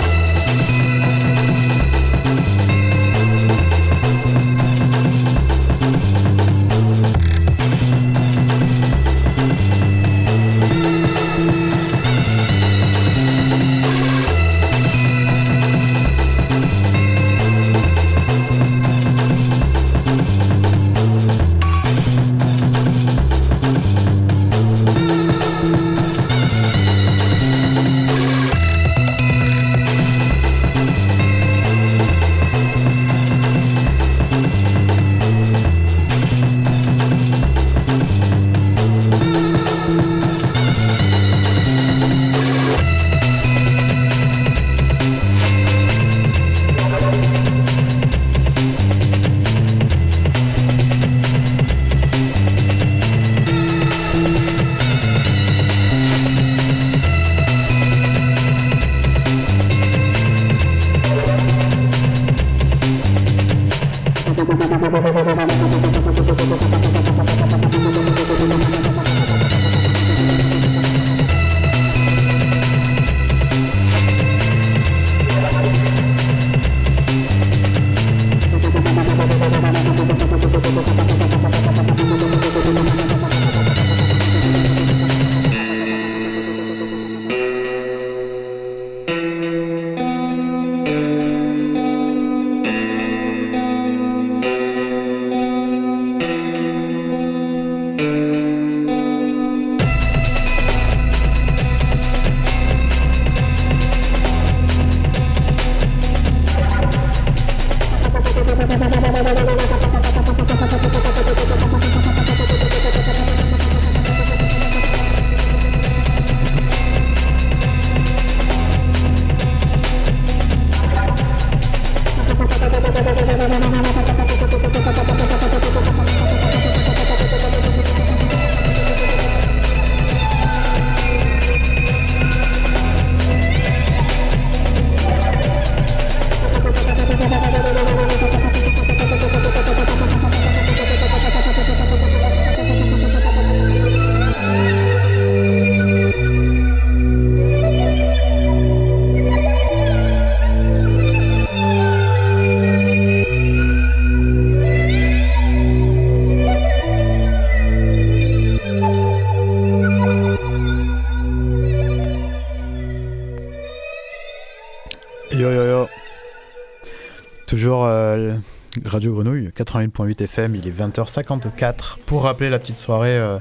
88.8 169.61 170.23
FM, 170.23 170.55
il 170.55 170.67
est 170.67 170.71
20h54. 170.71 171.99
Pour 172.05 172.23
rappeler 172.23 172.49
la 172.49 172.57
petite 172.57 172.77
soirée 172.77 173.17
euh, 173.17 173.37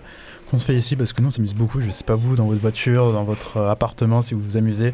qu'on 0.50 0.58
se 0.58 0.66
fait 0.66 0.76
ici, 0.76 0.96
parce 0.96 1.12
que 1.12 1.22
nous 1.22 1.28
on 1.28 1.30
s'amuse 1.30 1.54
beaucoup, 1.54 1.80
je 1.80 1.88
sais 1.90 2.04
pas 2.04 2.14
vous, 2.14 2.36
dans 2.36 2.46
votre 2.46 2.60
voiture, 2.60 3.12
dans 3.12 3.24
votre 3.24 3.56
euh, 3.56 3.70
appartement, 3.70 4.20
si 4.20 4.34
vous 4.34 4.40
vous 4.40 4.56
amusez. 4.56 4.92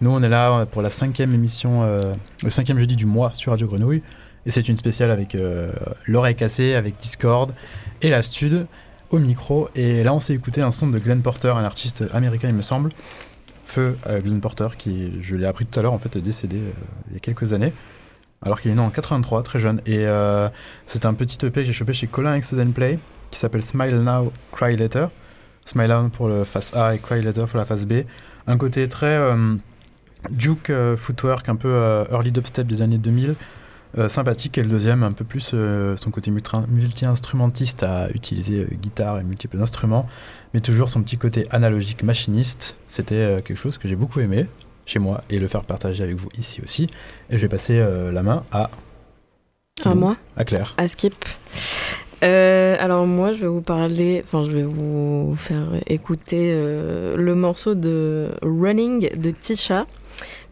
Nous 0.00 0.10
on 0.10 0.22
est 0.22 0.28
là 0.28 0.60
euh, 0.60 0.64
pour 0.64 0.80
la 0.80 0.90
cinquième 0.90 1.34
émission, 1.34 1.98
le 2.42 2.50
cinquième 2.50 2.78
jeudi 2.78 2.96
du 2.96 3.06
mois 3.06 3.32
sur 3.34 3.52
Radio 3.52 3.66
Grenouille. 3.66 4.02
Et 4.46 4.50
c'est 4.50 4.68
une 4.68 4.76
spéciale 4.76 5.12
avec 5.12 5.36
l'oreille 6.06 6.34
cassée, 6.34 6.74
avec 6.74 6.96
Discord 7.00 7.52
et 8.00 8.10
la 8.10 8.22
Stud 8.22 8.66
au 9.10 9.18
micro. 9.18 9.68
Et 9.76 10.02
là 10.02 10.12
on 10.12 10.18
s'est 10.18 10.34
écouté 10.34 10.62
un 10.62 10.72
son 10.72 10.88
de 10.88 10.98
Glenn 10.98 11.22
Porter, 11.22 11.56
un 11.56 11.62
artiste 11.62 12.02
américain 12.12 12.48
il 12.48 12.54
me 12.54 12.62
semble. 12.62 12.88
Feu 13.64 13.96
Glenn 14.04 14.40
Porter, 14.40 14.76
qui, 14.76 15.12
je 15.22 15.36
l'ai 15.36 15.46
appris 15.46 15.64
tout 15.64 15.78
à 15.78 15.82
l'heure, 15.82 15.92
en 15.92 15.98
fait, 15.98 16.16
est 16.16 16.20
décédé 16.20 16.58
il 17.08 17.14
y 17.14 17.16
a 17.16 17.20
quelques 17.20 17.52
années. 17.52 17.72
Alors 18.44 18.60
qu'il 18.60 18.70
est 18.70 18.74
né 18.74 18.80
en 18.80 18.90
83, 18.90 19.42
très 19.42 19.58
jeune. 19.58 19.80
Et 19.86 20.06
euh, 20.06 20.48
c'est 20.86 21.06
un 21.06 21.14
petit 21.14 21.38
EP 21.46 21.52
que 21.60 21.64
j'ai 21.64 21.72
chopé 21.72 21.92
chez 21.92 22.06
Colin 22.06 22.34
Excellent 22.34 22.70
Play, 22.72 22.98
qui 23.30 23.38
s'appelle 23.38 23.62
Smile 23.62 23.96
Now, 24.02 24.32
Cry 24.52 24.76
Later. 24.76 25.06
Smile 25.64 25.88
Now 25.88 26.08
pour 26.08 26.28
le 26.28 26.44
face 26.44 26.74
A 26.74 26.94
et 26.94 26.98
Cry 26.98 27.22
Later 27.22 27.44
pour 27.46 27.58
la 27.58 27.64
face 27.64 27.86
B. 27.86 28.02
Un 28.48 28.56
côté 28.58 28.88
très 28.88 29.06
euh, 29.06 29.54
Duke 30.30 30.70
euh, 30.70 30.96
footwork, 30.96 31.48
un 31.48 31.56
peu 31.56 31.68
euh, 31.68 32.04
early 32.10 32.32
dubstep 32.32 32.66
des 32.66 32.82
années 32.82 32.98
2000. 32.98 33.34
euh, 33.98 34.08
sympathique 34.08 34.56
et 34.58 34.62
le 34.62 34.68
deuxième 34.70 35.02
un 35.02 35.12
peu 35.12 35.24
plus 35.24 35.50
euh, 35.54 35.96
son 35.98 36.10
côté 36.10 36.30
multi- 36.30 36.56
multi-instrumentiste 36.68 37.82
à 37.82 38.08
utiliser 38.14 38.60
euh, 38.60 38.68
guitare 38.74 39.18
et 39.20 39.22
multiples 39.22 39.60
instruments 39.60 40.08
mais 40.54 40.60
toujours 40.60 40.88
son 40.88 41.02
petit 41.02 41.18
côté 41.18 41.46
analogique 41.50 42.02
machiniste 42.02 42.74
c'était 42.88 43.14
euh, 43.16 43.40
quelque 43.42 43.58
chose 43.58 43.76
que 43.76 43.88
j'ai 43.88 43.94
beaucoup 43.96 44.20
aimé 44.20 44.46
chez 44.86 44.98
moi 44.98 45.22
et 45.30 45.38
le 45.38 45.48
faire 45.48 45.62
partager 45.62 46.02
avec 46.02 46.16
vous 46.16 46.28
ici 46.38 46.60
aussi 46.62 46.86
et 47.30 47.36
je 47.36 47.42
vais 47.42 47.48
passer 47.48 47.78
euh, 47.78 48.10
la 48.12 48.22
main 48.22 48.44
à 48.52 48.70
À 49.84 49.94
moi 49.94 50.16
à 50.36 50.44
Claire 50.44 50.74
À 50.76 50.88
Skip. 50.88 51.14
Euh, 52.22 52.76
alors 52.78 53.04
moi, 53.04 53.32
je 53.32 53.38
vais 53.38 53.48
vous 53.48 53.62
parler, 53.62 54.22
enfin, 54.24 54.44
je 54.44 54.52
vais 54.52 54.62
vous 54.62 55.34
faire 55.36 55.72
écouter 55.88 56.52
euh, 56.52 57.16
le 57.16 57.34
morceau 57.34 57.74
de 57.74 58.28
Running 58.42 59.20
de 59.20 59.30
Tisha, 59.32 59.86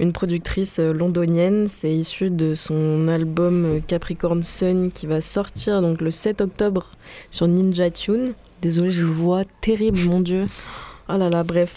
une 0.01 0.13
productrice 0.13 0.81
londonienne. 0.81 1.69
C'est 1.69 1.95
issu 1.95 2.29
de 2.31 2.57
son 2.57 3.07
album 3.07 3.81
Capricorn 3.87 4.43
Sun 4.43 4.91
qui 4.91 5.07
va 5.07 5.21
sortir 5.21 5.81
donc 5.81 6.01
le 6.01 6.11
7 6.11 6.41
octobre 6.41 6.87
sur 7.31 7.47
Ninja 7.47 7.91
Tune. 7.91 8.35
Désolée, 8.63 8.91
je 8.91 9.05
vois 9.05 9.45
terrible, 9.61 10.01
mon 10.01 10.21
dieu. 10.21 10.47
Oh 11.13 11.19
là 11.19 11.29
là, 11.29 11.43
bref. 11.43 11.77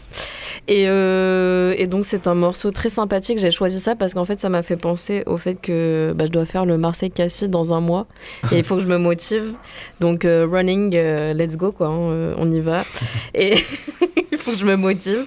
Et, 0.67 0.85
euh, 0.87 1.73
et 1.77 1.87
donc 1.87 2.05
c'est 2.05 2.27
un 2.27 2.35
morceau 2.35 2.71
très 2.71 2.89
sympathique. 2.89 3.37
J'ai 3.39 3.51
choisi 3.51 3.79
ça 3.79 3.95
parce 3.95 4.13
qu'en 4.13 4.25
fait 4.25 4.39
ça 4.39 4.49
m'a 4.49 4.63
fait 4.63 4.77
penser 4.77 5.23
au 5.25 5.37
fait 5.37 5.55
que 5.55 6.13
bah, 6.15 6.25
je 6.25 6.31
dois 6.31 6.45
faire 6.45 6.65
le 6.65 6.77
Marseille-Cassis 6.77 7.49
dans 7.49 7.73
un 7.73 7.81
mois 7.81 8.07
et 8.51 8.57
il 8.57 8.63
faut 8.63 8.75
que 8.75 8.81
je 8.81 8.87
me 8.87 8.97
motive. 8.97 9.53
Donc 9.99 10.25
euh, 10.25 10.47
running, 10.49 10.95
euh, 10.95 11.33
let's 11.33 11.57
go 11.57 11.71
quoi, 11.71 11.87
hein, 11.87 12.11
euh, 12.11 12.35
on 12.37 12.51
y 12.51 12.59
va. 12.59 12.83
Et 13.33 13.55
il 14.31 14.37
faut 14.37 14.51
que 14.51 14.57
je 14.57 14.65
me 14.65 14.75
motive. 14.75 15.25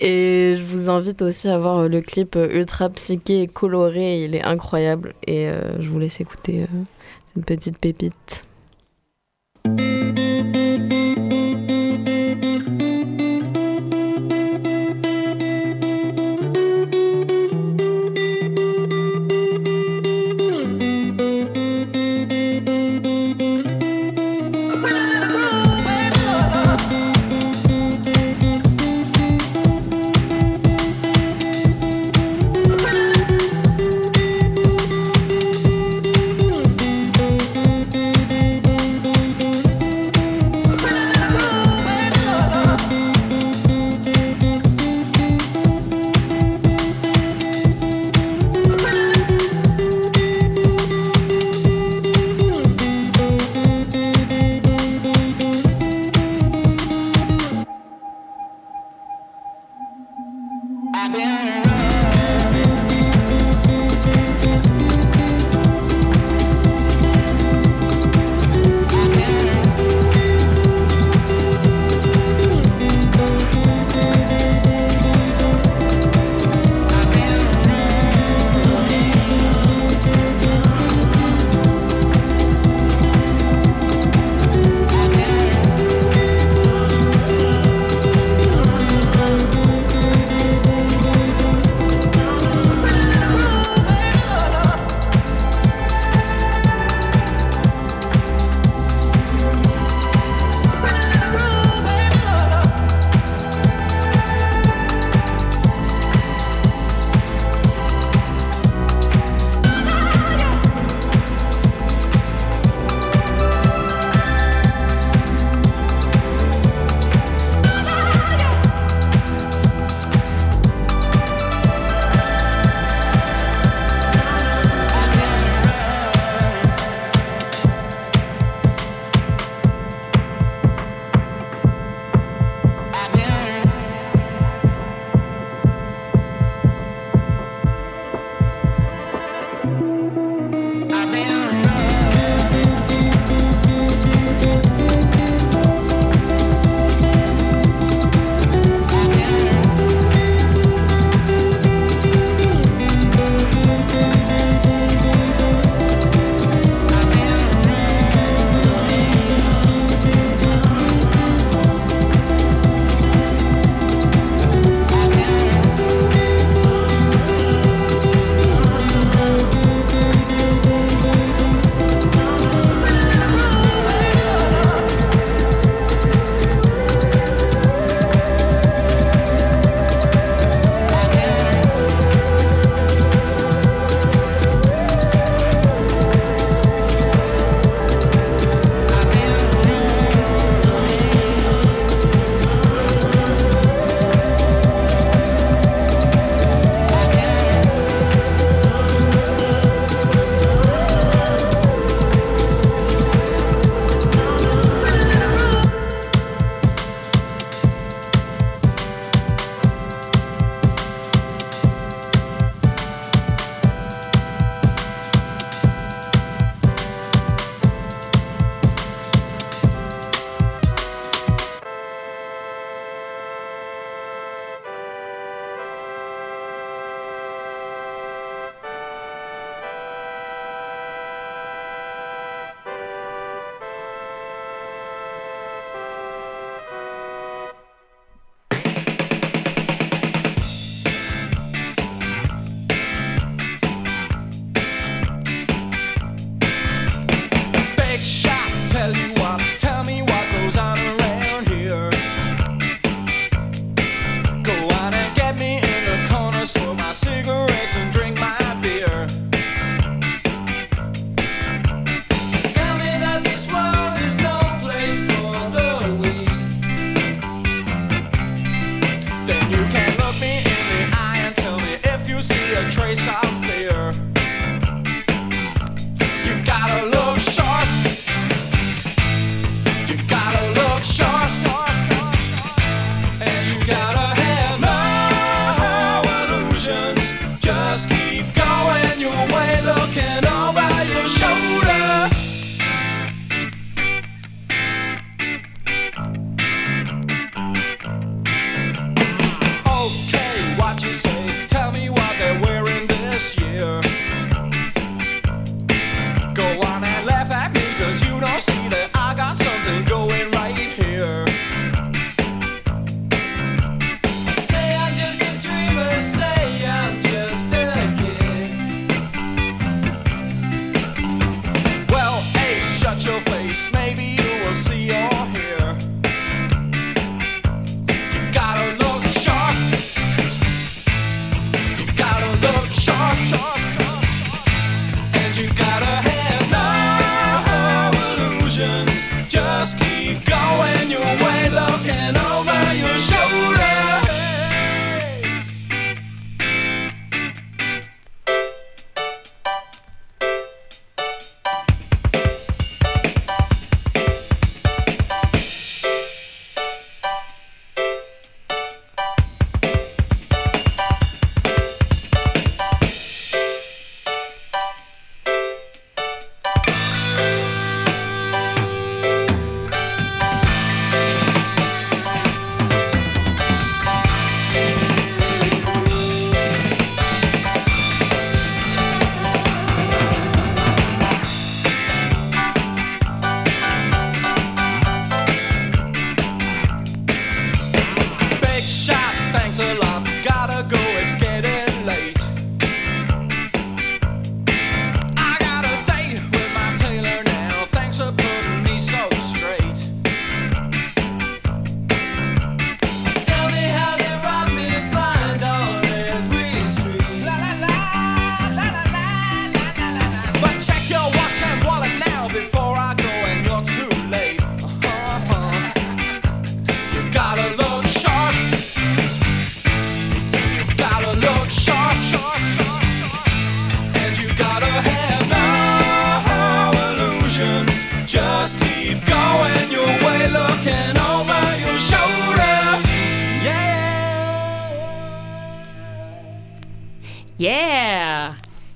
Et 0.00 0.54
je 0.56 0.62
vous 0.62 0.88
invite 0.88 1.22
aussi 1.22 1.48
à 1.48 1.58
voir 1.58 1.88
le 1.88 2.00
clip 2.00 2.36
ultra 2.36 2.88
psyché 2.90 3.42
et 3.42 3.46
coloré. 3.48 4.22
Il 4.24 4.36
est 4.36 4.42
incroyable 4.42 5.14
et 5.26 5.48
je 5.80 5.88
vous 5.88 5.98
laisse 5.98 6.20
écouter 6.20 6.66
cette 7.34 7.44
petite 7.44 7.78
pépite. 7.78 8.44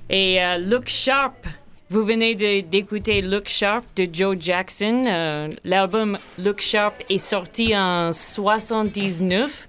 Et 0.09 0.41
euh, 0.43 0.57
Look 0.57 0.87
Sharp. 0.87 1.47
Vous 1.89 2.03
venez 2.03 2.35
de- 2.35 2.61
d'écouter 2.61 3.21
Look 3.21 3.47
Sharp 3.47 3.83
de 3.95 4.07
Joe 4.11 4.35
Jackson. 4.39 5.05
Euh, 5.07 5.49
L'album 5.63 6.17
Look 6.39 6.61
Sharp 6.61 6.95
est 7.09 7.17
sorti 7.19 7.75
en 7.77 8.11
79. 8.11 9.67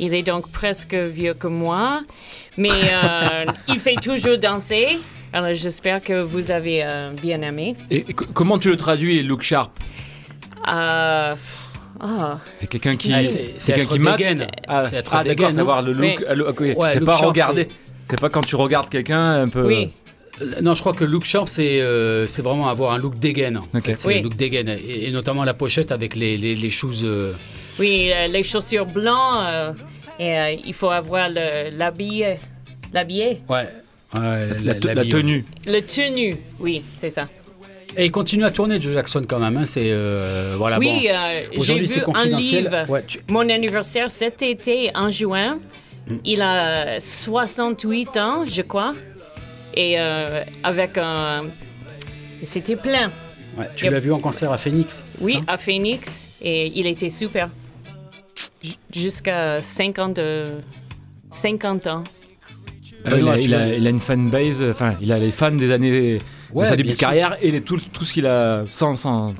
Il 0.00 0.14
est 0.14 0.22
donc 0.22 0.50
presque 0.50 0.94
vieux 0.94 1.34
que 1.34 1.48
moi. 1.48 2.02
Mais 2.56 2.70
euh, 2.70 3.44
il 3.68 3.78
fait 3.78 3.96
toujours 3.96 4.38
danser. 4.38 4.98
Alors 5.32 5.54
j'espère 5.54 6.02
que 6.02 6.20
vous 6.20 6.50
avez 6.50 6.82
euh, 6.84 7.10
bien 7.12 7.40
aimé. 7.42 7.74
Et 7.90 8.02
co- 8.12 8.26
comment 8.32 8.58
tu 8.58 8.68
le 8.68 8.76
traduis, 8.76 9.22
look 9.22 9.42
sharp? 9.42 9.72
Euh, 10.68 11.34
ah. 12.00 12.38
C'est 12.54 12.68
quelqu'un 12.70 12.96
qui, 12.96 13.12
Ah, 13.12 13.24
c'est- 13.24 13.54
c'est 13.58 13.72
quelqu'un 13.72 13.94
qui 13.94 13.98
mate. 14.00 14.20
Ah, 14.68 14.82
C'est 14.84 14.96
être 14.96 15.14
ah, 15.14 15.24
d'accord, 15.24 15.50
savoir 15.50 15.82
le 15.82 15.92
look. 15.92 16.00
Mais- 16.02 16.74
Ouais, 16.74 16.92
c'est 16.92 17.00
look 17.00 17.06
pas 17.08 17.16
regarder. 17.16 17.68
C'est- 18.16 18.20
pas 18.20 18.28
quand 18.28 18.42
tu 18.42 18.56
regardes 18.56 18.88
quelqu'un 18.88 19.42
un 19.42 19.48
peu. 19.48 19.66
Oui. 19.66 19.90
Euh, 20.40 20.60
Non, 20.62 20.74
je 20.74 20.80
crois 20.80 20.94
que 20.94 21.04
look 21.04 21.24
sharp, 21.24 21.48
c'est 21.48 21.80
euh, 21.82 22.26
c'est 22.26 22.42
vraiment 22.42 22.68
avoir 22.68 22.92
un 22.92 22.98
look 22.98 23.18
dégaine. 23.18 23.58
en 23.58 23.80
fait. 23.80 23.98
C'est 23.98 24.08
Oui. 24.08 24.16
le 24.16 24.22
look 24.22 24.36
dégaine. 24.36 24.68
Et, 24.68 25.08
et 25.08 25.10
notamment 25.10 25.44
la 25.44 25.54
pochette 25.54 25.92
avec 25.92 26.16
les, 26.16 26.36
les, 26.38 26.54
les 26.54 26.70
shoes. 26.70 27.04
euh, 27.04 27.32
Oui, 27.78 28.10
euh, 28.12 28.26
les 28.28 28.42
chaussures 28.42 28.86
blancs. 28.86 29.42
euh, 29.42 29.72
et 30.18 30.38
euh, 30.38 30.54
il 30.64 30.74
faut 30.74 30.90
avoir 30.90 31.28
l'habillé. 31.28 32.36
L'habillé? 32.92 33.40
Ouais. 33.48 33.66
ouais, 34.14 34.48
La- 34.64 34.74
la 34.78 34.94
l'habillé, 34.94 35.10
tenue. 35.12 35.44
Le 35.66 35.80
tenue, 35.80 36.36
oui, 36.60 36.82
c'est 36.92 37.10
ça. 37.10 37.28
Et 37.96 38.06
il 38.06 38.10
continue 38.10 38.44
à 38.44 38.50
tourner, 38.50 38.80
Joe 38.80 38.94
Jackson, 38.94 39.22
quand 39.28 39.38
même. 39.38 39.56
hein, 39.58 39.64
C'est. 39.66 39.90
euh, 39.90 40.54
voilà, 40.56 40.78
oui, 40.78 40.86
bon. 40.86 40.96
euh, 41.10 41.42
j'ai 41.52 41.58
Aujourd'hui, 41.58 41.86
vu 41.86 41.92
c'est 41.92 42.04
un 42.08 42.24
livre. 42.24 42.88
Ouais, 42.90 43.04
tu- 43.06 43.20
Mon 43.28 43.46
anniversaire 43.50 44.10
cet 44.10 44.40
été, 44.42 44.90
en 44.94 45.10
juin. 45.10 45.58
Il 46.24 46.42
a 46.42 46.98
68 47.00 48.16
ans, 48.18 48.44
je 48.46 48.62
crois. 48.62 48.92
Et 49.74 49.94
euh, 49.98 50.42
avec 50.62 50.98
un. 50.98 51.44
C'était 52.42 52.76
plein. 52.76 53.10
ouais, 53.56 53.68
tu 53.76 53.88
l'as 53.88 54.00
vu 54.00 54.12
en 54.12 54.18
concert 54.18 54.50
à 54.52 54.56
Phoenix 54.58 55.04
Oui, 55.20 55.34
ça? 55.46 55.52
À 55.54 55.56
Phoenix. 55.58 56.28
Et 56.40 56.72
il 56.78 56.86
était 56.86 57.10
super. 57.10 57.48
Jusqu'à 58.94 59.60
50, 59.60 60.18
euh, 60.18 60.60
50 61.30 61.86
ans. 61.86 62.04
Euh, 63.06 63.18
il, 63.18 63.28
a, 63.28 63.34
tu 63.38 63.44
il 63.44 63.54
a- 63.54 63.58
vois. 63.66 63.74
il 63.76 63.86
a 63.86 63.90
une 63.90 63.98
fanbase, 64.00 64.62
enfin, 64.62 64.94
il 65.00 65.10
a 65.10 65.18
les 65.18 65.30
fans 65.30 65.50
des 65.50 65.72
années 65.72 66.18
Ouais, 66.52 66.64
de 66.64 66.68
sa 66.68 66.76
début 66.76 66.90
de 66.90 66.94
sûr. 66.94 67.06
carrière 67.08 67.36
et 67.42 67.50
les- 67.50 67.60
tout, 67.62 67.78
tout 67.92 68.04
ce 68.04 68.12
qu'il 68.12 68.26
a 68.26 68.64
sans. 68.70 68.94
sans... 68.94 69.34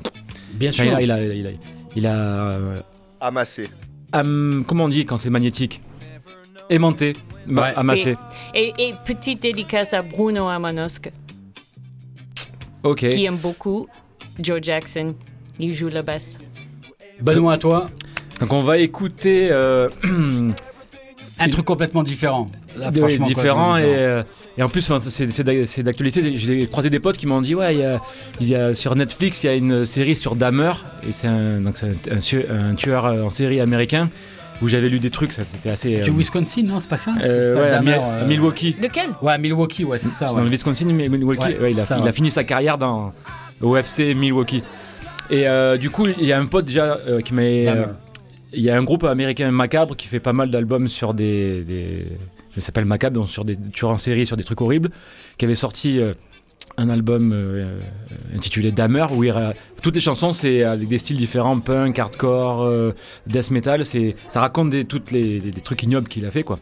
Bien 0.54 0.70
Enfin, 0.70 0.84
sûr. 0.84 1.00
Il 1.00 1.10
a. 1.10 1.22
Il 1.22 1.30
a, 1.30 1.34
il 1.34 1.46
a, 1.46 1.50
il 1.94 2.06
a, 2.06 2.14
euh, 2.14 2.80
Amassé. 3.20 3.68
am- 4.12 4.64
comment 4.66 4.84
on 4.84 4.88
dit 4.88 5.04
quand 5.06 5.18
c'est 5.18 5.30
magnétique? 5.30 5.80
Aimanté, 6.70 7.14
Ouais. 7.48 7.72
amassé. 7.76 8.16
Et, 8.54 8.72
et 8.78 8.94
petite 9.04 9.42
dédicace 9.42 9.94
à 9.94 10.02
Bruno 10.02 10.48
Amanosque, 10.48 11.10
Ok. 12.82 13.08
qui 13.08 13.24
aime 13.24 13.36
beaucoup 13.36 13.88
Joe 14.40 14.60
Jackson. 14.62 15.14
Il 15.58 15.72
joue 15.74 15.88
la 15.88 16.02
basse. 16.02 16.38
Benoît, 17.20 17.54
à 17.54 17.58
toi. 17.58 17.90
Donc 18.40 18.52
on 18.52 18.60
va 18.60 18.78
écouter. 18.78 19.48
euh, 19.50 19.88
Un 21.38 21.48
truc 21.48 21.64
complètement 21.64 22.02
différent. 22.02 22.50
Là, 22.76 22.90
Oui, 22.92 22.98
franchement, 23.00 23.26
différent 23.26 23.72
complètement 23.72 23.76
et, 23.78 23.82
différent. 23.82 23.98
euh, 24.06 24.22
et 24.58 24.62
en 24.62 24.68
plus 24.68 24.90
enfin, 24.90 25.00
c'est 25.10 25.30
c'est 25.30 25.42
d'ac- 25.44 25.66
c'est 25.66 25.82
d'actualité 25.82 26.36
j'ai 26.36 26.66
croisé 26.68 26.88
des 26.88 27.00
potes 27.00 27.16
qui 27.16 27.26
m'ont 27.26 27.40
dit 27.40 27.54
ouais 27.54 27.74
il 27.74 27.80
y 27.80 27.84
a, 27.84 28.00
y 28.40 28.54
a- 28.54 28.74
sur 28.74 28.94
Netflix 28.94 29.42
il 29.42 29.46
y 29.46 29.50
a 29.50 29.54
une 29.54 29.84
série 29.84 30.14
sur 30.14 30.36
Dahmer 30.36 30.72
et 31.06 31.12
c'est 31.12 31.26
un, 31.26 31.60
donc 31.60 31.76
c'est 31.78 31.86
un, 32.12 32.16
un 32.16 32.20
su- 32.20 32.44
un 32.48 32.74
tueur 32.74 33.06
en 33.06 33.28
série 33.30 33.60
américain 33.60 34.08
où 34.60 34.68
j'avais 34.68 34.88
lu 34.88 34.98
des 35.00 35.10
trucs 35.10 35.32
ça 35.32 35.44
c'était 35.44 35.70
assez 35.70 36.00
Du 36.02 36.10
euh, 36.10 36.14
Wisconsin, 36.14 36.62
non, 36.64 36.78
c'est 36.78 36.88
pas 36.90 36.96
ça 36.98 37.12
euh, 37.22 37.54
C'est 37.54 37.60
pas 37.70 37.78
ouais, 37.78 37.82
Mi- 37.84 37.90
euh, 37.92 38.22
à 38.22 38.26
Milwaukee 38.26 38.76
Lequel 38.80 39.10
Ouais, 39.22 39.38
Milwaukee, 39.38 39.84
ouais, 39.84 39.98
c'est 39.98 40.08
ça. 40.08 40.28
Ouais. 40.30 40.36
dans 40.36 40.44
le 40.44 40.50
Wisconsin 40.50 40.86
mais 40.86 41.08
Milwaukee 41.08 41.40
Ouais, 41.40 41.58
ouais, 41.58 41.72
il, 41.72 41.78
a, 41.78 41.82
ça, 41.82 41.96
il 41.98 42.02
ouais. 42.02 42.08
a 42.08 42.12
fini 42.12 42.30
sa 42.30 42.44
carrière 42.44 42.78
dans 42.78 43.12
au 43.60 43.76
FC 43.76 44.14
Milwaukee 44.14 44.62
et 45.30 45.48
euh, 45.48 45.76
du 45.76 45.90
coup 45.90 46.06
il 46.06 46.24
y 46.24 46.32
a 46.32 46.38
un 46.38 46.46
pote 46.46 46.64
déjà 46.66 46.98
euh, 47.08 47.20
qui 47.20 47.32
m'a 47.34 47.42
il 47.44 48.60
y 48.62 48.68
a 48.70 48.76
un 48.76 48.82
groupe 48.82 49.04
américain 49.04 49.50
macabre 49.50 49.96
qui 49.96 50.06
fait 50.08 50.20
pas 50.20 50.34
mal 50.34 50.50
d'albums 50.50 50.86
sur 50.88 51.14
des, 51.14 51.62
des, 51.64 51.96
il 52.54 52.60
s'appelle 52.60 52.84
Macabre, 52.84 53.14
donc 53.16 53.28
sur 53.30 53.46
des 53.46 53.56
tueurs 53.56 53.92
en 53.92 53.96
série, 53.96 54.26
sur 54.26 54.36
des 54.36 54.44
trucs 54.44 54.60
horribles, 54.60 54.90
qui 55.38 55.46
avait 55.46 55.54
sorti 55.54 55.98
euh, 55.98 56.12
un 56.76 56.88
album 56.88 57.32
euh, 57.32 57.36
euh, 57.36 57.78
intitulé 58.36 58.72
Dammer, 58.72 59.06
où 59.12 59.24
il 59.24 59.32
toutes 59.82 59.94
les 59.96 60.00
chansons, 60.00 60.32
c'est 60.32 60.62
avec 60.62 60.88
des 60.88 60.98
styles 60.98 61.16
différents, 61.16 61.58
punk, 61.58 61.98
hardcore, 61.98 62.62
euh, 62.62 62.94
death 63.26 63.50
metal, 63.50 63.84
c'est, 63.84 64.14
ça 64.28 64.40
raconte 64.40 64.70
des, 64.70 64.84
toutes 64.84 65.10
les, 65.10 65.40
des, 65.40 65.50
des 65.50 65.60
trucs 65.60 65.82
ignobles 65.82 66.08
qu'il 66.08 66.24
a 66.24 66.30
fait, 66.30 66.44
quoi. 66.44 66.58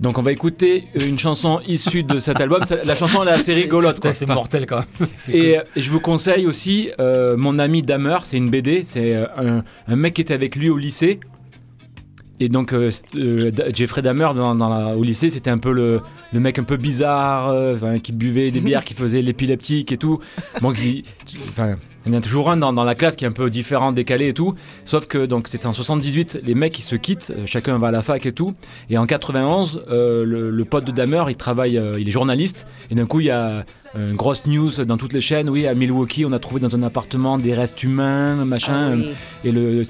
Donc 0.00 0.16
on 0.16 0.22
va 0.22 0.32
écouter 0.32 0.84
une 0.94 1.18
chanson 1.18 1.60
issue 1.66 2.02
de 2.02 2.18
cet 2.18 2.40
album. 2.40 2.62
La 2.84 2.96
chanson 2.96 3.22
elle 3.22 3.28
est 3.28 3.32
assez 3.32 3.52
rigolote. 3.52 4.04
c'est 4.12 4.26
mortel, 4.26 4.64
quand 4.66 4.78
même. 4.78 5.08
Et, 5.28 5.56
cool. 5.56 5.64
et 5.76 5.80
je 5.80 5.90
vous 5.90 6.00
conseille 6.00 6.46
aussi 6.46 6.90
euh, 6.98 7.36
Mon 7.36 7.58
ami 7.58 7.82
Damer, 7.82 8.18
c'est 8.24 8.38
une 8.38 8.48
BD. 8.50 8.82
C'est 8.84 9.14
un, 9.14 9.62
un 9.86 9.96
mec 9.96 10.14
qui 10.14 10.22
était 10.22 10.34
avec 10.34 10.56
lui 10.56 10.70
au 10.70 10.78
lycée. 10.78 11.20
Et 12.42 12.48
donc 12.48 12.72
euh, 12.72 12.90
euh, 13.16 13.50
Jeffrey 13.74 14.00
Dahmer 14.02 14.28
dans, 14.34 14.54
dans 14.54 14.68
la- 14.68 14.96
au 14.96 15.02
lycée, 15.02 15.28
c'était 15.30 15.50
un 15.50 15.58
peu 15.58 15.72
le, 15.72 16.00
le 16.32 16.40
mec 16.40 16.58
un 16.58 16.62
peu 16.62 16.76
bizarre, 16.78 17.50
euh, 17.50 17.98
qui 17.98 18.12
buvait 18.12 18.50
des 18.50 18.60
bières, 18.60 18.84
qui 18.84 18.94
faisait 18.94 19.20
l'épileptique 19.20 19.92
et 19.92 19.98
tout. 19.98 20.20
Bon, 20.62 20.72
qui, 20.72 21.04
enfin, 21.50 21.76
il 22.06 22.12
y 22.12 22.14
en 22.16 22.18
a 22.18 22.22
toujours 22.22 22.50
un 22.50 22.56
dans, 22.56 22.72
dans 22.72 22.84
la 22.84 22.94
classe 22.94 23.14
qui 23.14 23.26
est 23.26 23.28
un 23.28 23.32
peu 23.32 23.50
différent, 23.50 23.92
décalé 23.92 24.28
et 24.28 24.32
tout. 24.32 24.54
Sauf 24.84 25.06
que 25.06 25.26
donc 25.26 25.48
c'était 25.48 25.66
en 25.66 25.74
78, 25.74 26.40
les 26.46 26.54
mecs 26.54 26.78
ils 26.78 26.82
se 26.82 26.96
quittent, 26.96 27.30
chacun 27.44 27.76
va 27.76 27.88
à 27.88 27.90
la 27.90 28.00
fac 28.00 28.24
et 28.24 28.32
tout. 28.32 28.54
Et 28.88 28.96
en 28.96 29.04
91, 29.04 29.84
euh, 29.90 30.24
le, 30.24 30.48
le 30.50 30.64
pote 30.64 30.86
de 30.86 30.92
Dahmer, 30.92 31.24
il 31.28 31.36
travaille, 31.36 31.78
il 31.98 32.08
est 32.08 32.10
journaliste. 32.10 32.66
Et 32.90 32.94
d'un 32.94 33.04
coup, 33.04 33.20
il 33.20 33.26
y 33.26 33.30
a 33.30 33.66
une 33.94 34.14
grosse 34.16 34.46
news 34.46 34.70
dans 34.86 34.96
toutes 34.96 35.12
les 35.12 35.20
chaînes. 35.20 35.50
Oui, 35.50 35.66
à 35.66 35.74
Milwaukee, 35.74 36.24
on 36.24 36.32
a 36.32 36.38
trouvé 36.38 36.62
dans 36.62 36.74
un 36.74 36.82
appartement 36.82 37.36
des 37.36 37.52
restes 37.52 37.82
humains, 37.82 38.46
machin. 38.46 38.92
Ah 38.92 38.96
oui. 38.96 39.10
Et 39.44 39.52
le 39.52 39.82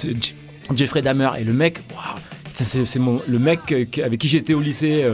Jeffrey 0.74 1.02
Dahmer 1.02 1.31
et 1.39 1.44
le 1.44 1.52
mec, 1.52 1.81
waouh, 1.93 2.18
c'est 2.52 2.98
mon 2.98 3.20
le 3.28 3.39
mec 3.39 3.60
euh, 3.72 3.85
avec 4.05 4.20
qui 4.20 4.28
j'étais 4.28 4.55
au 4.55 4.60
lycée. 4.60 5.05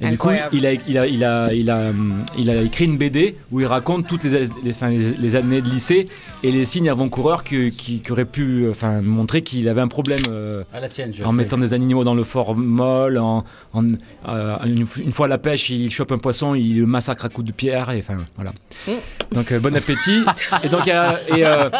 Et 0.00 0.08
du 0.08 0.18
coup, 0.18 0.28
il 0.52 0.66
a, 0.66 0.72
il, 0.72 0.98
a, 0.98 1.06
il, 1.06 1.24
a, 1.24 1.52
il, 1.52 1.70
a, 1.70 1.90
il 2.36 2.50
a 2.50 2.62
écrit 2.62 2.84
une 2.84 2.98
BD 2.98 3.36
où 3.50 3.60
il 3.60 3.66
raconte 3.66 4.06
toutes 4.06 4.24
les, 4.24 4.46
les, 4.62 4.70
enfin, 4.70 4.90
les, 4.90 5.12
les 5.12 5.36
années 5.36 5.62
de 5.62 5.68
lycée 5.68 6.06
et 6.42 6.52
les 6.52 6.64
signes 6.66 6.90
avant-coureurs 6.90 7.42
qui, 7.42 7.70
qui, 7.70 8.00
qui 8.00 8.12
auraient 8.12 8.26
pu 8.26 8.68
enfin, 8.68 9.00
montrer 9.00 9.42
qu'il 9.42 9.68
avait 9.68 9.80
un 9.80 9.88
problème 9.88 10.20
euh, 10.30 10.62
À 10.72 10.80
la 10.80 10.88
tienne, 10.88 11.12
je 11.14 11.24
en 11.24 11.32
mettant 11.32 11.56
des 11.56 11.72
animaux 11.72 12.04
dans 12.04 12.14
le 12.14 12.24
formol. 12.24 13.16
En, 13.18 13.44
en, 13.72 13.86
euh, 14.28 14.56
une, 14.66 14.86
une 14.98 15.12
fois 15.12 15.26
à 15.26 15.28
la 15.28 15.38
pêche, 15.38 15.70
il 15.70 15.90
chope 15.90 16.12
un 16.12 16.18
poisson, 16.18 16.54
il 16.54 16.80
le 16.80 16.86
massacre 16.86 17.24
à 17.24 17.28
coups 17.30 17.46
de 17.46 17.52
pierre. 17.52 17.90
Et, 17.90 17.98
enfin, 17.98 18.16
voilà. 18.36 18.52
Donc 19.32 19.50
euh, 19.50 19.60
bon 19.60 19.74
appétit. 19.74 20.24
et 20.62 20.68
donc 20.68 20.86
et, 20.88 20.92
euh, 20.92 21.70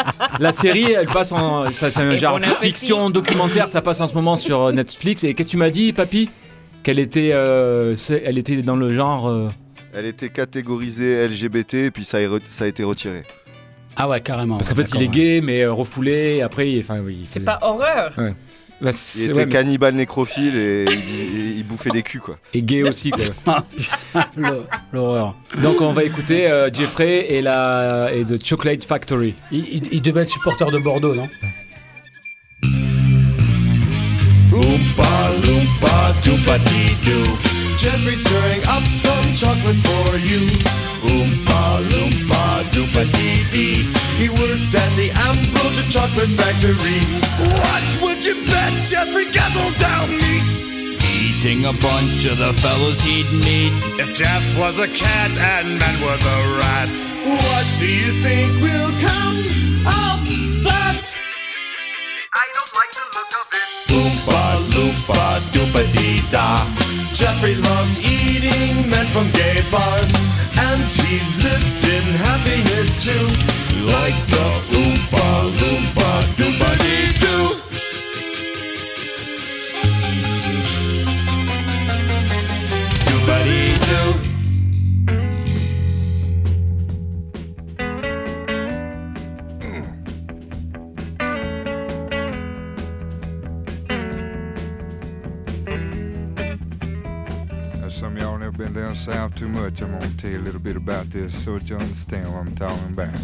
la 0.40 0.52
série, 0.52 0.92
elle 0.92 1.06
passe 1.08 1.32
en, 1.32 1.70
c'est 1.72 1.96
un 1.98 2.16
genre 2.16 2.40
bon 2.40 2.46
fiction 2.60 3.10
documentaire. 3.10 3.68
Ça 3.68 3.82
passe 3.82 4.00
en 4.00 4.06
ce 4.06 4.14
moment 4.14 4.36
sur 4.36 4.72
Netflix. 4.72 5.22
Et 5.24 5.34
qu'est-ce 5.34 5.48
que 5.48 5.52
tu 5.52 5.58
m'as 5.58 5.70
dit, 5.70 5.92
papy? 5.92 6.30
Qu'elle 6.86 7.00
était, 7.00 7.30
euh, 7.32 7.96
elle 8.24 8.38
était 8.38 8.62
dans 8.62 8.76
le 8.76 8.94
genre. 8.94 9.26
euh, 9.28 9.48
Elle 9.92 10.06
était 10.06 10.28
catégorisée 10.28 11.26
LGBT 11.26 11.74
et 11.74 11.90
puis 11.90 12.04
ça 12.04 12.18
a, 12.18 12.20
re- 12.20 12.40
ça 12.48 12.62
a 12.64 12.68
été 12.68 12.84
retiré. 12.84 13.24
Ah 13.96 14.08
ouais, 14.08 14.20
carrément. 14.20 14.56
parce 14.58 14.68
qu'en 14.68 14.76
fait, 14.76 14.92
il 14.94 15.02
est 15.02 15.08
gay, 15.08 15.40
mais 15.42 15.62
euh, 15.62 15.72
refoulé. 15.72 16.36
et 16.36 16.42
Après, 16.42 16.72
enfin, 16.78 17.00
oui. 17.04 17.22
C'est 17.24 17.40
pas 17.40 17.58
horreur. 17.62 18.12
Ouais. 18.16 18.34
Bah, 18.80 18.90
Il 19.16 19.22
était 19.30 19.36
ouais, 19.36 19.48
cannibale 19.48 19.94
nécrophile 19.96 20.54
et 20.56 20.84
il, 20.88 21.40
il- 21.40 21.58
il 21.58 21.64
bouffait 21.66 21.90
des 21.90 22.02
culs 22.04 22.20
quoi. 22.20 22.38
Et 22.54 22.62
gay 22.62 22.88
aussi, 22.88 23.10
quoi. 23.10 23.24
Ah, 24.14 24.30
l'horreur. 24.92 25.34
Donc 25.62 25.80
on 25.80 25.92
va 25.92 26.04
écouter 26.04 26.46
euh, 26.48 26.70
Jeffrey 26.72 27.26
et, 27.32 27.40
la, 27.42 28.10
et 28.14 28.24
The 28.24 28.44
Chocolate 28.46 28.84
Factory. 28.84 29.34
Il, 29.50 29.58
il- 29.72 29.88
il 29.94 30.02
devait 30.02 30.22
être 30.22 30.28
supporter 30.28 30.70
de 30.70 30.78
Bordeaux, 30.78 31.14
non? 31.16 31.28
Oompa 34.56 35.12
loompa 35.44 35.94
doopa 36.24 36.56
dee 36.68 36.94
doo. 37.04 37.26
Jeffrey's 37.76 38.20
stirring 38.24 38.62
up 38.72 38.82
some 38.88 39.28
chocolate 39.36 39.80
for 39.84 40.16
you. 40.16 40.42
Oompa 41.12 41.62
loompa 41.92 42.42
doopa 42.72 43.04
dee 43.16 43.44
dee. 43.52 43.84
He 44.16 44.28
worked 44.30 44.74
at 44.74 44.90
the 44.96 45.10
Ambrosia 45.28 45.84
Chocolate 45.92 46.32
Factory. 46.40 47.00
What 47.60 47.84
would 48.02 48.24
you 48.24 48.34
bet 48.46 48.72
Jeffrey 48.88 49.26
guzzled 49.30 49.76
down 49.76 50.08
meat? 50.16 50.52
Eating 51.20 51.66
a 51.66 51.74
bunch 51.74 52.24
of 52.24 52.38
the 52.38 52.54
fellas 52.54 53.00
he'd 53.00 53.28
meet. 53.44 53.72
If 54.00 54.16
Jeff 54.16 54.42
was 54.58 54.78
a 54.78 54.88
cat 54.88 55.30
and 55.36 55.78
men 55.78 55.96
were 56.00 56.16
the 56.16 56.38
rats, 56.60 57.12
what 57.12 57.66
do 57.78 57.86
you 57.86 58.12
think 58.24 58.50
will 58.62 58.92
come 59.04 59.38
of 59.84 60.20
that? 60.64 61.04
I 62.32 62.44
don't 62.56 62.72
like 62.74 62.92
that? 62.96 63.05
Oompa 63.90 64.42
loompa 64.74 65.40
doopa 65.52 65.82
dee 65.94 66.20
da. 66.30 66.66
Jeffrey 67.14 67.54
loved 67.54 67.98
eating 67.98 68.90
men 68.90 69.06
from 69.06 69.30
gay 69.32 69.58
bars, 69.70 70.12
and 70.68 70.82
he 71.00 71.20
lived 71.44 71.82
in 71.94 72.04
happiness 72.26 72.90
too. 73.04 73.26
Like 73.94 74.18
the 74.32 74.48
Oompa 74.78 75.26
loompa 75.60 76.10
doopa 76.36 76.70
dee 76.82 77.12
doo. 77.20 77.65
Down 98.76 98.94
south 98.94 99.34
too 99.34 99.48
much. 99.48 99.80
I'm 99.80 99.90
gonna 99.92 100.10
tell 100.18 100.30
you 100.30 100.38
a 100.38 100.44
little 100.44 100.60
bit 100.60 100.76
about 100.76 101.08
this 101.08 101.34
so 101.44 101.58
that 101.58 101.70
you 101.70 101.76
understand 101.76 102.30
what 102.30 102.40
I'm 102.40 102.54
talking 102.54 102.90
about. 102.92 103.14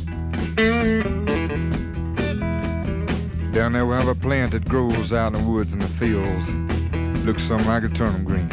Down 3.52 3.74
there 3.74 3.84
we 3.84 3.94
have 3.94 4.08
a 4.08 4.14
plant 4.14 4.52
that 4.52 4.64
grows 4.66 5.12
out 5.12 5.34
in 5.34 5.42
the 5.42 5.48
woods 5.48 5.74
and 5.74 5.82
the 5.82 5.88
fields. 5.88 7.26
Looks 7.26 7.42
something 7.42 7.68
like 7.68 7.84
a 7.84 7.90
turnip 7.90 8.24
green. 8.24 8.48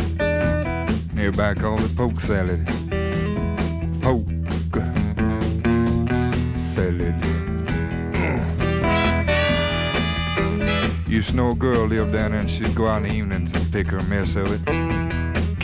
Nearby 1.13 1.53
called 1.53 1.81
it 1.81 1.95
poke 1.95 2.19
salad. 2.19 2.65
Poke 4.01 4.27
salad. 6.57 7.15
Used 11.07 11.29
to 11.29 11.35
know 11.37 11.51
a 11.51 11.55
girl 11.55 11.87
lived 11.87 12.11
down 12.11 12.31
there 12.31 12.41
and 12.41 12.49
she'd 12.49 12.75
go 12.75 12.87
out 12.87 13.03
in 13.03 13.09
the 13.09 13.15
evenings 13.15 13.53
and 13.55 13.71
pick 13.71 13.87
her 13.87 14.01
mess 14.03 14.35
of 14.35 14.51
it 14.51 14.98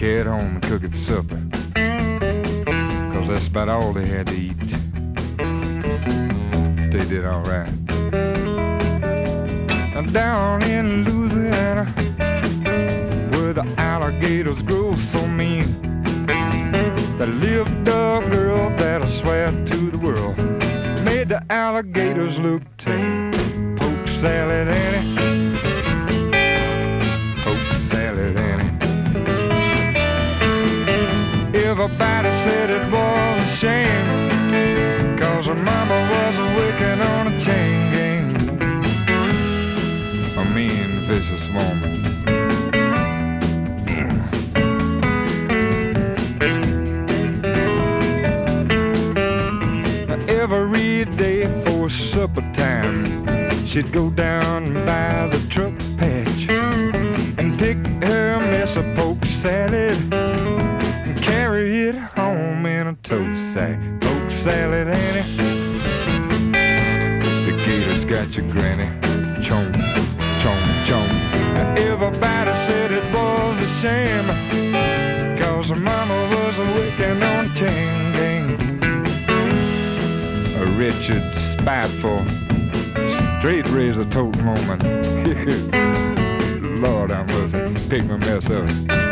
it 0.02 0.26
home 0.26 0.56
and 0.56 0.64
cook 0.64 0.84
it 0.84 0.92
for 0.92 0.98
supper. 0.98 1.42
Cause 3.14 3.28
that's 3.28 3.48
about 3.48 3.70
all 3.70 3.94
they 3.94 4.06
had 4.06 4.28
to 4.28 4.36
eat. 4.36 4.70
They 6.92 7.06
did 7.06 7.26
alright. 7.26 7.72
Now 9.94 10.02
down 10.12 10.64
in 10.64 11.04
Louisiana, 11.06 11.86
where 13.32 13.54
the 13.54 13.66
alligators 13.78 14.62
grow 14.62 14.94
so 14.96 15.26
mean, 15.28 15.66
there 17.18 17.28
lived 17.28 17.88
a 17.88 18.22
girl 18.30 18.70
that 18.78 19.02
I 19.02 19.08
swear 19.08 19.52
to 19.52 19.92
the 19.92 19.98
world 19.98 20.38
made 21.06 21.30
the 21.30 21.44
alligators 21.52 22.40
look 22.40 22.64
tame. 22.78 23.32
Poke 23.78 24.08
salad. 24.08 24.68
Poke 24.68 25.25
Everybody 31.78 32.32
said 32.32 32.70
it 32.70 32.90
was 32.90 33.38
a 33.38 33.58
shame 33.58 35.18
Cause 35.20 35.48
her 35.48 35.56
mama 35.56 35.98
was 36.10 36.38
working 36.56 37.02
on 37.02 37.28
a 37.28 37.38
chain 37.38 37.92
gang. 37.92 38.28
A 40.38 40.46
mean, 40.56 40.88
vicious 41.04 41.50
woman. 41.50 42.02
Every 50.30 51.04
day 51.18 51.46
for 51.66 51.90
supper 51.90 52.50
time 52.54 53.04
She'd 53.66 53.92
go 53.92 54.10
down 54.12 54.74
by 54.86 55.28
the 55.28 55.46
truck 55.50 55.74
patch 55.98 56.48
And 57.38 57.60
pick 57.60 57.76
her 58.02 58.40
mess 58.40 58.78
of 58.78 58.86
poke 58.96 59.26
salad 59.26 60.65
sack. 63.56 63.80
Poke 64.02 64.30
salad, 64.30 64.90
Annie. 64.90 65.24
The 67.46 67.54
gators 67.66 68.04
got 68.04 68.36
your 68.36 68.46
granny. 68.50 68.90
Chom, 69.46 69.72
chom, 70.42 70.60
chom. 70.88 71.08
Now 71.54 71.76
Everybody 71.78 72.54
said 72.54 72.92
it 72.92 73.06
was 73.14 73.58
a 73.62 73.70
shame. 73.82 74.28
Cause 75.40 75.70
her 75.70 75.78
mama 75.78 76.18
was 76.34 76.60
on 76.60 76.68
a 76.68 77.50
chain 77.56 78.12
gang. 78.18 78.48
A 80.60 80.66
wretched, 80.78 81.24
spiteful, 81.34 82.22
straight 83.40 83.70
razor 83.70 84.04
tote 84.04 84.38
moment. 84.40 84.84
Lord, 86.82 87.14
I 87.14 87.24
must 87.24 87.90
pick 87.90 88.04
my 88.04 88.18
mess 88.18 88.50
up. 88.50 89.05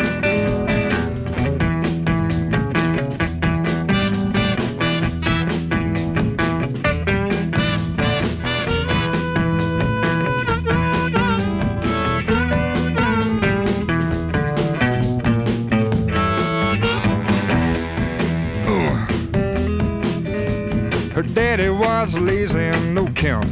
Was 22.03 22.15
lazy 22.19 22.59
and 22.59 22.93
no 22.93 23.07
count. 23.13 23.47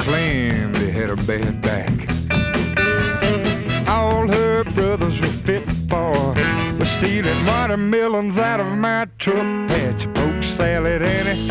Claimed 0.00 0.76
he 0.76 0.90
had 0.90 1.08
a 1.08 1.16
bad 1.16 1.62
back. 1.62 1.90
All 3.88 4.28
her 4.28 4.64
brothers 4.64 5.18
were 5.18 5.36
fit 5.48 5.64
for 5.88 6.12
was 6.78 6.90
stealing 6.90 7.46
watermelons 7.46 8.36
out 8.38 8.60
of 8.60 8.76
my 8.76 9.06
truck 9.18 9.46
patch. 9.70 10.12
Poke 10.12 10.42
salad, 10.42 11.00
Annie. 11.00 11.48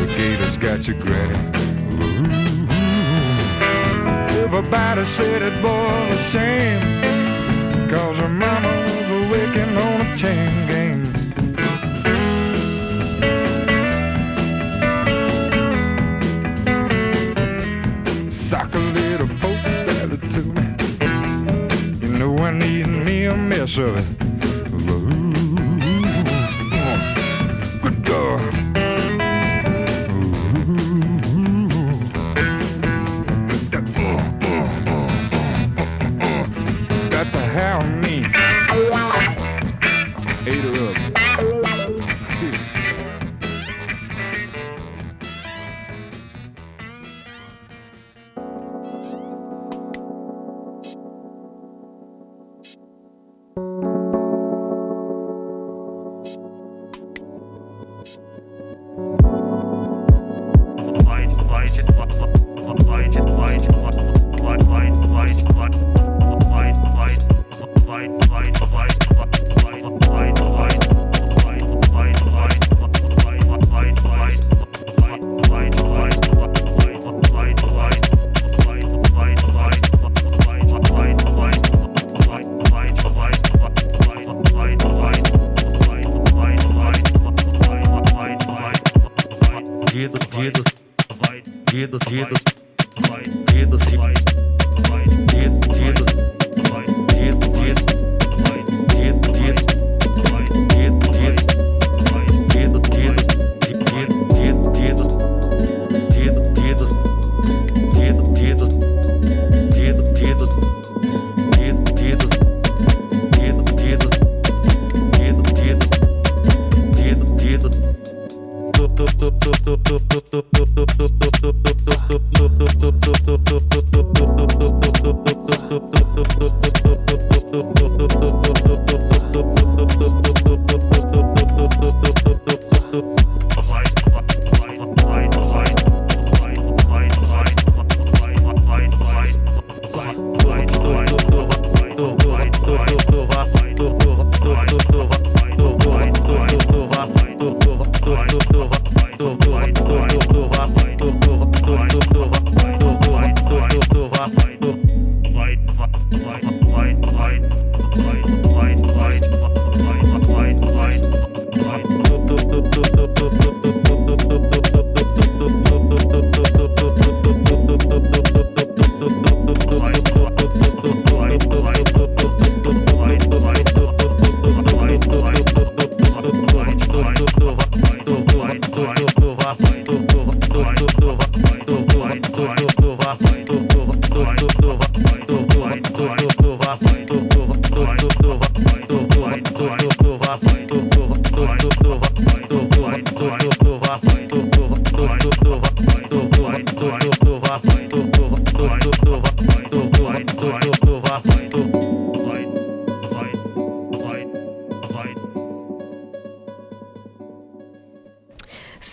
The 0.00 0.06
gators 0.18 0.58
got 0.58 0.86
your 0.86 0.98
granny. 1.00 1.38
Everybody 4.44 5.06
said 5.06 5.40
it 5.40 5.56
was 5.64 6.10
a 6.10 6.18
shame. 6.18 7.88
Cause 7.88 8.18
her 8.18 8.28
mama 8.28 8.68
was 8.68 9.10
a 9.18 9.20
wicking 9.30 9.76
on 9.78 10.00
a 10.02 10.14
chain 10.14 10.68
gang. 10.68 10.81
service. 23.72 24.21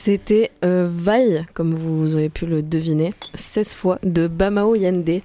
C'était 0.10 0.50
euh, 0.66 0.88
Vaille, 0.92 1.46
comme 1.54 1.76
vous 1.76 2.16
avez 2.16 2.30
pu 2.30 2.48
le 2.48 2.64
deviner, 2.64 3.14
16 3.36 3.76
fois, 3.76 4.00
de 4.02 4.28
Bamao 4.28 4.74
Yende. 4.74 5.22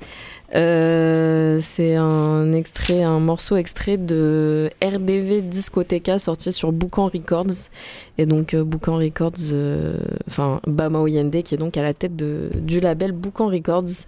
Euh, 0.54 1.58
c'est 1.62 1.94
un 1.94 2.52
extrait, 2.52 3.02
un 3.02 3.18
morceau 3.18 3.56
extrait 3.56 3.96
de 3.96 4.68
RDV 4.84 5.40
Discoteca 5.40 6.18
sorti 6.18 6.52
sur 6.52 6.70
Boucan 6.70 7.06
Records. 7.06 7.70
Et 8.18 8.26
donc 8.26 8.52
euh, 8.52 8.62
Boucan 8.62 8.96
Records, 8.96 9.52
euh, 9.54 10.00
enfin 10.28 10.60
Bamao 10.66 11.06
Yende 11.06 11.42
qui 11.42 11.54
est 11.54 11.58
donc 11.58 11.78
à 11.78 11.82
la 11.82 11.94
tête 11.94 12.14
du 12.14 12.78
label 12.78 13.12
Boucan 13.12 13.46
Records. 13.46 14.04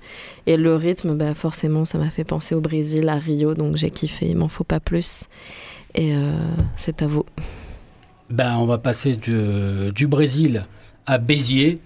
Et 0.47 0.59
le 0.59 0.74
rythme, 0.74 1.16
bah, 1.16 1.32
forcément, 1.32 1.86
ça 1.86 1.97
m'a 1.97 2.11
fait 2.11 2.24
penser 2.24 2.55
au 2.55 2.61
Brésil, 2.61 3.09
à 3.09 3.15
Rio, 3.15 3.55
donc 3.55 3.77
j'ai 3.77 3.89
kiffé, 3.89 4.27
il 4.27 4.36
m'en 4.36 4.48
faut 4.48 4.62
pas 4.62 4.81
plus. 4.81 5.24
Et 5.94 6.12
c'est 6.77 7.01
à 7.01 7.07
vous. 7.07 7.24
Ben, 8.31 8.57
on 8.59 8.66
va 8.66 8.78
passer 8.78 9.16
du, 9.16 9.93
du 9.94 10.07
Brésil 10.07 10.65
à 11.07 11.19
Béziers. 11.19 11.78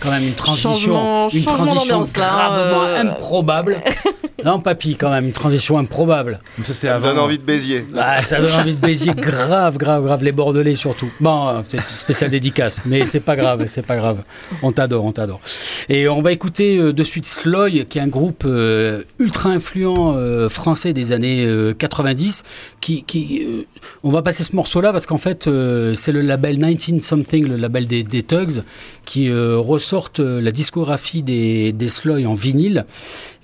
Quand 0.00 0.10
même 0.10 0.24
une 0.24 0.34
transition, 0.34 0.72
Changement- 0.72 1.28
une 1.28 1.42
changement 1.42 1.64
transition 1.66 2.00
là, 2.00 2.06
gravement 2.12 2.82
euh. 2.82 3.00
improbable. 3.02 3.76
non, 4.44 4.58
papy, 4.58 4.96
quand 4.96 5.08
même, 5.10 5.26
une 5.26 5.32
transition 5.32 5.78
improbable. 5.78 6.40
Ça, 6.64 6.74
c'est 6.74 6.88
Ça 6.88 6.98
donne 6.98 7.16
envie 7.16 7.38
de 7.38 7.44
Béziers. 7.44 7.86
Ah, 7.96 8.20
ça 8.20 8.40
donne 8.40 8.52
envie 8.54 8.74
de 8.74 8.80
Béziers, 8.80 9.14
grave, 9.14 9.76
grave, 9.78 10.02
grave. 10.02 10.24
Les 10.24 10.32
Bordelais 10.32 10.74
surtout. 10.74 11.08
Bon, 11.20 11.46
euh, 11.48 11.60
c'est 11.68 11.76
une 11.76 11.82
spéciale 11.86 12.30
dédicace, 12.32 12.82
mais 12.84 13.04
c'est 13.04 13.20
pas 13.20 13.36
grave, 13.36 13.66
c'est 13.66 13.86
pas 13.86 13.94
grave. 13.96 14.24
On 14.62 14.72
t'adore, 14.72 15.04
on 15.04 15.12
t'adore. 15.12 15.40
Et 15.88 16.08
on 16.08 16.22
va 16.22 16.32
écouter 16.32 16.76
euh, 16.76 16.92
de 16.92 17.04
suite 17.04 17.26
Sloy, 17.26 17.86
qui 17.88 17.98
est 17.98 18.02
un 18.02 18.08
groupe 18.08 18.42
euh, 18.46 19.04
ultra 19.20 19.50
influent 19.50 20.16
euh, 20.16 20.48
français 20.48 20.92
des 20.92 21.12
années 21.12 21.46
euh, 21.46 21.72
90. 21.72 22.42
Qui, 22.80 23.04
qui, 23.04 23.44
euh, 23.46 23.62
on 24.02 24.10
va 24.10 24.22
passer 24.22 24.44
ce 24.44 24.54
morceau-là 24.54 24.92
parce 24.92 25.06
qu'en 25.06 25.18
fait, 25.18 25.46
euh, 25.46 25.94
c'est 25.94 26.12
le 26.12 26.20
label 26.20 26.58
19 26.58 27.02
Something, 27.02 27.48
le 27.48 27.56
label 27.56 27.86
des, 27.86 28.22
Tugs, 28.22 28.62
qui 29.04 29.28
euh, 29.28 29.58
ressortent 29.58 30.20
euh, 30.20 30.40
la 30.40 30.50
discographie 30.50 31.22
des, 31.22 31.72
des 31.72 31.88
Sloy 31.88 32.26
en 32.26 32.34
vinyle. 32.34 32.86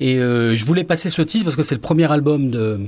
Et 0.00 0.18
euh, 0.18 0.54
je 0.54 0.64
voulais 0.64 0.84
passer 0.84 1.10
ce 1.10 1.22
titre 1.22 1.44
parce 1.44 1.56
que 1.56 1.62
c'est 1.62 1.74
le 1.74 1.80
premier 1.80 2.10
album 2.10 2.50
de 2.50 2.80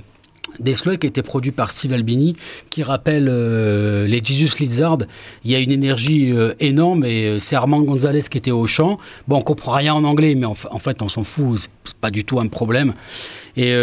Slow 0.75 0.97
qui 0.97 1.07
a 1.07 1.09
été 1.09 1.23
produit 1.23 1.51
par 1.51 1.71
Steve 1.71 1.93
Albini, 1.93 2.37
qui 2.71 2.83
rappelle 2.83 3.29
euh, 3.31 4.07
les 4.07 4.23
Jesus 4.23 4.59
Lizard. 4.61 4.99
Il 5.45 5.51
y 5.51 5.55
a 5.55 5.59
une 5.59 5.73
énergie 5.73 6.33
euh, 6.33 6.55
énorme 6.61 7.05
et 7.05 7.27
euh, 7.27 7.39
c'est 7.39 7.57
Armand 7.57 7.83
Gonzalez 7.83 8.23
qui 8.31 8.39
était 8.39 8.51
au 8.51 8.67
chant. 8.67 8.99
Bon, 9.29 9.37
on 9.39 9.43
comprend 9.43 9.73
rien 9.73 9.95
en 9.95 10.05
anglais, 10.05 10.35
mais 10.35 10.47
en, 10.47 10.55
fa- 10.55 10.69
en 10.73 10.79
fait, 10.79 11.03
on 11.03 11.09
s'en 11.09 11.23
fout, 11.23 11.59
c'est 11.59 11.71
pas 12.01 12.11
du 12.11 12.25
tout 12.25 12.41
un 12.41 12.47
problème. 12.49 12.95
Et 13.55 13.75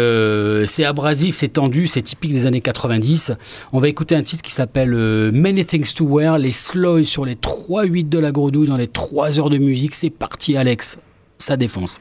c'est 0.66 0.84
abrasif, 0.84 1.36
c'est 1.36 1.48
tendu, 1.48 1.86
c'est 1.86 2.02
typique 2.02 2.32
des 2.32 2.46
années 2.46 2.60
90. 2.60 3.32
On 3.72 3.78
va 3.78 3.86
écouter 3.88 4.16
un 4.16 4.22
titre 4.24 4.42
qui 4.42 4.52
s'appelle 4.52 4.90
Many 5.32 5.64
Things 5.64 5.94
to 5.94 6.04
Wear, 6.06 6.38
les 6.38 6.50
slows 6.50 7.04
sur 7.04 7.24
les 7.24 7.36
3-8 7.36 8.08
de 8.08 8.18
la 8.18 8.32
grenouille 8.32 8.66
dans 8.66 8.76
les 8.76 8.88
3 8.88 9.38
heures 9.38 9.48
de 9.50 9.58
musique. 9.58 9.94
C'est 9.94 10.10
parti, 10.10 10.56
Alex. 10.56 10.98
Ça 11.38 11.56
défonce. 11.56 12.00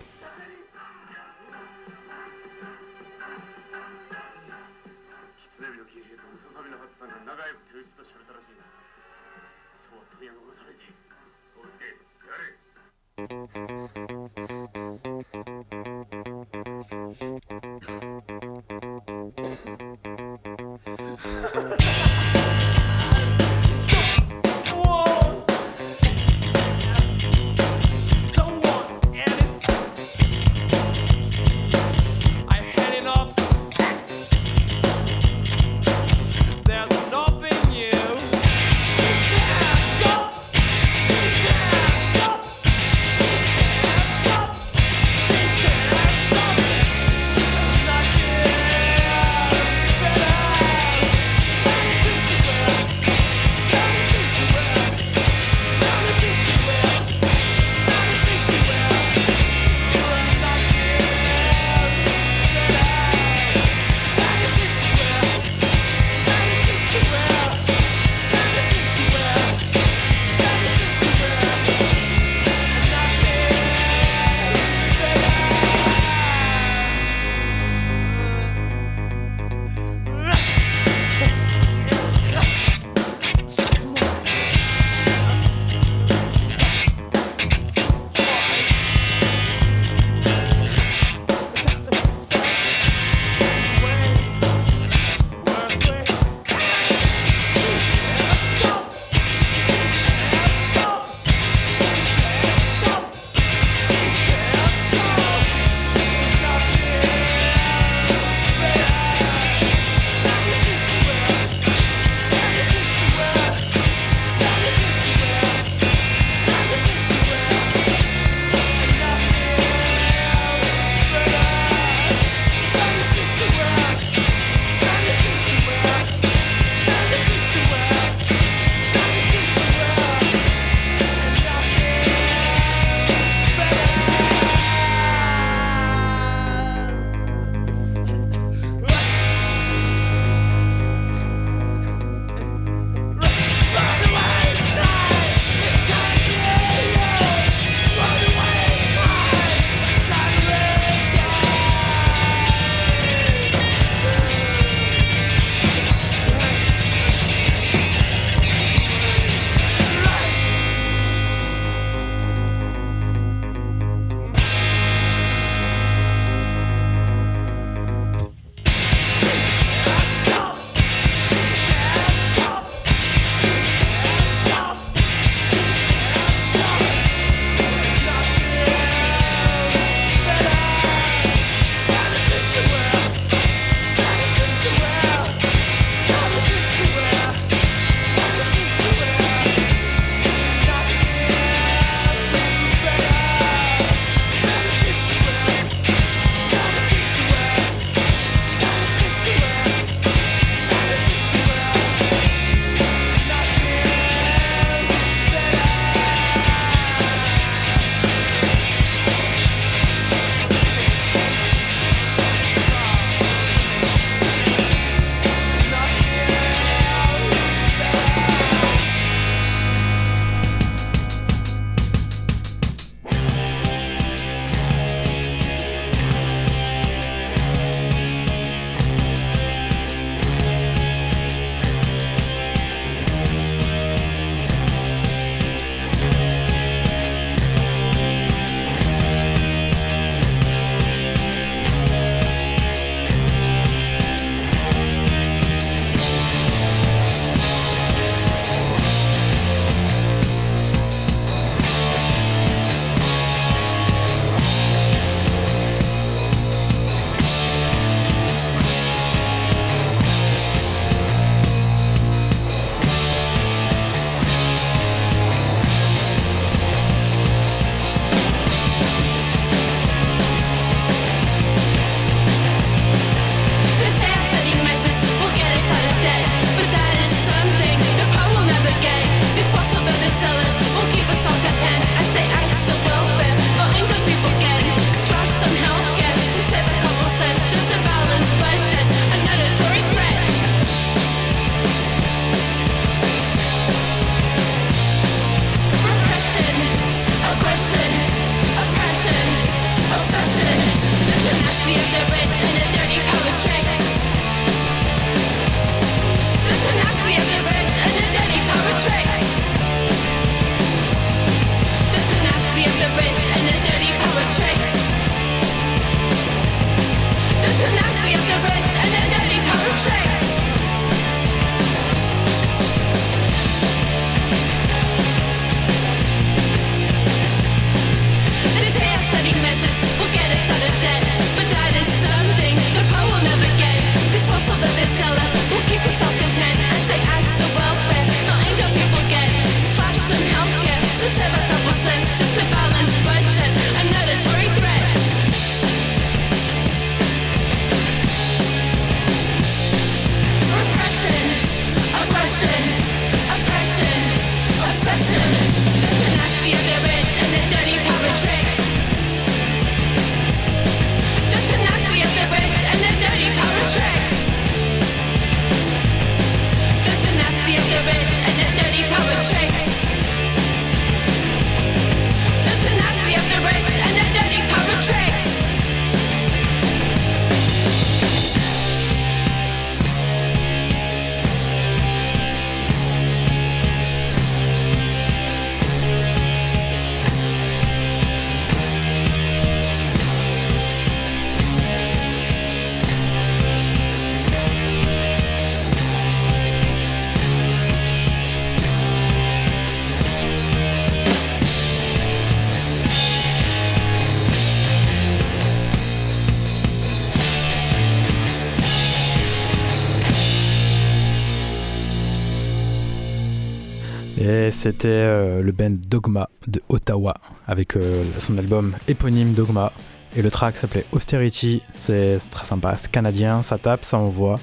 C'était 414.59 414.89
euh, 414.89 415.41
le 415.41 415.53
band 415.53 415.77
Dogma 415.87 416.29
de 416.45 416.61
Ottawa 416.67 417.13
avec 417.47 417.77
euh, 417.77 418.03
son 418.17 418.37
album 418.37 418.75
éponyme 418.89 419.31
Dogma. 419.31 419.71
Et 420.17 420.21
le 420.21 420.29
track 420.29 420.57
s'appelait 420.57 420.83
Austerity. 420.91 421.61
C'est 421.79 422.17
très 422.29 422.45
sympa, 422.45 422.75
c'est 422.75 422.91
canadien, 422.91 423.41
ça 423.41 423.57
tape, 423.57 423.85
ça 423.85 423.97
envoie. 423.97 424.37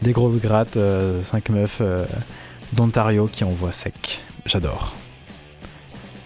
Des 0.00 0.12
grosses 0.12 0.36
grattes, 0.36 0.76
euh, 0.76 1.24
5 1.24 1.48
meufs 1.48 1.78
euh, 1.80 2.06
d'Ontario 2.72 3.26
qui 3.26 3.42
envoient 3.42 3.72
sec. 3.72 4.22
J'adore. 4.46 4.94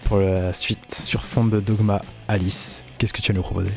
Pour 0.03 0.17
la 0.17 0.53
suite, 0.53 0.93
sur 0.93 1.23
fond 1.23 1.45
de 1.45 1.59
Dogma, 1.59 2.03
Alice, 2.27 2.83
qu'est-ce 2.99 3.13
que 3.13 3.21
tu 3.21 3.31
as 3.31 3.33
nous 3.33 3.41
proposer? 3.41 3.71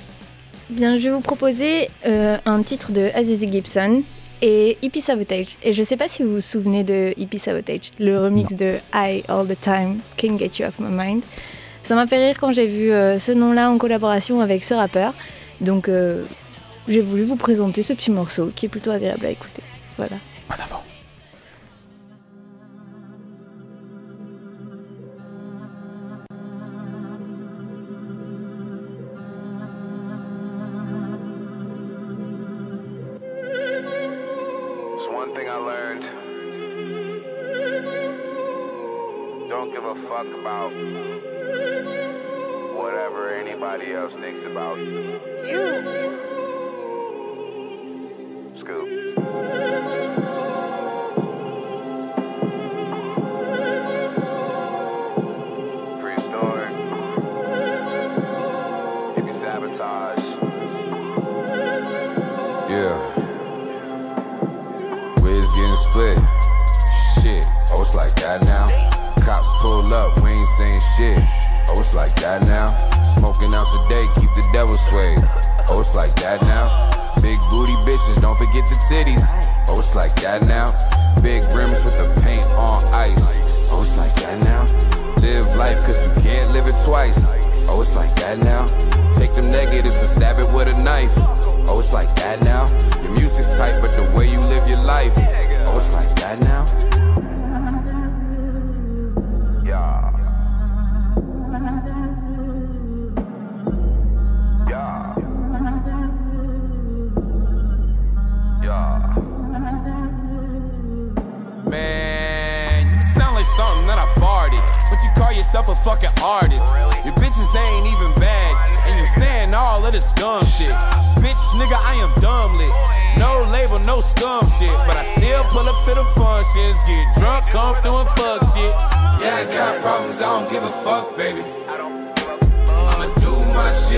Bien, 0.68 0.98
je 0.98 1.04
vais 1.04 1.14
vous 1.14 1.22
proposer 1.22 1.88
un 2.04 2.62
titre 2.62 2.92
de 2.92 3.08
Aziz 3.14 3.40
Gibson 3.50 4.02
et 4.42 4.78
Hippie 4.82 5.00
Sabotage. 5.00 5.56
Et 5.62 5.72
je 5.72 5.82
sais 5.82 5.96
pas 5.96 6.08
si 6.08 6.22
vous 6.22 6.34
vous 6.34 6.40
souvenez 6.40 6.84
de 6.84 7.12
Hippie 7.16 7.38
Sabotage, 7.38 7.92
le 7.98 8.18
remix 8.18 8.54
de 8.54 8.74
I 8.94 9.22
All 9.28 9.46
the 9.46 9.60
Time, 9.60 9.98
Can't 10.16 10.38
Get 10.38 10.58
You 10.58 10.66
Off 10.66 10.78
My 10.78 10.90
Mind. 10.90 11.22
Ça 11.82 11.94
m'a 11.94 12.06
fait 12.06 12.24
rire 12.24 12.36
quand 12.40 12.52
j'ai 12.52 12.66
vu 12.66 12.90
euh, 12.90 13.18
ce 13.18 13.32
nom-là 13.32 13.70
en 13.70 13.78
collaboration 13.78 14.40
avec 14.40 14.64
ce 14.64 14.74
rappeur. 14.74 15.14
Donc 15.60 15.88
euh, 15.88 16.24
j'ai 16.88 17.00
voulu 17.00 17.22
vous 17.22 17.36
présenter 17.36 17.82
ce 17.82 17.92
petit 17.92 18.10
morceau 18.10 18.50
qui 18.54 18.66
est 18.66 18.68
plutôt 18.68 18.90
agréable 18.90 19.26
à 19.26 19.30
écouter. 19.30 19.62
Voilà. 19.96 20.16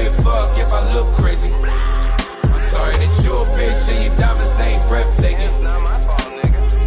give 0.03 0.15
fuck 0.17 0.57
if 0.57 0.73
I 0.73 0.81
look 0.95 1.15
crazy. 1.15 1.53
I'm 1.53 2.63
sorry 2.63 2.97
that 2.99 3.21
you 3.25 3.35
a 3.35 3.45
bitch 3.57 3.89
and 3.91 4.05
your 4.05 4.17
diamonds 4.17 4.59
ain't 4.61 4.87
breathtaking. 4.87 5.53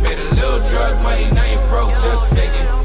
Made 0.02 0.20
a 0.20 0.30
little 0.36 0.60
drug 0.70 1.02
money, 1.04 1.30
now 1.32 1.46
you 1.46 1.60
broke 1.70 1.90
just 1.90 2.34
faking. 2.34 2.81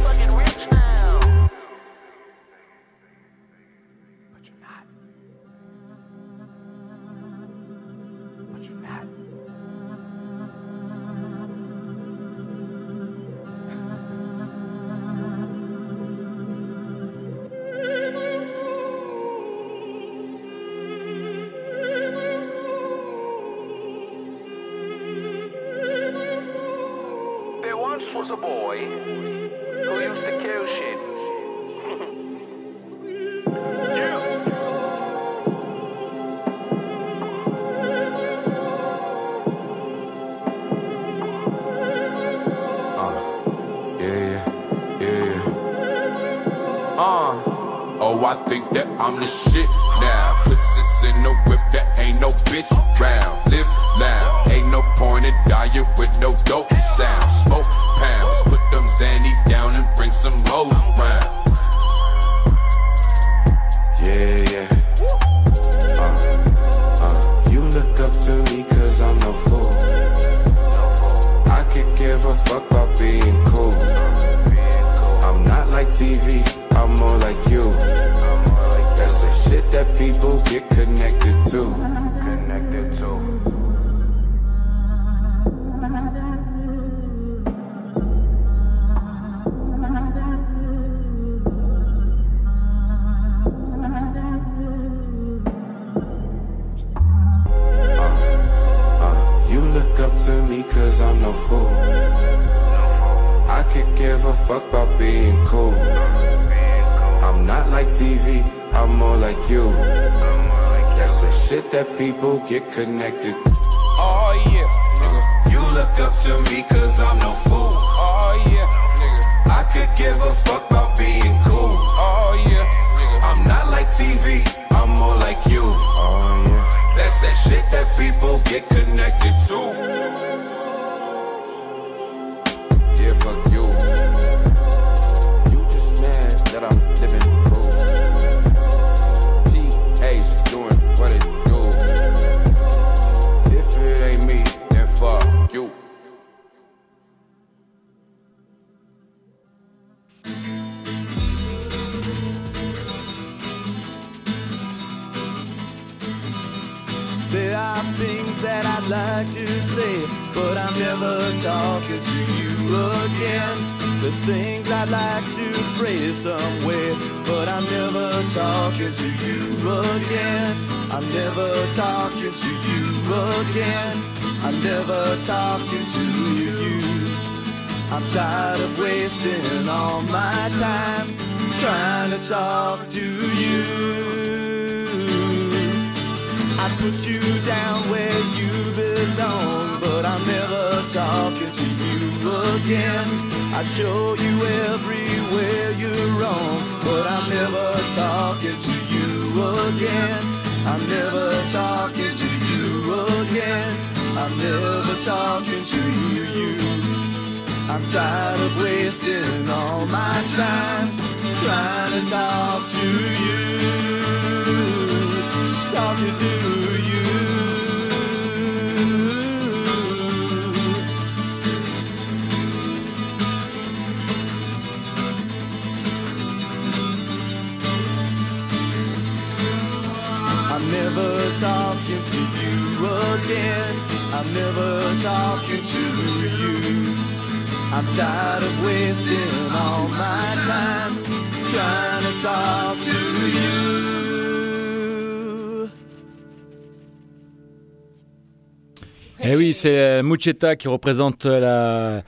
Mucheta 250.17 250.57
qui 250.57 250.69
représente 250.69 251.27
euh, 251.27 251.41
la 251.41 252.03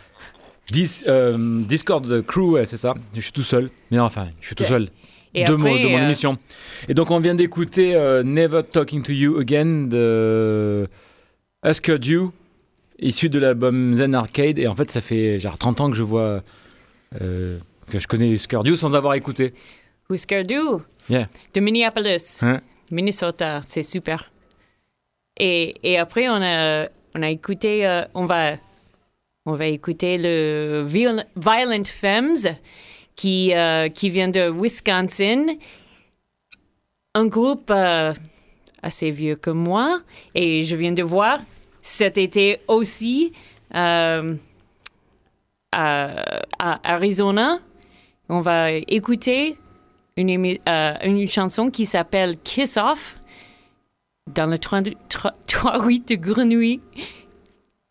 Dis- 0.71 1.03
euh, 1.07 1.61
Discord 1.63 2.23
Crew, 2.27 2.57
c'est 2.65 2.77
ça. 2.77 2.95
Je 3.15 3.21
suis 3.21 3.33
tout 3.33 3.43
seul. 3.43 3.71
Mais 3.91 3.99
enfin, 3.99 4.29
je 4.41 4.47
suis 4.47 4.55
tout 4.55 4.65
seul. 4.65 4.89
Et 5.35 5.45
de, 5.45 5.53
après, 5.53 5.71
mon, 5.71 5.83
de 5.83 5.89
mon 5.89 5.99
euh, 5.99 6.05
émission. 6.05 6.39
Et 6.89 6.95
donc, 6.95 7.11
on 7.11 7.21
vient 7.21 7.35
d'écouter 7.35 7.95
euh, 7.95 8.23
Never 8.23 8.63
Talking 8.65 9.03
to 9.03 9.13
You 9.13 9.39
Again 9.39 9.87
de 9.89 10.89
Husker 11.65 11.99
Du, 11.99 12.19
issu 12.99 13.29
de 13.29 13.39
l'album 13.39 13.95
Zen 13.95 14.15
Arcade. 14.15 14.59
Et 14.59 14.67
en 14.67 14.75
fait, 14.75 14.91
ça 14.91 15.01
fait 15.01 15.39
genre 15.41 15.57
30 15.59 15.81
ans 15.83 15.91
que 15.91 15.97
je 15.97 16.03
vois. 16.03 16.43
euh, 17.21 17.59
que 17.91 17.99
je 17.99 18.07
connais 18.07 18.29
Husker 18.31 18.61
Du 18.65 18.77
sans 18.77 18.95
avoir 18.95 19.15
écouté. 19.15 19.55
Whisker 20.11 20.45
Du 20.45 20.59
Yeah. 21.11 21.29
de 21.55 21.61
Minneapolis, 21.61 22.43
Hein? 22.43 22.61
Minnesota, 22.91 23.61
c'est 23.67 23.83
super. 23.83 24.31
Et, 25.41 25.75
et 25.83 25.97
après, 25.99 26.29
on 26.29 26.41
a, 26.43 26.89
on 27.15 27.23
a 27.23 27.31
écouté, 27.31 27.87
euh, 27.87 28.05
on, 28.15 28.27
va, 28.27 28.57
on 29.47 29.55
va 29.55 29.67
écouter 29.67 30.19
le 30.19 30.85
Viol- 30.87 31.25
Violent 31.37 31.85
Femmes 31.85 32.37
qui, 33.17 33.55
euh, 33.55 33.89
qui 33.89 34.11
vient 34.11 34.29
de 34.29 34.51
Wisconsin. 34.51 35.47
Un 37.15 37.27
groupe 37.27 37.71
euh, 37.71 38.13
assez 38.83 39.11
vieux 39.11 39.37
que 39.37 39.51
moi. 39.51 40.03
Et 40.35 40.63
je 40.63 40.77
viens 40.77 40.93
de 40.93 41.03
voir 41.03 41.41
cet 41.83 42.19
été 42.19 42.61
aussi 42.69 43.33
à, 43.73 44.23
à 45.73 46.95
Arizona. 46.95 47.59
On 48.29 48.41
va 48.41 48.73
écouter 48.73 49.57
une, 50.17 50.29
une 50.29 51.29
chanson 51.29 51.71
qui 51.71 51.87
s'appelle 51.87 52.39
Kiss 52.39 52.77
Off 52.77 53.18
dans 54.35 54.47
le 54.47 54.57
3-8 54.57 56.09
de 56.09 56.15
Grenouille. 56.15 56.81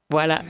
Voilà. 0.09 0.41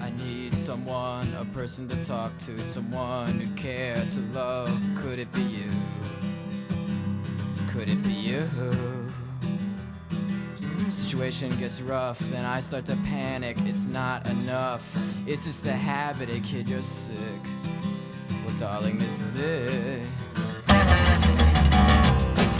I 0.00 0.10
need 0.22 0.54
someone, 0.54 1.26
a 1.40 1.44
person 1.52 1.88
to 1.88 1.96
talk 2.04 2.36
to, 2.46 2.56
someone 2.58 3.40
who 3.40 3.48
care 3.56 3.94
to 3.94 4.20
love. 4.32 4.70
Could 4.96 5.18
it 5.18 5.32
be 5.32 5.42
you? 5.42 5.70
Could 7.72 7.88
it 7.88 8.02
be 8.02 8.12
you? 8.12 8.48
Situation 10.90 11.50
gets 11.58 11.80
rough, 11.80 12.18
then 12.30 12.44
I 12.44 12.60
start 12.60 12.86
to 12.86 12.96
panic. 13.06 13.56
It's 13.66 13.86
not 13.86 14.28
enough. 14.28 14.96
It's 15.26 15.44
just 15.44 15.66
a 15.66 15.72
habit, 15.72 16.30
a 16.30 16.40
kid, 16.40 16.68
you're 16.68 16.82
sick. 16.82 17.16
Well, 18.44 18.54
darling, 18.58 18.98
this 18.98 19.20
is 19.20 19.36
it. 19.36 20.02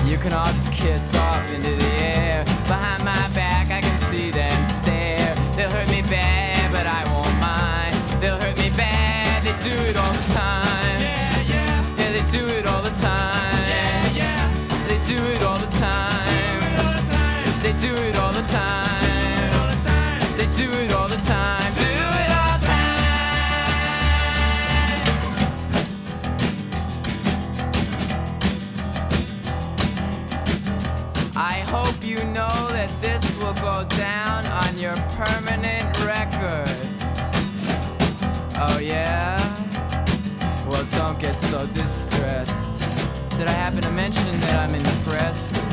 You 0.05 0.17
can 0.17 0.33
all 0.33 0.53
just 0.53 0.73
kiss 0.73 1.15
off 1.15 1.53
into 1.53 1.75
the 1.75 1.93
air. 1.99 2.45
Behind 2.67 3.05
my 3.05 3.29
back, 3.35 3.71
I 3.71 3.81
can 3.81 3.99
see 3.99 4.31
them 4.31 4.65
stare. 4.65 5.35
They'll 5.57 5.71
hurt 5.71 5.89
me 5.91 6.03
bad, 6.03 6.73
but 6.73 6.87
I 6.87 7.05
won't 7.13 7.39
mind. 7.41 7.95
They'll 8.23 8.39
hurt 8.39 8.57
me 8.59 8.71
bad, 8.71 9.43
they 9.43 9.53
do 9.69 9.75
it 9.89 9.97
all 9.97 10.13
the 10.13 10.35
time. 10.35 11.01
Yeah, 11.01 11.41
yeah. 11.43 11.85
Yeah, 11.99 12.13
they 12.13 12.31
do 12.31 12.47
it 12.49 12.67
permanent 35.17 35.87
record. 36.05 36.69
Oh, 38.57 38.79
yeah? 38.83 39.37
Well, 40.69 40.87
don't 40.93 41.19
get 41.19 41.37
so 41.37 41.67
distressed. 41.69 42.81
Did 43.37 43.47
I 43.47 43.53
happen 43.53 43.83
to 43.83 43.91
mention 43.91 44.39
that 44.41 44.69
I'm 44.69 44.75
impressed? 44.75 45.68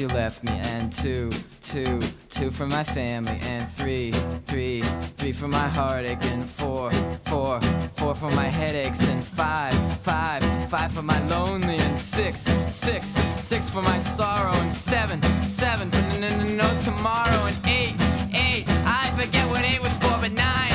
You 0.00 0.08
left 0.08 0.42
me, 0.44 0.52
and 0.52 0.90
two, 0.90 1.30
two, 1.62 2.00
two 2.30 2.50
for 2.50 2.66
my 2.66 2.82
family, 2.82 3.38
and 3.42 3.68
three, 3.68 4.10
three, 4.46 4.80
three 5.16 5.32
for 5.32 5.46
my 5.46 5.68
heartache, 5.68 6.24
and 6.24 6.42
four, 6.48 6.90
four, 7.26 7.60
four 7.92 8.14
for 8.14 8.30
my 8.30 8.46
headaches, 8.46 9.06
and 9.08 9.22
five, 9.22 9.74
five, 10.00 10.42
five 10.70 10.90
for 10.90 11.02
my 11.02 11.20
lonely, 11.26 11.76
and 11.76 11.98
six, 11.98 12.40
six, 12.72 13.08
six 13.36 13.68
for 13.68 13.82
my 13.82 13.98
sorrow, 13.98 14.54
and 14.54 14.72
seven, 14.72 15.20
seven 15.42 15.90
for 15.90 15.98
n- 15.98 16.24
n- 16.24 16.40
n- 16.48 16.56
no 16.56 16.78
tomorrow, 16.78 17.44
and 17.46 17.56
eight, 17.66 17.94
eight, 18.32 18.64
I 18.86 19.12
forget 19.20 19.46
what 19.50 19.64
eight 19.64 19.82
was 19.82 19.96
for, 19.98 20.16
but 20.18 20.32
nine, 20.32 20.72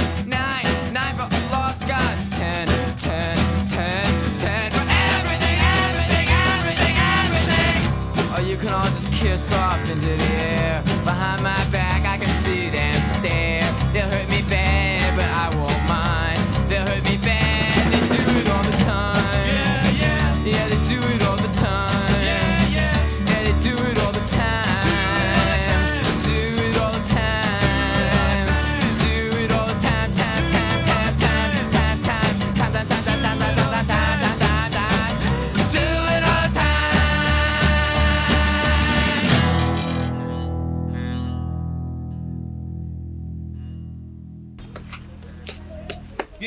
all 9.36 9.42
just 9.42 9.50
kiss 9.50 9.58
off 9.58 9.90
into 9.90 10.16
the 10.16 10.34
air. 10.36 10.82
Behind 11.04 11.44
my 11.44 11.66
back, 11.72 12.06
I 12.06 12.18
can 12.18 12.30
see 12.44 12.70
them 12.70 12.95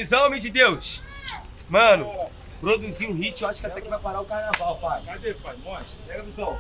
Visão, 0.09 0.25
homem 0.25 0.41
de 0.41 0.49
Deus. 0.49 1.03
Mano, 1.69 2.11
produzir 2.63 3.09
um 3.09 3.15
hit, 3.15 3.43
eu 3.43 3.49
acho 3.51 3.61
que 3.61 3.67
essa 3.67 3.79
aqui 3.79 3.91
vai 3.91 3.99
parar 3.99 4.23
o 4.23 4.25
carnaval, 4.25 4.77
pai. 4.77 5.03
Cadê, 5.05 5.35
pai? 5.35 5.55
Mostra. 5.63 6.01
Pega 6.07 6.21
a 6.21 6.23
visão. 6.23 6.59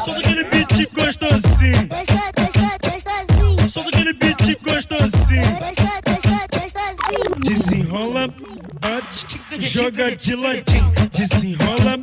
Só 0.00 0.14
daquele 0.14 0.42
beat 0.42 0.92
gostosinho. 0.92 1.88
Só 3.68 3.84
daquele 3.84 4.12
beat 4.14 4.60
gostosinho. 4.64 5.44
Desenrola, 7.38 8.26
bate, 8.80 9.40
joga 9.60 10.16
de 10.16 10.34
ladinho. 10.34 10.92
Desenrola, 11.12 11.98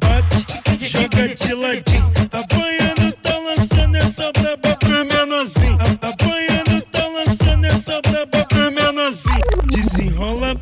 bate, 0.00 0.86
joga 0.88 1.28
de 1.28 1.52
ladinho. 1.52 2.10
Apanhando, 2.32 3.12
tá 3.22 3.36
lançando 3.36 3.96
essa 3.96 4.32
braba 4.32 4.76
pro 4.76 5.04
menorzinho. 5.04 5.78
Apanhando, 6.00 6.80
tá 6.90 7.06
lançando 7.06 7.66
essa 7.66 8.00
braba 8.00 8.53
Desenrola, 9.70 10.56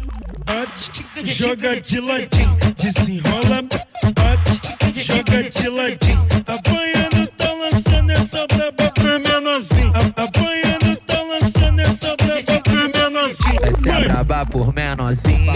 bate, 0.45 1.07
joga 1.25 1.81
de 1.81 1.99
ladinho. 2.01 2.55
Desenrola, 2.77 3.63
bate, 4.15 5.03
joga 5.03 5.49
de 5.49 5.69
ladinho. 5.71 6.27
Apanhando, 6.47 7.27
tá 7.39 7.51
lançando 7.51 8.11
essa 8.11 8.47
braba 8.47 8.91
pro 8.91 9.05
menorzinho. 9.21 9.91
Apanhando, 10.15 10.97
tá 11.07 11.23
lançando 11.23 11.81
essa 11.81 12.15
braba 12.15 12.61
pro 12.63 12.75
menorzinho. 12.75 13.61
Essa 13.63 13.89
é 13.91 14.05
braba 14.09 14.45
por 14.45 14.75
menorzinho, 14.75 15.53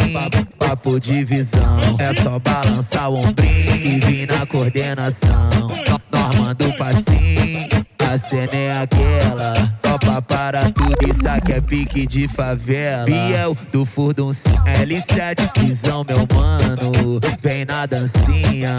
papo 0.59 0.99
de 0.99 1.23
visão. 1.23 1.79
É 2.01 2.15
só 2.23 2.39
balançar 2.39 3.11
o 3.11 3.17
ombrinho 3.19 3.77
e 3.77 4.01
vir 4.07 4.27
na 4.27 4.47
coordenação. 4.47 5.51
No- 5.51 5.77
Normando 6.19 6.69
o 6.71 6.73
passinho, 6.79 7.69
a 8.07 8.17
cena 8.17 8.55
é 8.55 8.83
aquela. 8.83 9.53
Topa 9.83 10.23
para 10.23 10.71
tudo, 10.71 10.97
isso 11.09 11.29
aqui 11.29 11.53
é 11.53 11.61
pique 11.61 12.07
de 12.07 12.29
favela. 12.29 13.05
Biel 13.05 13.57
do 13.73 13.85
Furdun 13.85 14.33
sim, 14.33 14.55
L7, 14.81 15.61
visão 15.61 16.05
meu 16.05 16.27
mano. 16.35 17.21
Vem 17.43 17.65
na 17.65 17.85
dancinha, 17.87 18.77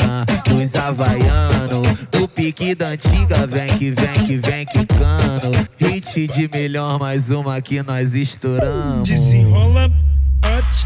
dos 0.48 0.76
havaiano. 0.76 1.82
Do 2.12 2.28
pique 2.28 2.74
da 2.74 2.90
antiga, 2.90 3.46
vem 3.46 3.68
que 3.68 3.92
vem 3.92 4.14
que 4.26 4.38
vem 4.38 4.66
quicando. 4.66 5.52
Hit 5.78 6.28
de 6.28 6.48
melhor, 6.48 7.00
mais 7.00 7.30
uma 7.30 7.62
que 7.62 7.84
nós 7.84 8.16
estouramos. 8.16 9.08
Desenrola, 9.08 9.92
bate, 10.40 10.86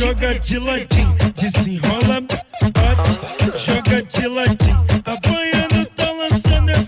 joga 0.00 0.38
de 0.38 0.58
ladinho. 0.58 1.16
Desenrola, 1.34 2.20
bate, 2.20 3.58
joga 3.58 4.02
de 4.02 4.26
ladinho. 4.28 4.84
Apanhando, 5.04 5.68
tá 5.68 5.69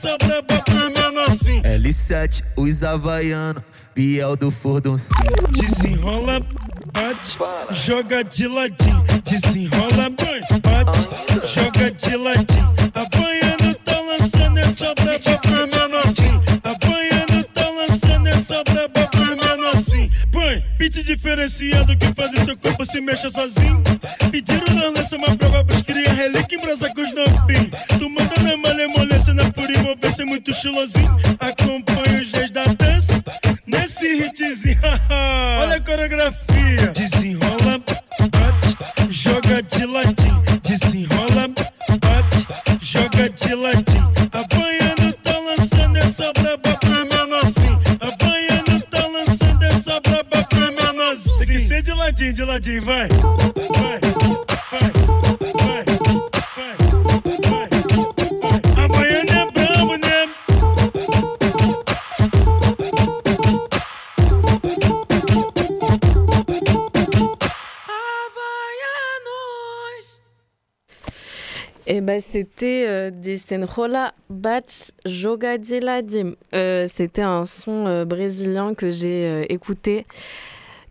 essa 0.02 0.18
braba 0.18 0.60
pro 0.62 0.90
menorzinho. 0.90 1.62
L7, 1.62 2.42
os 2.56 2.82
havaiano, 2.82 3.62
Biel 3.94 4.34
do 4.34 4.50
Furdun 4.50 4.96
sim. 4.96 5.14
Desenrola, 5.52 6.40
bate, 6.92 7.38
joga 7.70 8.24
de 8.24 8.48
ladinho. 8.48 9.04
Desenrola, 9.22 10.10
bate, 10.10 11.46
joga 11.46 11.90
de 11.92 12.16
ladinho. 12.16 12.74
Apanhando, 12.92 13.74
tá 13.84 14.00
lançando 14.00 14.58
essa 14.58 14.92
braba 14.94 15.38
pro 15.38 15.78
menorzinho. 15.78 16.42
Apanhando, 16.64 17.44
tá 17.54 17.70
lançando 17.70 18.26
essa 18.26 18.64
braba. 18.64 19.11
Põe, 20.30 20.62
beat 20.78 21.02
diferenciado 21.04 21.96
que 21.96 22.06
faz 22.14 22.32
o 22.32 22.44
seu 22.44 22.56
corpo 22.56 22.84
se 22.84 23.00
mexa 23.00 23.30
sozinho. 23.30 23.82
Pediram 24.30 24.74
na 24.74 24.88
lança 24.88 25.16
uma 25.16 25.36
prova 25.36 25.64
pros 25.64 25.82
cria 25.82 26.12
relíquia 26.12 26.56
em 26.56 26.60
brasa 26.60 26.88
com 26.94 27.02
os 27.02 27.12
novinhos. 27.12 27.70
Tu 27.98 28.08
manda 28.08 28.42
na 28.42 28.56
malemolência, 28.56 29.34
na 29.34 29.50
pura 29.50 29.72
envolvência, 29.72 30.24
muito 30.24 30.50
estilosinho. 30.50 31.16
Acompanha 31.40 32.22
os 32.22 32.30
reis 32.32 32.50
da 32.50 32.64
dança 32.64 33.22
nesse 33.66 34.06
hitzinho. 34.06 34.78
Olha 35.60 35.76
a 35.76 35.80
coreografia. 35.80 36.86
Desenrola, 36.94 37.78
bate, 37.78 38.76
joga 39.10 39.62
de 39.62 39.86
ladinho. 39.86 40.42
Desenrola, 40.62 41.48
bate, 42.00 42.46
joga 42.80 43.28
de 43.30 43.54
ladinho. 43.54 44.12
Apanhando, 44.32 45.12
tá 45.22 45.38
lançando 45.38 45.96
essa 45.96 46.32
braba 46.32 46.81
Et 71.94 72.00
bah, 72.00 72.20
c'était 72.20 72.86
euh, 72.88 73.10
des 73.10 73.36
Senrola 73.36 74.14
Batch 74.30 74.92
Joga 75.04 75.58
de 75.58 75.84
la 75.84 76.00
Dim. 76.00 76.36
Euh, 76.54 76.86
c'était 76.88 77.20
un 77.20 77.44
son 77.44 77.86
euh, 77.86 78.04
brésilien 78.06 78.74
que 78.74 78.88
j'ai 78.88 79.26
euh, 79.26 79.44
écouté, 79.50 80.06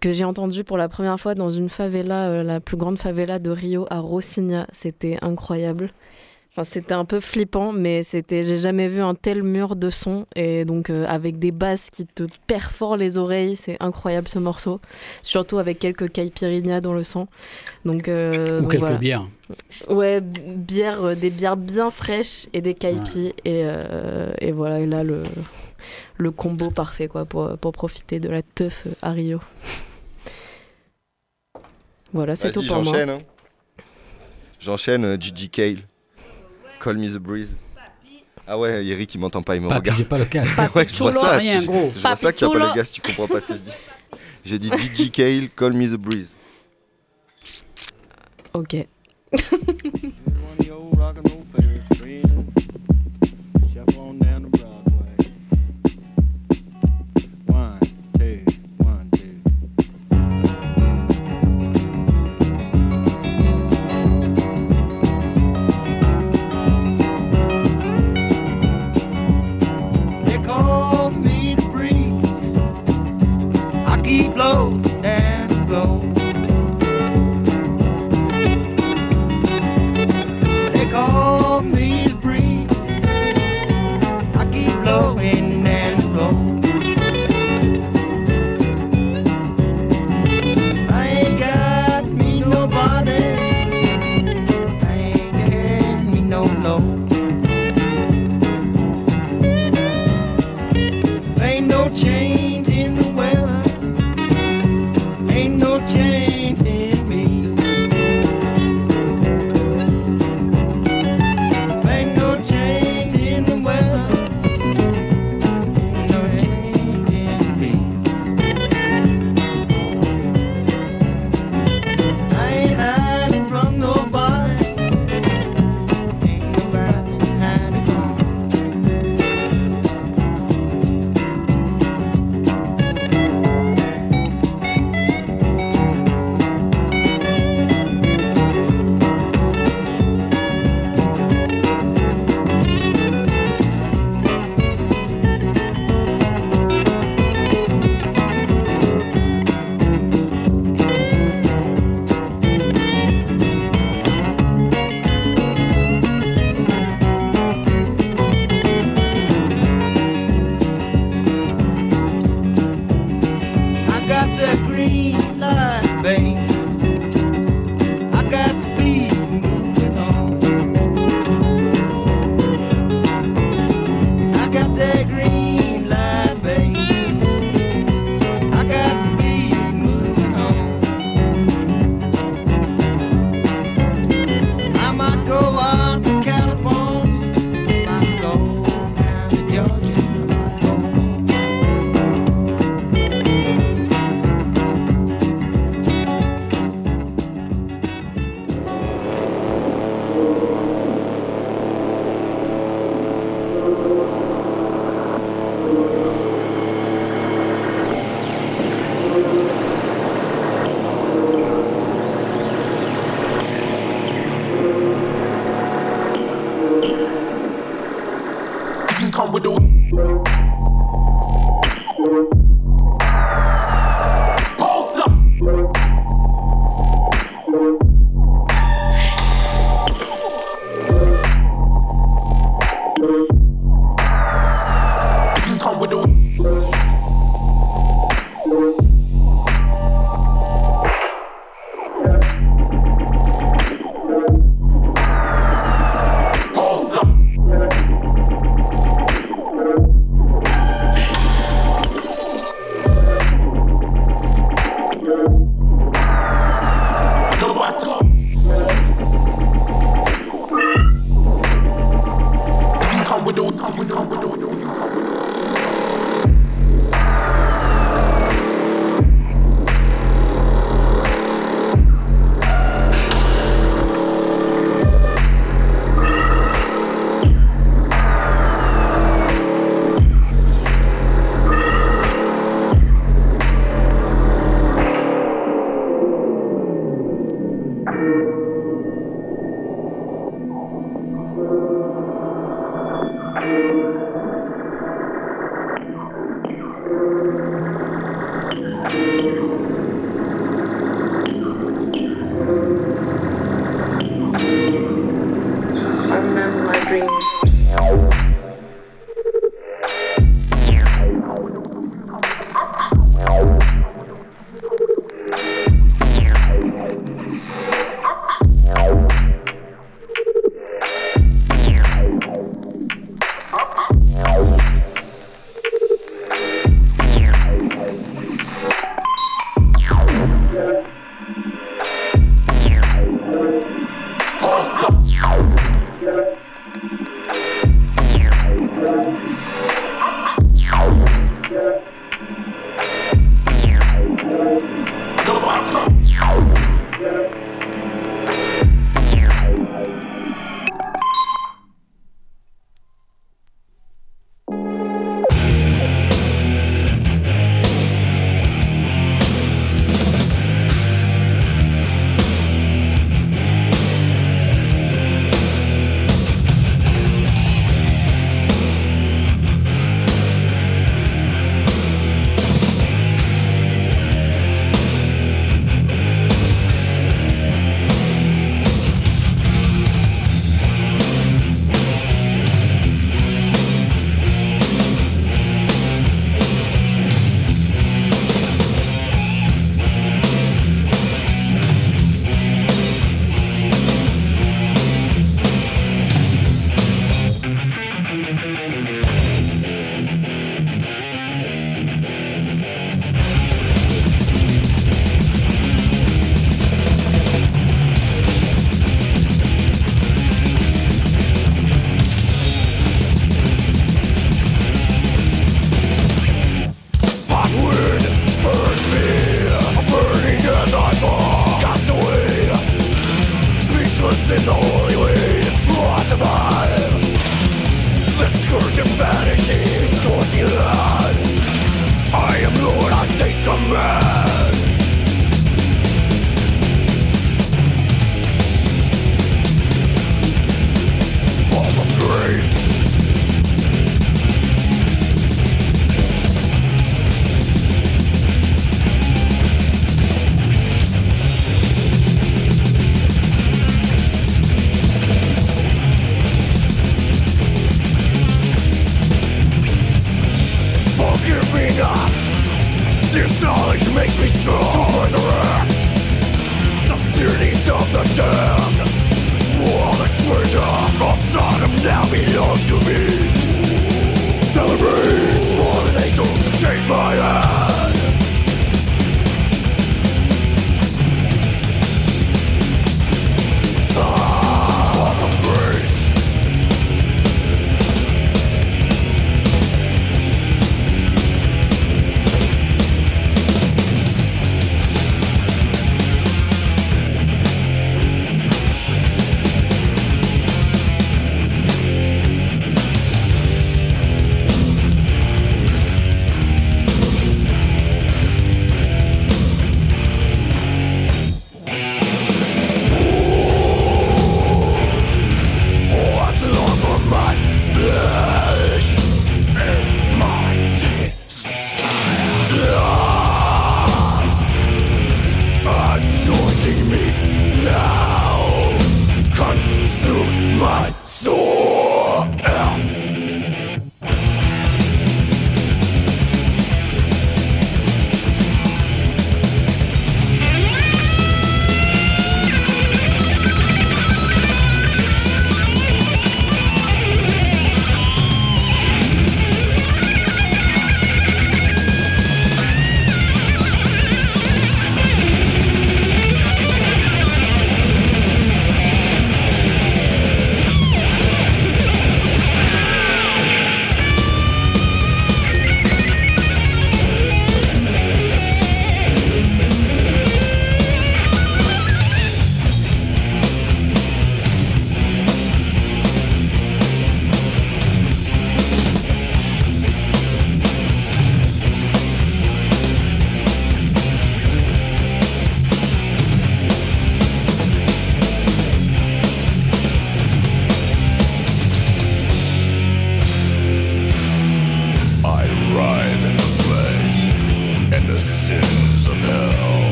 que 0.00 0.12
j'ai 0.12 0.24
entendu 0.24 0.64
pour 0.64 0.76
la 0.78 0.88
première 0.88 1.18
fois 1.18 1.34
dans 1.34 1.50
une 1.50 1.68
favela, 1.70 2.28
euh, 2.28 2.42
la 2.42 2.60
plus 2.60 2.76
grande 2.76 2.98
favela 2.98 3.38
de 3.38 3.50
Rio, 3.50 3.86
à 3.90 3.98
Rocinha. 4.00 4.66
C'était 4.72 5.18
incroyable. 5.22 5.90
Enfin, 6.52 6.64
c'était 6.64 6.94
un 6.94 7.04
peu 7.04 7.20
flippant, 7.20 7.70
mais 7.72 8.02
c'était, 8.02 8.42
j'ai 8.42 8.56
jamais 8.56 8.88
vu 8.88 9.00
un 9.00 9.14
tel 9.14 9.44
mur 9.44 9.76
de 9.76 9.90
son 9.90 10.26
et 10.34 10.64
donc 10.64 10.90
euh, 10.90 11.04
avec 11.06 11.38
des 11.38 11.52
basses 11.52 11.88
qui 11.90 12.04
te 12.04 12.24
perforent 12.48 12.96
les 12.96 13.16
oreilles, 13.16 13.54
c'est 13.54 13.76
incroyable 13.78 14.26
ce 14.26 14.40
morceau. 14.40 14.80
Surtout 15.22 15.58
avec 15.58 15.78
quelques 15.78 16.10
caipirinhas 16.10 16.80
dans 16.80 16.94
le 16.94 17.04
son. 17.04 17.28
Donc, 17.84 18.08
euh, 18.08 18.58
Ou 18.58 18.62
donc 18.62 18.70
quelques 18.72 18.80
voilà. 18.82 18.96
bières. 18.96 19.26
Ouais, 19.88 20.20
b- 20.20 20.56
bière, 20.56 21.02
euh, 21.04 21.14
des 21.14 21.30
bières 21.30 21.56
bien 21.56 21.90
fraîches 21.90 22.48
et 22.52 22.60
des 22.60 22.74
caipis 22.74 23.34
et, 23.44 23.62
euh, 23.64 24.32
et 24.40 24.50
voilà. 24.50 24.80
Et 24.80 24.86
là 24.86 25.04
le 25.04 25.22
le 26.16 26.30
combo 26.32 26.70
parfait 26.70 27.06
quoi 27.06 27.24
pour 27.24 27.56
pour 27.58 27.70
profiter 27.70 28.18
de 28.18 28.28
la 28.28 28.42
teuf 28.42 28.88
à 29.00 29.12
Rio. 29.12 29.38
Voilà, 32.12 32.36
c'est 32.36 32.50
tout 32.52 32.64
pour 32.66 32.76
moi. 32.76 32.84
j'enchaîne. 32.84 33.10
hein. 33.10 33.18
J'enchaîne, 34.60 35.04
euh, 35.04 35.16
Gigi 35.20 35.50
Cale. 35.50 35.78
Call 36.80 36.96
me 36.96 37.08
the 37.08 37.18
breeze. 37.18 37.56
Ah 38.46 38.56
ouais, 38.58 38.84
Eric 38.86 39.14
il 39.14 39.20
m'entend 39.20 39.42
pas, 39.42 39.56
il 39.56 39.60
me 39.62 39.68
Papy, 39.68 39.80
regarde. 39.90 39.98
j'ai 39.98 40.04
pas 40.06 40.16
le 40.18 40.24
casque. 40.24 40.56
ouais, 40.74 40.88
je 40.88 40.96
vois 40.96 41.12
ça. 41.12 41.36
rien, 41.36 41.60
tu- 41.60 41.66
gros. 41.66 41.92
Je 41.94 42.00
vois 42.00 42.16
ça 42.16 42.32
que 42.32 42.38
t'as 42.38 42.46
pas 42.46 42.52
chulo. 42.54 42.66
le 42.68 42.74
gaz, 42.74 42.90
tu 42.90 43.00
comprends 43.02 43.28
pas 43.28 43.40
ce 43.42 43.46
que 43.48 43.54
je 43.54 43.58
dis. 43.60 43.72
J'ai 44.44 44.58
dit 44.58 44.70
Gigi 44.78 45.10
Cale, 45.10 45.50
Call 45.50 45.74
me 45.74 45.86
the 45.86 45.98
breeze. 46.00 46.34
Ok. 48.54 48.74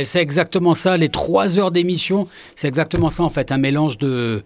Ouais, 0.00 0.04
c'est 0.06 0.20
exactement 0.20 0.74
ça. 0.74 0.96
Les 0.96 1.08
trois 1.08 1.58
heures 1.58 1.70
d'émission, 1.70 2.26
c'est 2.56 2.68
exactement 2.68 3.10
ça 3.10 3.22
en 3.22 3.28
fait, 3.28 3.52
un 3.52 3.58
mélange 3.58 3.98
de 3.98 4.42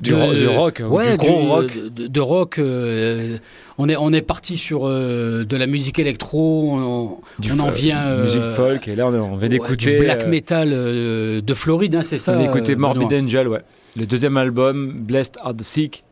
du 0.00 0.14
ro- 0.14 0.32
du 0.34 0.46
rock, 0.48 0.82
ouais, 0.88 1.10
du 1.12 1.16
gros 1.16 1.38
rock. 1.40 1.72
de, 1.94 2.06
de 2.06 2.20
rock. 2.20 2.58
euh, 2.58 3.38
on 3.78 3.88
est 3.88 3.96
on 3.96 4.12
est 4.12 4.22
parti 4.22 4.56
sur 4.56 4.82
euh, 4.86 5.44
de 5.44 5.56
la 5.56 5.66
musique 5.66 5.98
électro. 5.98 6.72
On, 6.74 7.18
Du 7.38 7.50
on 7.52 7.58
en 7.58 7.70
vient 7.70 8.06
euh, 8.06 8.24
musique 8.24 8.54
folk, 8.54 8.86
et 8.88 8.94
là, 8.94 9.06
on, 9.08 9.14
on 9.14 9.34
vient 9.36 9.42
ouais, 9.42 9.48
d'écouter. 9.48 9.96
du 9.96 10.04
black 10.04 10.22
euh, 10.24 10.28
metal 10.28 10.68
euh, 10.72 11.40
de 11.40 11.54
Floride, 11.54 11.94
hein, 11.96 12.02
c'est 12.04 12.18
ça. 12.18 12.36
On 12.36 12.40
a 12.40 12.44
écouté 12.44 12.72
euh, 12.72 12.76
Morbid 12.76 13.08
Benoît 13.08 13.22
Angel, 13.22 13.48
ouais. 13.48 13.60
Le 13.96 14.06
deuxième 14.06 14.36
album, 14.36 14.92
Blessed 14.92 15.36
Are 15.40 15.54
the 15.54 15.62
Sick. 15.62 16.04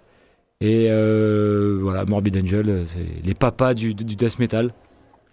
Et 0.63 0.89
euh, 0.91 1.79
voilà, 1.81 2.05
Morbid 2.05 2.37
Angel, 2.37 2.83
c'est 2.87 2.99
les 3.25 3.35
papas 3.35 3.73
du, 3.75 3.95
du 3.95 4.17
death 4.17 4.39
metal. 4.39 4.73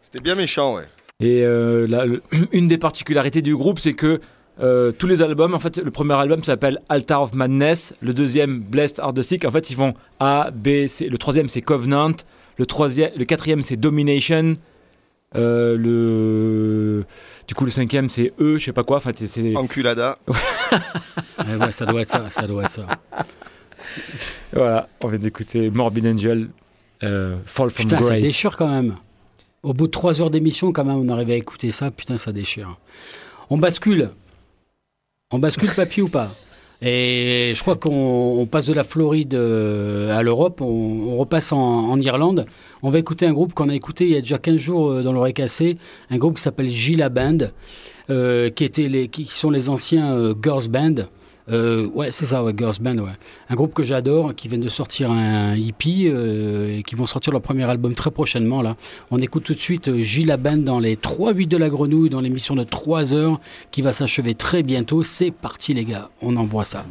C'était 0.01 0.23
bien 0.23 0.35
méchant, 0.35 0.75
ouais. 0.75 0.83
Et 1.19 1.43
euh, 1.43 1.87
là, 1.87 2.05
le- 2.05 2.21
une 2.51 2.67
des 2.67 2.77
particularités 2.77 3.41
du 3.41 3.55
groupe, 3.55 3.79
c'est 3.79 3.93
que 3.93 4.19
euh, 4.59 4.91
tous 4.91 5.07
les 5.07 5.21
albums, 5.21 5.53
en 5.53 5.59
fait, 5.59 5.77
le 5.77 5.91
premier 5.91 6.13
album 6.13 6.43
s'appelle 6.43 6.79
Altar 6.89 7.23
of 7.23 7.33
Madness, 7.33 7.93
le 8.01 8.13
deuxième 8.13 8.59
Blessed 8.61 8.99
Are 8.99 9.13
the 9.13 9.21
Sick. 9.21 9.45
En 9.45 9.51
fait, 9.51 9.69
ils 9.69 9.75
font 9.75 9.93
A, 10.19 10.51
B, 10.53 10.87
C. 10.87 11.07
Le 11.09 11.17
troisième, 11.17 11.47
c'est 11.47 11.61
Covenant. 11.61 12.11
Le, 12.57 12.65
troisième, 12.65 13.11
le 13.17 13.25
quatrième, 13.25 13.61
c'est 13.61 13.77
Domination. 13.77 14.57
Euh, 15.35 15.75
le... 15.77 17.05
Du 17.47 17.53
coup, 17.53 17.65
le 17.65 17.71
cinquième, 17.71 18.09
c'est 18.09 18.31
E, 18.39 18.57
je 18.57 18.65
sais 18.65 18.71
pas 18.73 18.83
quoi. 18.83 18.97
Enfin, 18.97 19.11
c'est- 19.15 19.27
c'est... 19.27 19.55
Enculada. 19.55 20.17
Ouais, 21.39 21.55
ouais, 21.55 21.71
ça 21.71 21.85
doit 21.85 22.01
être 22.01 22.09
ça, 22.09 22.29
ça 22.29 22.45
doit 22.47 22.63
être 22.63 22.71
ça. 22.71 22.87
Voilà, 24.51 24.89
on 25.01 25.07
vient 25.07 25.19
d'écouter 25.19 25.69
Morbid 25.69 26.05
Angel, 26.07 26.49
euh, 27.03 27.37
Fall 27.45 27.69
from 27.69 27.85
Putain, 27.85 27.97
Grace. 27.97 28.07
ça 28.07 28.19
déchire 28.19 28.57
quand 28.57 28.67
même. 28.67 28.95
Au 29.67 29.73
bout 29.73 29.87
de 29.87 29.91
trois 29.91 30.21
heures 30.21 30.29
d'émission, 30.29 30.71
quand 30.71 30.85
même, 30.85 30.95
on 30.95 31.09
arrive 31.09 31.29
à 31.29 31.35
écouter 31.35 31.73
ça. 31.73 31.91
Putain, 31.91 32.15
ça 32.15 32.31
déchire. 32.31 32.77
On 33.49 33.57
bascule. 33.57 34.11
On 35.29 35.39
bascule, 35.39 35.69
papy 35.75 36.01
ou 36.01 36.07
pas? 36.07 36.33
Et 36.81 37.51
je 37.53 37.61
crois 37.61 37.75
qu'on 37.75 38.39
on 38.39 38.45
passe 38.45 38.67
de 38.67 38.73
la 38.73 38.85
Floride 38.85 39.33
euh, 39.33 40.17
à 40.17 40.23
l'Europe. 40.23 40.61
On, 40.61 41.09
on 41.09 41.17
repasse 41.17 41.51
en, 41.51 41.57
en 41.57 41.99
Irlande. 41.99 42.45
On 42.81 42.89
va 42.89 42.99
écouter 42.99 43.25
un 43.25 43.33
groupe 43.33 43.53
qu'on 43.53 43.67
a 43.67 43.75
écouté 43.75 44.05
il 44.05 44.11
y 44.11 44.15
a 44.15 44.21
déjà 44.21 44.37
15 44.37 44.55
jours 44.55 44.89
euh, 44.89 45.03
dans 45.03 45.11
l'oreille 45.11 45.33
cassée. 45.33 45.77
Un 46.11 46.17
groupe 46.17 46.37
qui 46.37 46.43
s'appelle 46.43 46.69
Gila 46.69 47.09
Band, 47.09 47.39
euh, 48.09 48.49
qui, 48.49 48.63
étaient 48.63 48.87
les, 48.87 49.09
qui 49.09 49.25
sont 49.25 49.49
les 49.49 49.67
anciens 49.67 50.13
euh, 50.13 50.33
Girls 50.41 50.69
Band. 50.69 50.95
Euh, 51.49 51.87
ouais, 51.87 52.11
c'est 52.11 52.25
ça, 52.25 52.43
ouais, 52.43 52.53
Girls 52.55 52.75
Band. 52.81 52.95
Un 53.49 53.55
groupe 53.55 53.73
que 53.73 53.83
j'adore, 53.83 54.35
qui 54.35 54.47
vient 54.47 54.57
de 54.57 54.69
sortir 54.69 55.11
un 55.11 55.55
hippie 55.55 56.07
euh, 56.07 56.81
qui 56.81 56.95
vont 56.95 57.05
sortir 57.05 57.31
leur 57.31 57.41
premier 57.41 57.63
album 57.63 57.93
très 57.93 58.11
prochainement. 58.11 58.63
On 59.11 59.19
écoute 59.19 59.43
tout 59.43 59.53
de 59.53 59.59
suite 59.59 59.87
euh, 59.87 60.01
Gila 60.01 60.37
Band 60.37 60.57
dans 60.57 60.79
les 60.79 60.95
3-8 60.95 61.47
de 61.47 61.57
la 61.57 61.69
grenouille, 61.69 62.09
dans 62.09 62.21
l'émission 62.21 62.55
de 62.55 62.63
3 62.63 63.13
heures 63.13 63.39
qui 63.71 63.81
va 63.81 63.93
s'achever 63.93 64.35
très 64.35 64.63
bientôt. 64.63 65.03
C'est 65.03 65.31
parti, 65.31 65.73
les 65.73 65.85
gars, 65.85 66.09
on 66.21 66.35
envoie 66.35 66.63
ça. 66.63 66.85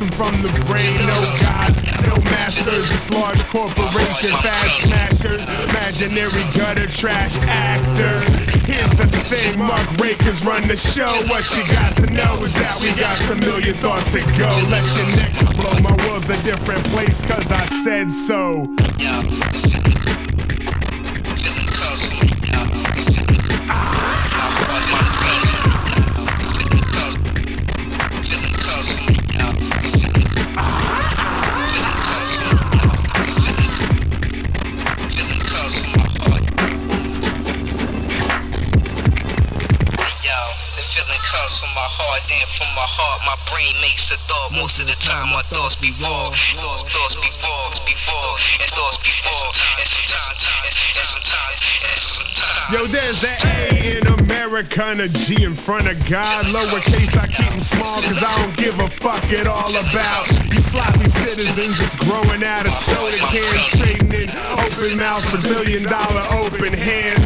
Him 0.00 0.10
from 0.10 0.42
the 0.42 0.48
brain. 0.66 0.94
No 1.06 1.20
God, 1.40 1.72
no 2.06 2.14
masters, 2.24 2.88
just 2.88 3.10
large 3.10 3.42
corporation, 3.46 4.30
fast 4.42 4.82
smashers, 4.82 5.42
imaginary 5.70 6.44
gutter 6.54 6.86
trash 6.86 7.38
actors. 7.42 8.26
Here's 8.66 8.90
the 8.94 9.06
thing, 9.06 9.58
Mark 9.58 9.88
Rakers 9.98 10.44
run 10.44 10.66
the 10.68 10.76
show. 10.76 11.12
What 11.28 11.44
you 11.56 11.64
got 11.72 11.96
to 11.96 12.06
know 12.12 12.42
is 12.44 12.52
that 12.54 12.78
we 12.80 12.92
got 12.94 13.18
a 13.30 13.34
million 13.36 13.76
thoughts 13.76 14.08
to 14.08 14.20
go. 14.38 14.50
Let 14.68 14.84
your 14.96 15.06
neck 15.16 15.32
blow, 15.56 15.78
my 15.80 15.94
world's 16.08 16.28
a 16.30 16.42
different 16.42 16.84
place, 16.86 17.22
cause 17.22 17.50
I 17.50 17.64
said 17.66 18.10
so. 18.10 18.66
Most 44.66 44.82
of 44.82 44.88
the 44.88 44.98
time, 44.98 45.30
my 45.30 45.42
thoughts 45.42 45.76
be 45.76 45.94
wrong. 46.02 46.34
Thoughts, 46.34 46.82
thoughts 46.90 47.14
be 47.14 47.30
wrong, 47.38 47.70
before, 47.86 48.34
and 48.58 48.68
thoughts 48.74 48.98
before, 48.98 49.46
and 49.78 49.86
sometimes, 49.86 50.42
and 50.66 51.06
sometimes, 51.06 51.58
and 51.86 52.00
sometimes. 52.02 52.74
Yo, 52.74 52.86
there's 52.90 53.22
an 53.22 53.36
A 53.46 53.98
in 53.98 54.06
America 54.24 54.82
and 54.82 55.02
a 55.02 55.08
G 55.08 55.44
in 55.44 55.54
front 55.54 55.86
of 55.86 55.94
God. 56.10 56.46
Lowercase, 56.46 57.16
I 57.16 57.28
keep 57.28 57.48
them 57.48 57.60
small 57.60 58.02
cause 58.02 58.20
I 58.20 58.42
don't 58.42 58.56
give 58.56 58.80
a 58.80 58.88
fuck 58.88 59.30
it 59.30 59.46
all 59.46 59.70
about. 59.70 60.26
You 60.50 60.60
sloppy 60.60 61.10
citizens 61.10 61.78
just 61.78 61.96
growing 62.00 62.42
out 62.42 62.66
of 62.66 62.74
soda 62.74 63.18
cans, 63.30 63.66
trading 63.70 64.10
in 64.10 64.30
open 64.66 64.96
mouth 64.98 65.24
for 65.30 65.40
billion 65.42 65.84
dollar 65.84 66.26
open 66.42 66.72
hands. 66.72 67.22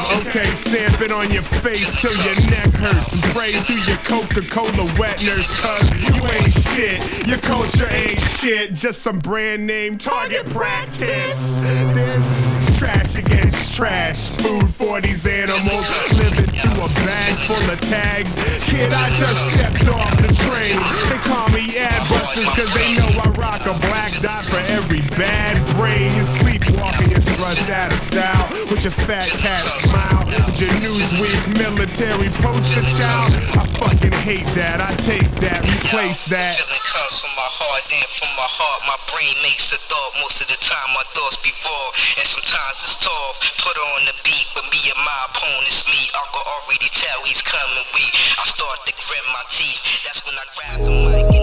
Okay, 0.00 0.52
stamp 0.54 1.00
it 1.02 1.12
on 1.12 1.30
your 1.30 1.42
face 1.42 1.94
till 2.00 2.16
your 2.16 2.34
neck 2.50 2.72
hurts 2.74 3.12
and 3.12 3.22
pray 3.24 3.52
to 3.52 3.74
your 3.74 3.96
Coca 3.98 4.42
Cola 4.42 4.92
wet 4.98 5.22
nurse 5.22 5.52
cause 5.52 6.02
you 6.02 6.26
ain't 6.26 6.52
shit. 6.52 7.26
Your 7.28 7.38
culture 7.38 7.88
ain't 7.88 8.20
shit, 8.20 8.74
just 8.74 9.02
some 9.02 9.20
brand 9.20 9.66
name 9.66 9.96
target 9.96 10.46
practice. 10.50 11.60
This 11.60 12.38
is 12.38 12.43
trash 12.84 13.16
against 13.16 13.74
trash. 13.76 14.28
Food 14.36 14.68
for 14.74 15.00
these 15.00 15.26
animals, 15.26 15.88
living 16.20 16.52
through 16.52 16.84
a 16.84 16.88
bag 17.08 17.32
full 17.48 17.70
of 17.70 17.80
tags. 17.80 18.34
Kid, 18.68 18.92
I 18.92 19.08
just 19.16 19.40
stepped 19.52 19.88
off 19.88 20.12
the 20.20 20.28
train. 20.44 20.76
They 21.08 21.20
call 21.24 21.48
me 21.48 21.78
ad 21.78 22.04
busters 22.10 22.50
cause 22.52 22.72
they 22.74 22.92
know 22.96 23.08
I 23.24 23.30
rock 23.40 23.64
a 23.64 23.74
black 23.88 24.20
dot 24.20 24.44
for 24.44 24.60
every 24.68 25.00
bad 25.16 25.56
brain. 25.76 26.14
You 26.14 26.24
sleepwalking 26.24 27.10
your 27.10 27.22
struts 27.22 27.70
out 27.70 27.92
of 27.92 28.00
style 28.00 28.48
with 28.68 28.84
your 28.84 28.92
fat 28.92 29.28
cat 29.40 29.64
smile. 29.64 30.20
With 30.44 30.60
your 30.60 30.74
Newsweek 30.84 31.40
military 31.56 32.28
poster 32.44 32.84
child. 33.00 33.32
I 33.56 33.64
fucking 33.80 34.12
hate 34.12 34.48
that. 34.60 34.84
I 34.84 34.92
take 35.00 35.30
that, 35.40 35.64
replace 35.64 36.26
that. 36.26 36.60
Feeling 36.60 36.84
comes 36.92 37.16
from 37.20 37.32
my 37.32 37.48
heart, 37.48 37.82
then 37.88 38.04
from 38.20 38.32
my 38.36 38.48
heart, 38.48 38.80
my 38.84 38.98
brain 39.08 39.34
makes 39.40 39.72
a 39.72 39.78
thought. 39.88 40.12
Most 40.20 40.42
of 40.44 40.48
the 40.52 40.58
time, 40.60 40.90
my 40.92 41.04
thoughts 41.16 41.36
be 41.40 41.50
raw, 41.64 41.90
and 42.20 42.26
sometimes 42.28 42.73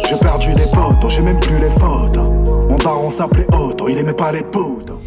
J'ai 0.07 0.17
perdu 0.17 0.53
des 0.55 0.67
potes, 0.71 1.07
j'ai 1.07 1.21
même 1.21 1.39
plus 1.39 1.57
les 1.57 1.69
photos. 1.69 2.29
Mon 2.69 2.75
daron 2.77 3.09
s'appelait 3.09 3.47
Otto, 3.53 3.87
il 3.87 3.97
aimait 3.97 4.13
pas 4.13 4.31
les 4.31 4.43
poudres. 4.43 4.99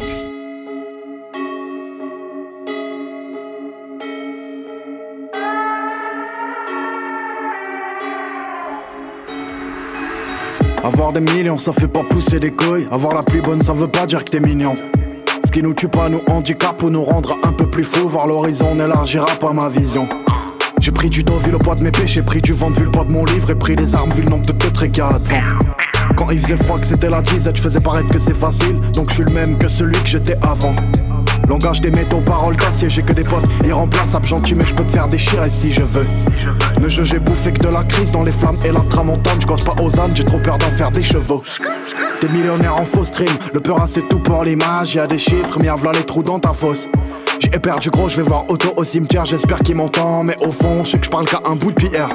Avoir 10.83 11.11
des 11.13 11.19
millions, 11.19 11.57
ça 11.57 11.73
fait 11.73 11.87
pas 11.87 12.03
pousser 12.03 12.39
des 12.39 12.51
couilles. 12.51 12.87
Avoir 12.91 13.15
la 13.15 13.23
plus 13.23 13.41
bonne, 13.41 13.61
ça 13.61 13.73
veut 13.73 13.87
pas 13.87 14.05
dire 14.05 14.23
que 14.23 14.29
t'es 14.29 14.39
mignon. 14.39 14.75
Qui 15.55 15.63
nous 15.63 15.73
tue 15.73 15.87
pas 15.87 16.09
nous 16.09 16.19
handicap 16.27 16.83
ou 16.83 16.89
nous 16.89 17.05
rendre 17.05 17.37
un 17.43 17.53
peu 17.53 17.65
plus 17.65 17.85
fous. 17.85 18.09
Voir 18.09 18.25
l'horizon 18.25 18.75
n'élargira 18.75 19.25
pas 19.39 19.53
ma 19.53 19.69
vision. 19.69 20.05
J'ai 20.81 20.91
pris 20.91 21.09
du 21.09 21.23
dos 21.23 21.37
vu 21.37 21.49
le 21.49 21.57
poids 21.59 21.75
de 21.75 21.83
mes 21.83 21.91
péchés, 21.91 22.21
pris 22.21 22.41
du 22.41 22.51
vent 22.51 22.71
vu 22.71 22.83
le 22.83 22.91
poids 22.91 23.05
de 23.05 23.13
mon 23.13 23.23
livre 23.23 23.51
et 23.51 23.55
pris 23.55 23.77
des 23.77 23.95
armes 23.95 24.11
vu 24.11 24.21
le 24.21 24.29
nombre 24.31 24.45
de 24.45 24.51
teutres 24.51 24.87
qu'il 24.87 25.01
y. 25.01 25.94
Quand 26.15 26.29
il 26.29 26.39
faisait 26.39 26.55
froid 26.55 26.77
que 26.77 26.85
c'était 26.85 27.09
la 27.09 27.21
disette, 27.21 27.57
je 27.57 27.61
faisais 27.61 27.81
paraître 27.81 28.07
que 28.07 28.19
c'est 28.19 28.35
facile, 28.35 28.79
donc 28.93 29.09
je 29.09 29.15
suis 29.15 29.23
le 29.25 29.31
même 29.31 29.57
que 29.57 29.67
celui 29.67 29.99
que 30.01 30.07
j'étais 30.07 30.37
avant. 30.41 30.73
Langage 31.47 31.81
des 31.81 31.91
métaux, 31.91 32.21
paroles 32.21 32.55
d'acier, 32.55 32.89
j'ai 32.89 33.01
que 33.01 33.13
des 33.13 33.23
potes 33.23 33.47
irremplaçables, 33.65 34.25
gentils, 34.25 34.55
mais 34.55 34.65
je 34.65 34.73
peux 34.73 34.83
te 34.83 34.91
faire 34.91 35.07
déchirer 35.07 35.49
si 35.49 35.71
je 35.71 35.81
veux. 35.81 36.05
Ne 36.79 36.87
jeu, 36.87 37.03
j'ai 37.03 37.19
bouffé 37.19 37.51
que 37.51 37.59
de 37.59 37.67
la 37.67 37.83
crise 37.83 38.11
dans 38.11 38.23
les 38.23 38.31
flammes 38.31 38.55
et 38.65 38.71
la 38.71 38.79
tramontane, 38.89 39.39
je 39.41 39.45
pas 39.45 39.83
aux 39.83 39.99
ânes, 39.99 40.15
j'ai 40.15 40.23
trop 40.23 40.39
peur 40.39 40.57
d'en 40.57 40.71
faire 40.71 40.91
des 40.91 41.03
chevaux. 41.03 41.43
Des 42.21 42.29
millionnaires 42.29 42.75
en 42.75 42.85
faux 42.85 43.03
stream, 43.03 43.29
le 43.53 43.59
peur 43.59 43.83
c'est 43.85 44.07
tout 44.07 44.19
pour 44.19 44.43
l'image, 44.43 44.95
y 44.95 44.99
a 44.99 45.07
des 45.07 45.17
chiffres, 45.17 45.57
mais 45.61 45.69
voilà 45.77 45.99
les 45.99 46.05
trous 46.05 46.23
dans 46.23 46.39
ta 46.39 46.53
fosse. 46.53 46.87
J'ai 47.39 47.49
perdu 47.49 47.89
gros, 47.89 48.07
je 48.07 48.17
vais 48.17 48.23
voir 48.27 48.45
Otto 48.49 48.73
au 48.75 48.83
cimetière, 48.83 49.25
j'espère 49.25 49.59
qu'il 49.59 49.75
m'entend, 49.75 50.23
mais 50.23 50.35
au 50.45 50.49
fond, 50.49 50.83
je 50.83 50.91
sais 50.91 50.99
que 50.99 51.05
je 51.05 51.11
parle 51.11 51.25
qu'à 51.25 51.41
un 51.45 51.55
bout 51.55 51.71
de 51.71 51.75
pierre. 51.75 52.09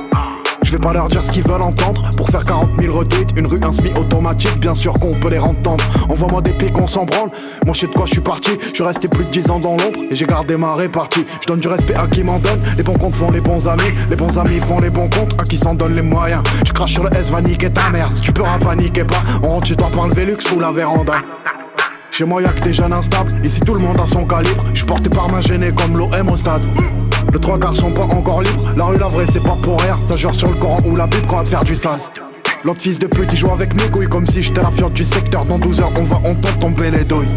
Je 0.62 0.72
vais 0.72 0.78
pas 0.78 0.92
leur 0.92 1.08
dire 1.08 1.22
ce 1.22 1.32
qu'ils 1.32 1.42
veulent 1.42 1.62
entendre. 1.62 2.10
Pour 2.16 2.28
faire 2.28 2.44
40 2.44 2.70
000 2.78 2.96
retweets, 2.96 3.30
une 3.36 3.46
rue 3.46 3.58
un 3.62 3.72
semi 3.72 3.90
automatique 3.98 4.58
Bien 4.60 4.74
sûr 4.74 4.92
qu'on 4.94 5.14
peut 5.14 5.30
les 5.30 5.38
entendre. 5.38 5.84
Envoie-moi 6.08 6.42
des 6.42 6.52
pics, 6.52 6.76
on 6.78 6.86
s'en 6.86 7.04
branle. 7.04 7.30
Mon 7.66 7.72
shit 7.72 7.90
de 7.90 7.94
quoi 7.94 8.06
je 8.06 8.12
suis 8.12 8.20
parti. 8.20 8.50
Je 8.68 8.74
suis 8.74 8.84
resté 8.84 9.08
plus 9.08 9.24
de 9.24 9.30
10 9.30 9.50
ans 9.50 9.60
dans 9.60 9.76
l'ombre 9.76 9.98
Et 10.10 10.16
j'ai 10.16 10.26
gardé 10.26 10.56
ma 10.56 10.74
répartie. 10.74 11.24
Je 11.40 11.46
donne 11.46 11.60
du 11.60 11.68
respect 11.68 11.96
à 11.96 12.06
qui 12.06 12.22
m'en 12.22 12.38
donne. 12.38 12.60
Les 12.76 12.82
bons 12.82 12.94
comptes 12.94 13.16
font 13.16 13.30
les 13.30 13.40
bons 13.40 13.68
amis. 13.68 13.92
Les 14.10 14.16
bons 14.16 14.38
amis 14.38 14.60
font 14.60 14.78
les 14.78 14.90
bons 14.90 15.08
comptes. 15.08 15.34
À 15.38 15.44
qui 15.44 15.56
s'en 15.56 15.74
donne 15.74 15.94
les 15.94 16.02
moyens? 16.02 16.42
Je 16.66 16.72
crache 16.72 16.92
sur 16.92 17.04
le 17.04 17.14
S, 17.14 17.30
va 17.30 17.40
niquer 17.40 17.70
ta 17.70 17.90
mère. 17.90 18.12
Si 18.12 18.20
tu 18.20 18.32
peux 18.32 18.42
paniquer 18.60 19.04
pas. 19.04 19.22
On 19.42 19.50
rentre 19.50 19.66
chez 19.66 19.76
toi 19.76 19.90
par 19.90 20.08
le 20.08 20.14
Velux 20.14 20.38
ou 20.54 20.60
la 20.60 20.70
véranda. 20.70 21.14
Chez 22.10 22.24
moi 22.24 22.42
y'a 22.42 22.52
que 22.52 22.60
des 22.60 22.72
jeunes 22.72 22.92
instables, 22.92 23.32
ici 23.44 23.60
tout 23.60 23.74
le 23.74 23.80
monde 23.80 23.98
a 24.00 24.06
son 24.06 24.26
calibre. 24.26 24.64
Je 24.74 24.84
porté 24.84 25.08
par 25.08 25.30
ma 25.30 25.40
gênée 25.40 25.72
comme 25.72 25.96
l'OM 25.96 26.28
au 26.28 26.36
stade. 26.36 26.66
Les 27.32 27.38
trois 27.38 27.58
gars 27.58 27.72
sont 27.72 27.92
pas 27.92 28.04
encore 28.04 28.42
libres, 28.42 28.72
la 28.76 28.84
rue 28.86 28.96
la 28.96 29.06
vraie 29.06 29.26
c'est 29.26 29.42
pas 29.42 29.56
pour 29.62 29.80
rire. 29.80 29.98
Ça 30.00 30.16
jure 30.16 30.34
sur 30.34 30.48
le 30.50 30.56
Coran 30.56 30.78
ou 30.84 30.96
la 30.96 31.06
Bible 31.06 31.26
qu'on 31.26 31.36
va 31.36 31.44
faire 31.44 31.64
du 31.64 31.76
sale. 31.76 32.00
L'autre 32.64 32.80
fils 32.80 32.98
de 32.98 33.06
pute 33.06 33.32
il 33.32 33.38
joue 33.38 33.50
avec 33.50 33.74
mes 33.74 33.88
couilles 33.88 34.08
comme 34.08 34.26
si 34.26 34.42
j'étais 34.42 34.60
la 34.60 34.70
fiotte 34.70 34.92
du 34.92 35.04
secteur. 35.04 35.44
Dans 35.44 35.58
12 35.58 35.80
heures 35.80 35.92
on 35.98 36.04
va 36.04 36.16
entendre 36.16 36.58
tomber 36.58 36.90
les 36.90 37.04
douilles. 37.04 37.36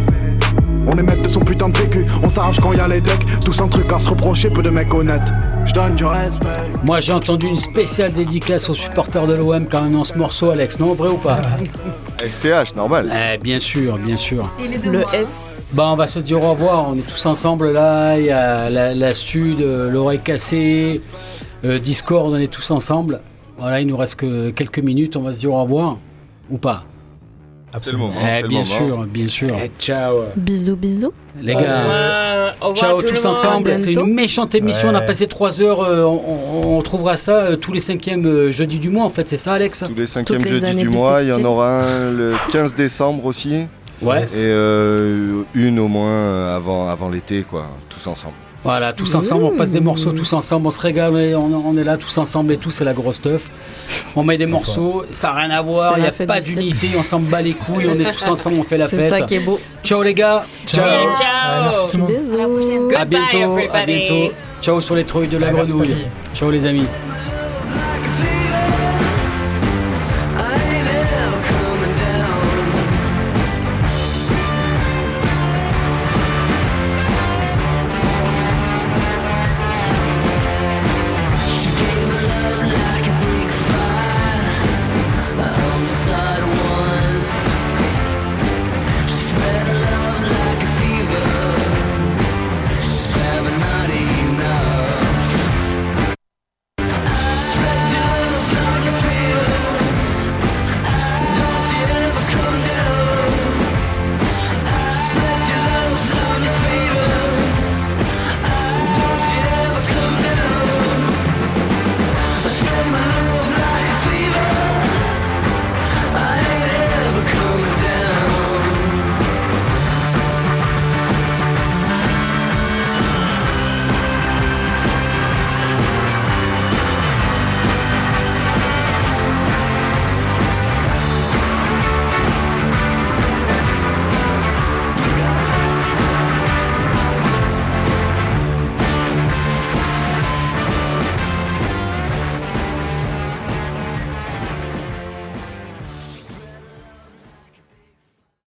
On 0.87 0.97
est 0.97 1.03
maître 1.03 1.21
de 1.21 1.29
son 1.29 1.39
putain 1.39 1.69
de 1.69 1.77
vécu, 1.77 2.05
on 2.23 2.29
s'arrache 2.29 2.59
quand 2.59 2.73
y 2.73 2.79
a 2.79 2.87
les 2.87 3.01
decks. 3.01 3.25
Tous 3.45 3.59
un 3.61 3.67
truc 3.67 3.91
à 3.93 3.99
se 3.99 4.09
reprocher, 4.09 4.49
peu 4.49 4.61
de 4.61 4.69
mecs 4.69 4.93
honnêtes. 4.93 5.31
Je 5.65 5.73
donne 5.73 5.95
du 5.95 6.05
respect. 6.05 6.47
Moi 6.83 6.99
j'ai 6.99 7.13
entendu 7.13 7.47
une 7.47 7.59
spéciale 7.59 8.11
dédicace 8.11 8.69
aux 8.69 8.73
supporters 8.73 9.27
de 9.27 9.33
l'OM 9.33 9.67
quand 9.67 9.81
même 9.83 9.93
dans 9.93 10.03
ce 10.03 10.17
morceau, 10.17 10.49
Alex, 10.51 10.79
non 10.79 10.93
Vrai 10.93 11.09
ou 11.09 11.17
pas? 11.17 11.39
SCH, 12.19 12.75
normal. 12.75 13.11
Eh, 13.13 13.37
bien 13.37 13.59
sûr, 13.59 13.97
bien 13.97 14.17
sûr. 14.17 14.49
Le 14.85 15.03
S. 15.13 15.63
Bah, 15.73 15.87
on 15.87 15.95
va 15.95 16.07
se 16.07 16.19
dire 16.19 16.41
au 16.43 16.51
revoir, 16.51 16.87
on 16.89 16.95
est 16.97 17.07
tous 17.07 17.25
ensemble 17.25 17.71
là, 17.71 18.17
il 18.17 18.25
y 18.25 18.31
a 18.31 18.69
la, 18.69 18.93
la 18.93 19.13
Sud, 19.13 19.61
euh, 19.61 19.89
l'oreille 19.89 20.19
cassée, 20.19 21.01
euh, 21.65 21.79
Discord, 21.79 22.31
on 22.31 22.37
est 22.37 22.47
tous 22.51 22.69
ensemble. 22.71 23.21
Voilà, 23.57 23.79
il 23.81 23.87
nous 23.87 23.97
reste 23.97 24.15
que 24.15 24.49
quelques 24.51 24.79
minutes, 24.79 25.15
on 25.15 25.21
va 25.21 25.33
se 25.33 25.39
dire 25.39 25.51
au 25.53 25.61
revoir. 25.63 25.97
Ou 26.49 26.57
pas 26.57 26.83
Le 27.91 27.97
moment, 27.97 28.13
Eh, 28.21 28.47
bien 28.47 28.63
sûr, 28.63 29.05
bien 29.07 29.27
sûr. 29.27 29.55
ciao. 29.79 30.23
Bisous, 30.35 30.75
bisous. 30.75 31.11
Les 31.41 31.55
gars, 31.55 32.53
revoir 32.61 32.75
ciao 32.75 33.01
tout 33.01 33.07
tous 33.09 33.25
ensemble. 33.25 33.75
C'est 33.75 33.93
une 33.93 34.13
méchante 34.13 34.53
émission. 34.53 34.89
On 34.89 34.95
a 34.95 34.99
Ouais. 34.99 35.05
passé 35.05 35.25
3 35.27 35.59
heures. 35.61 35.81
euh, 35.81 36.03
on, 36.03 36.77
on- 36.77 36.81
trouvera 36.83 37.17
ça 37.17 37.31
euh, 37.37 37.55
tous 37.55 37.71
les 37.73 37.81
cinquièmes 37.81 38.25
euh, 38.27 38.51
jeudis 38.51 38.77
du 38.77 38.89
mois. 38.89 39.05
En 39.05 39.09
fait, 39.09 39.27
c'est 39.27 39.37
ça, 39.37 39.53
Alex? 39.53 39.83
Tous 39.87 39.95
les 39.95 40.05
cinquièmes 40.07 40.45
jeudis 40.45 40.75
du 40.75 40.89
mois, 40.89 41.19
il 41.21 41.29
y 41.29 41.33
en 41.33 41.43
aura 41.43 41.69
un 41.83 42.11
le 42.11 42.33
15 42.51 42.75
décembre 42.75 43.25
aussi. 43.25 43.63
Ouais. 44.01 44.23
Et 44.23 44.27
euh, 44.49 45.41
une 45.55 45.79
au 45.79 45.87
moins 45.87 46.53
avant, 46.53 46.89
avant 46.89 47.09
l'été, 47.09 47.41
quoi, 47.49 47.67
tous 47.89 48.05
ensemble. 48.07 48.33
Voilà, 48.63 48.93
tous 48.93 49.13
ensemble, 49.15 49.43
on 49.43 49.57
passe 49.57 49.71
des 49.71 49.81
morceaux 49.81 50.11
tous 50.13 50.31
ensemble, 50.31 50.67
on 50.67 50.71
se 50.71 50.79
régale, 50.79 51.35
on, 51.35 51.53
on 51.53 51.77
est 51.77 51.83
là 51.83 51.97
tous 51.97 52.17
ensemble 52.17 52.53
et 52.53 52.57
tout, 52.57 52.69
c'est 52.69 52.85
la 52.85 52.93
grosse 52.93 53.17
stuff. 53.17 53.49
On 54.15 54.23
met 54.23 54.37
des 54.37 54.45
morceaux, 54.45 55.03
ça 55.11 55.27
n'a 55.27 55.33
rien 55.33 55.49
à 55.49 55.61
voir, 55.61 55.93
C'est 55.95 55.99
il 55.99 56.03
n'y 56.03 56.07
a 56.07 56.25
pas 56.25 56.39
d'unité, 56.39 56.89
on 56.97 57.03
s'en 57.03 57.19
bat 57.19 57.41
les 57.41 57.53
couilles, 57.53 57.87
on 57.89 57.99
est 57.99 58.11
tous 58.13 58.27
ensemble, 58.27 58.55
on 58.59 58.63
fait 58.63 58.77
la 58.77 58.87
C'est 58.89 58.95
fête. 58.95 59.17
ça 59.17 59.25
qui 59.25 59.35
est 59.35 59.39
beau. 59.39 59.59
Ciao 59.83 60.01
les 60.01 60.13
gars, 60.13 60.45
ciao. 60.65 60.85
Ciao. 60.85 60.93
Ouais, 60.93 61.69
merci 61.69 61.87
tout 61.91 61.97
le 61.97 62.03
monde. 62.03 62.11
Bisous. 62.13 62.95
À 62.95 63.05
bientôt, 63.05 63.37
à 63.37 63.39
everybody. 63.39 63.85
bientôt. 64.07 64.33
Ciao 64.61 64.79
sur 64.81 64.95
les 64.95 65.03
trouilles 65.03 65.27
de 65.27 65.37
la 65.37 65.47
Ouais, 65.53 65.61
grenouille. 65.61 65.95
Ciao 66.33 66.49
les 66.49 66.65
amis. 66.65 66.85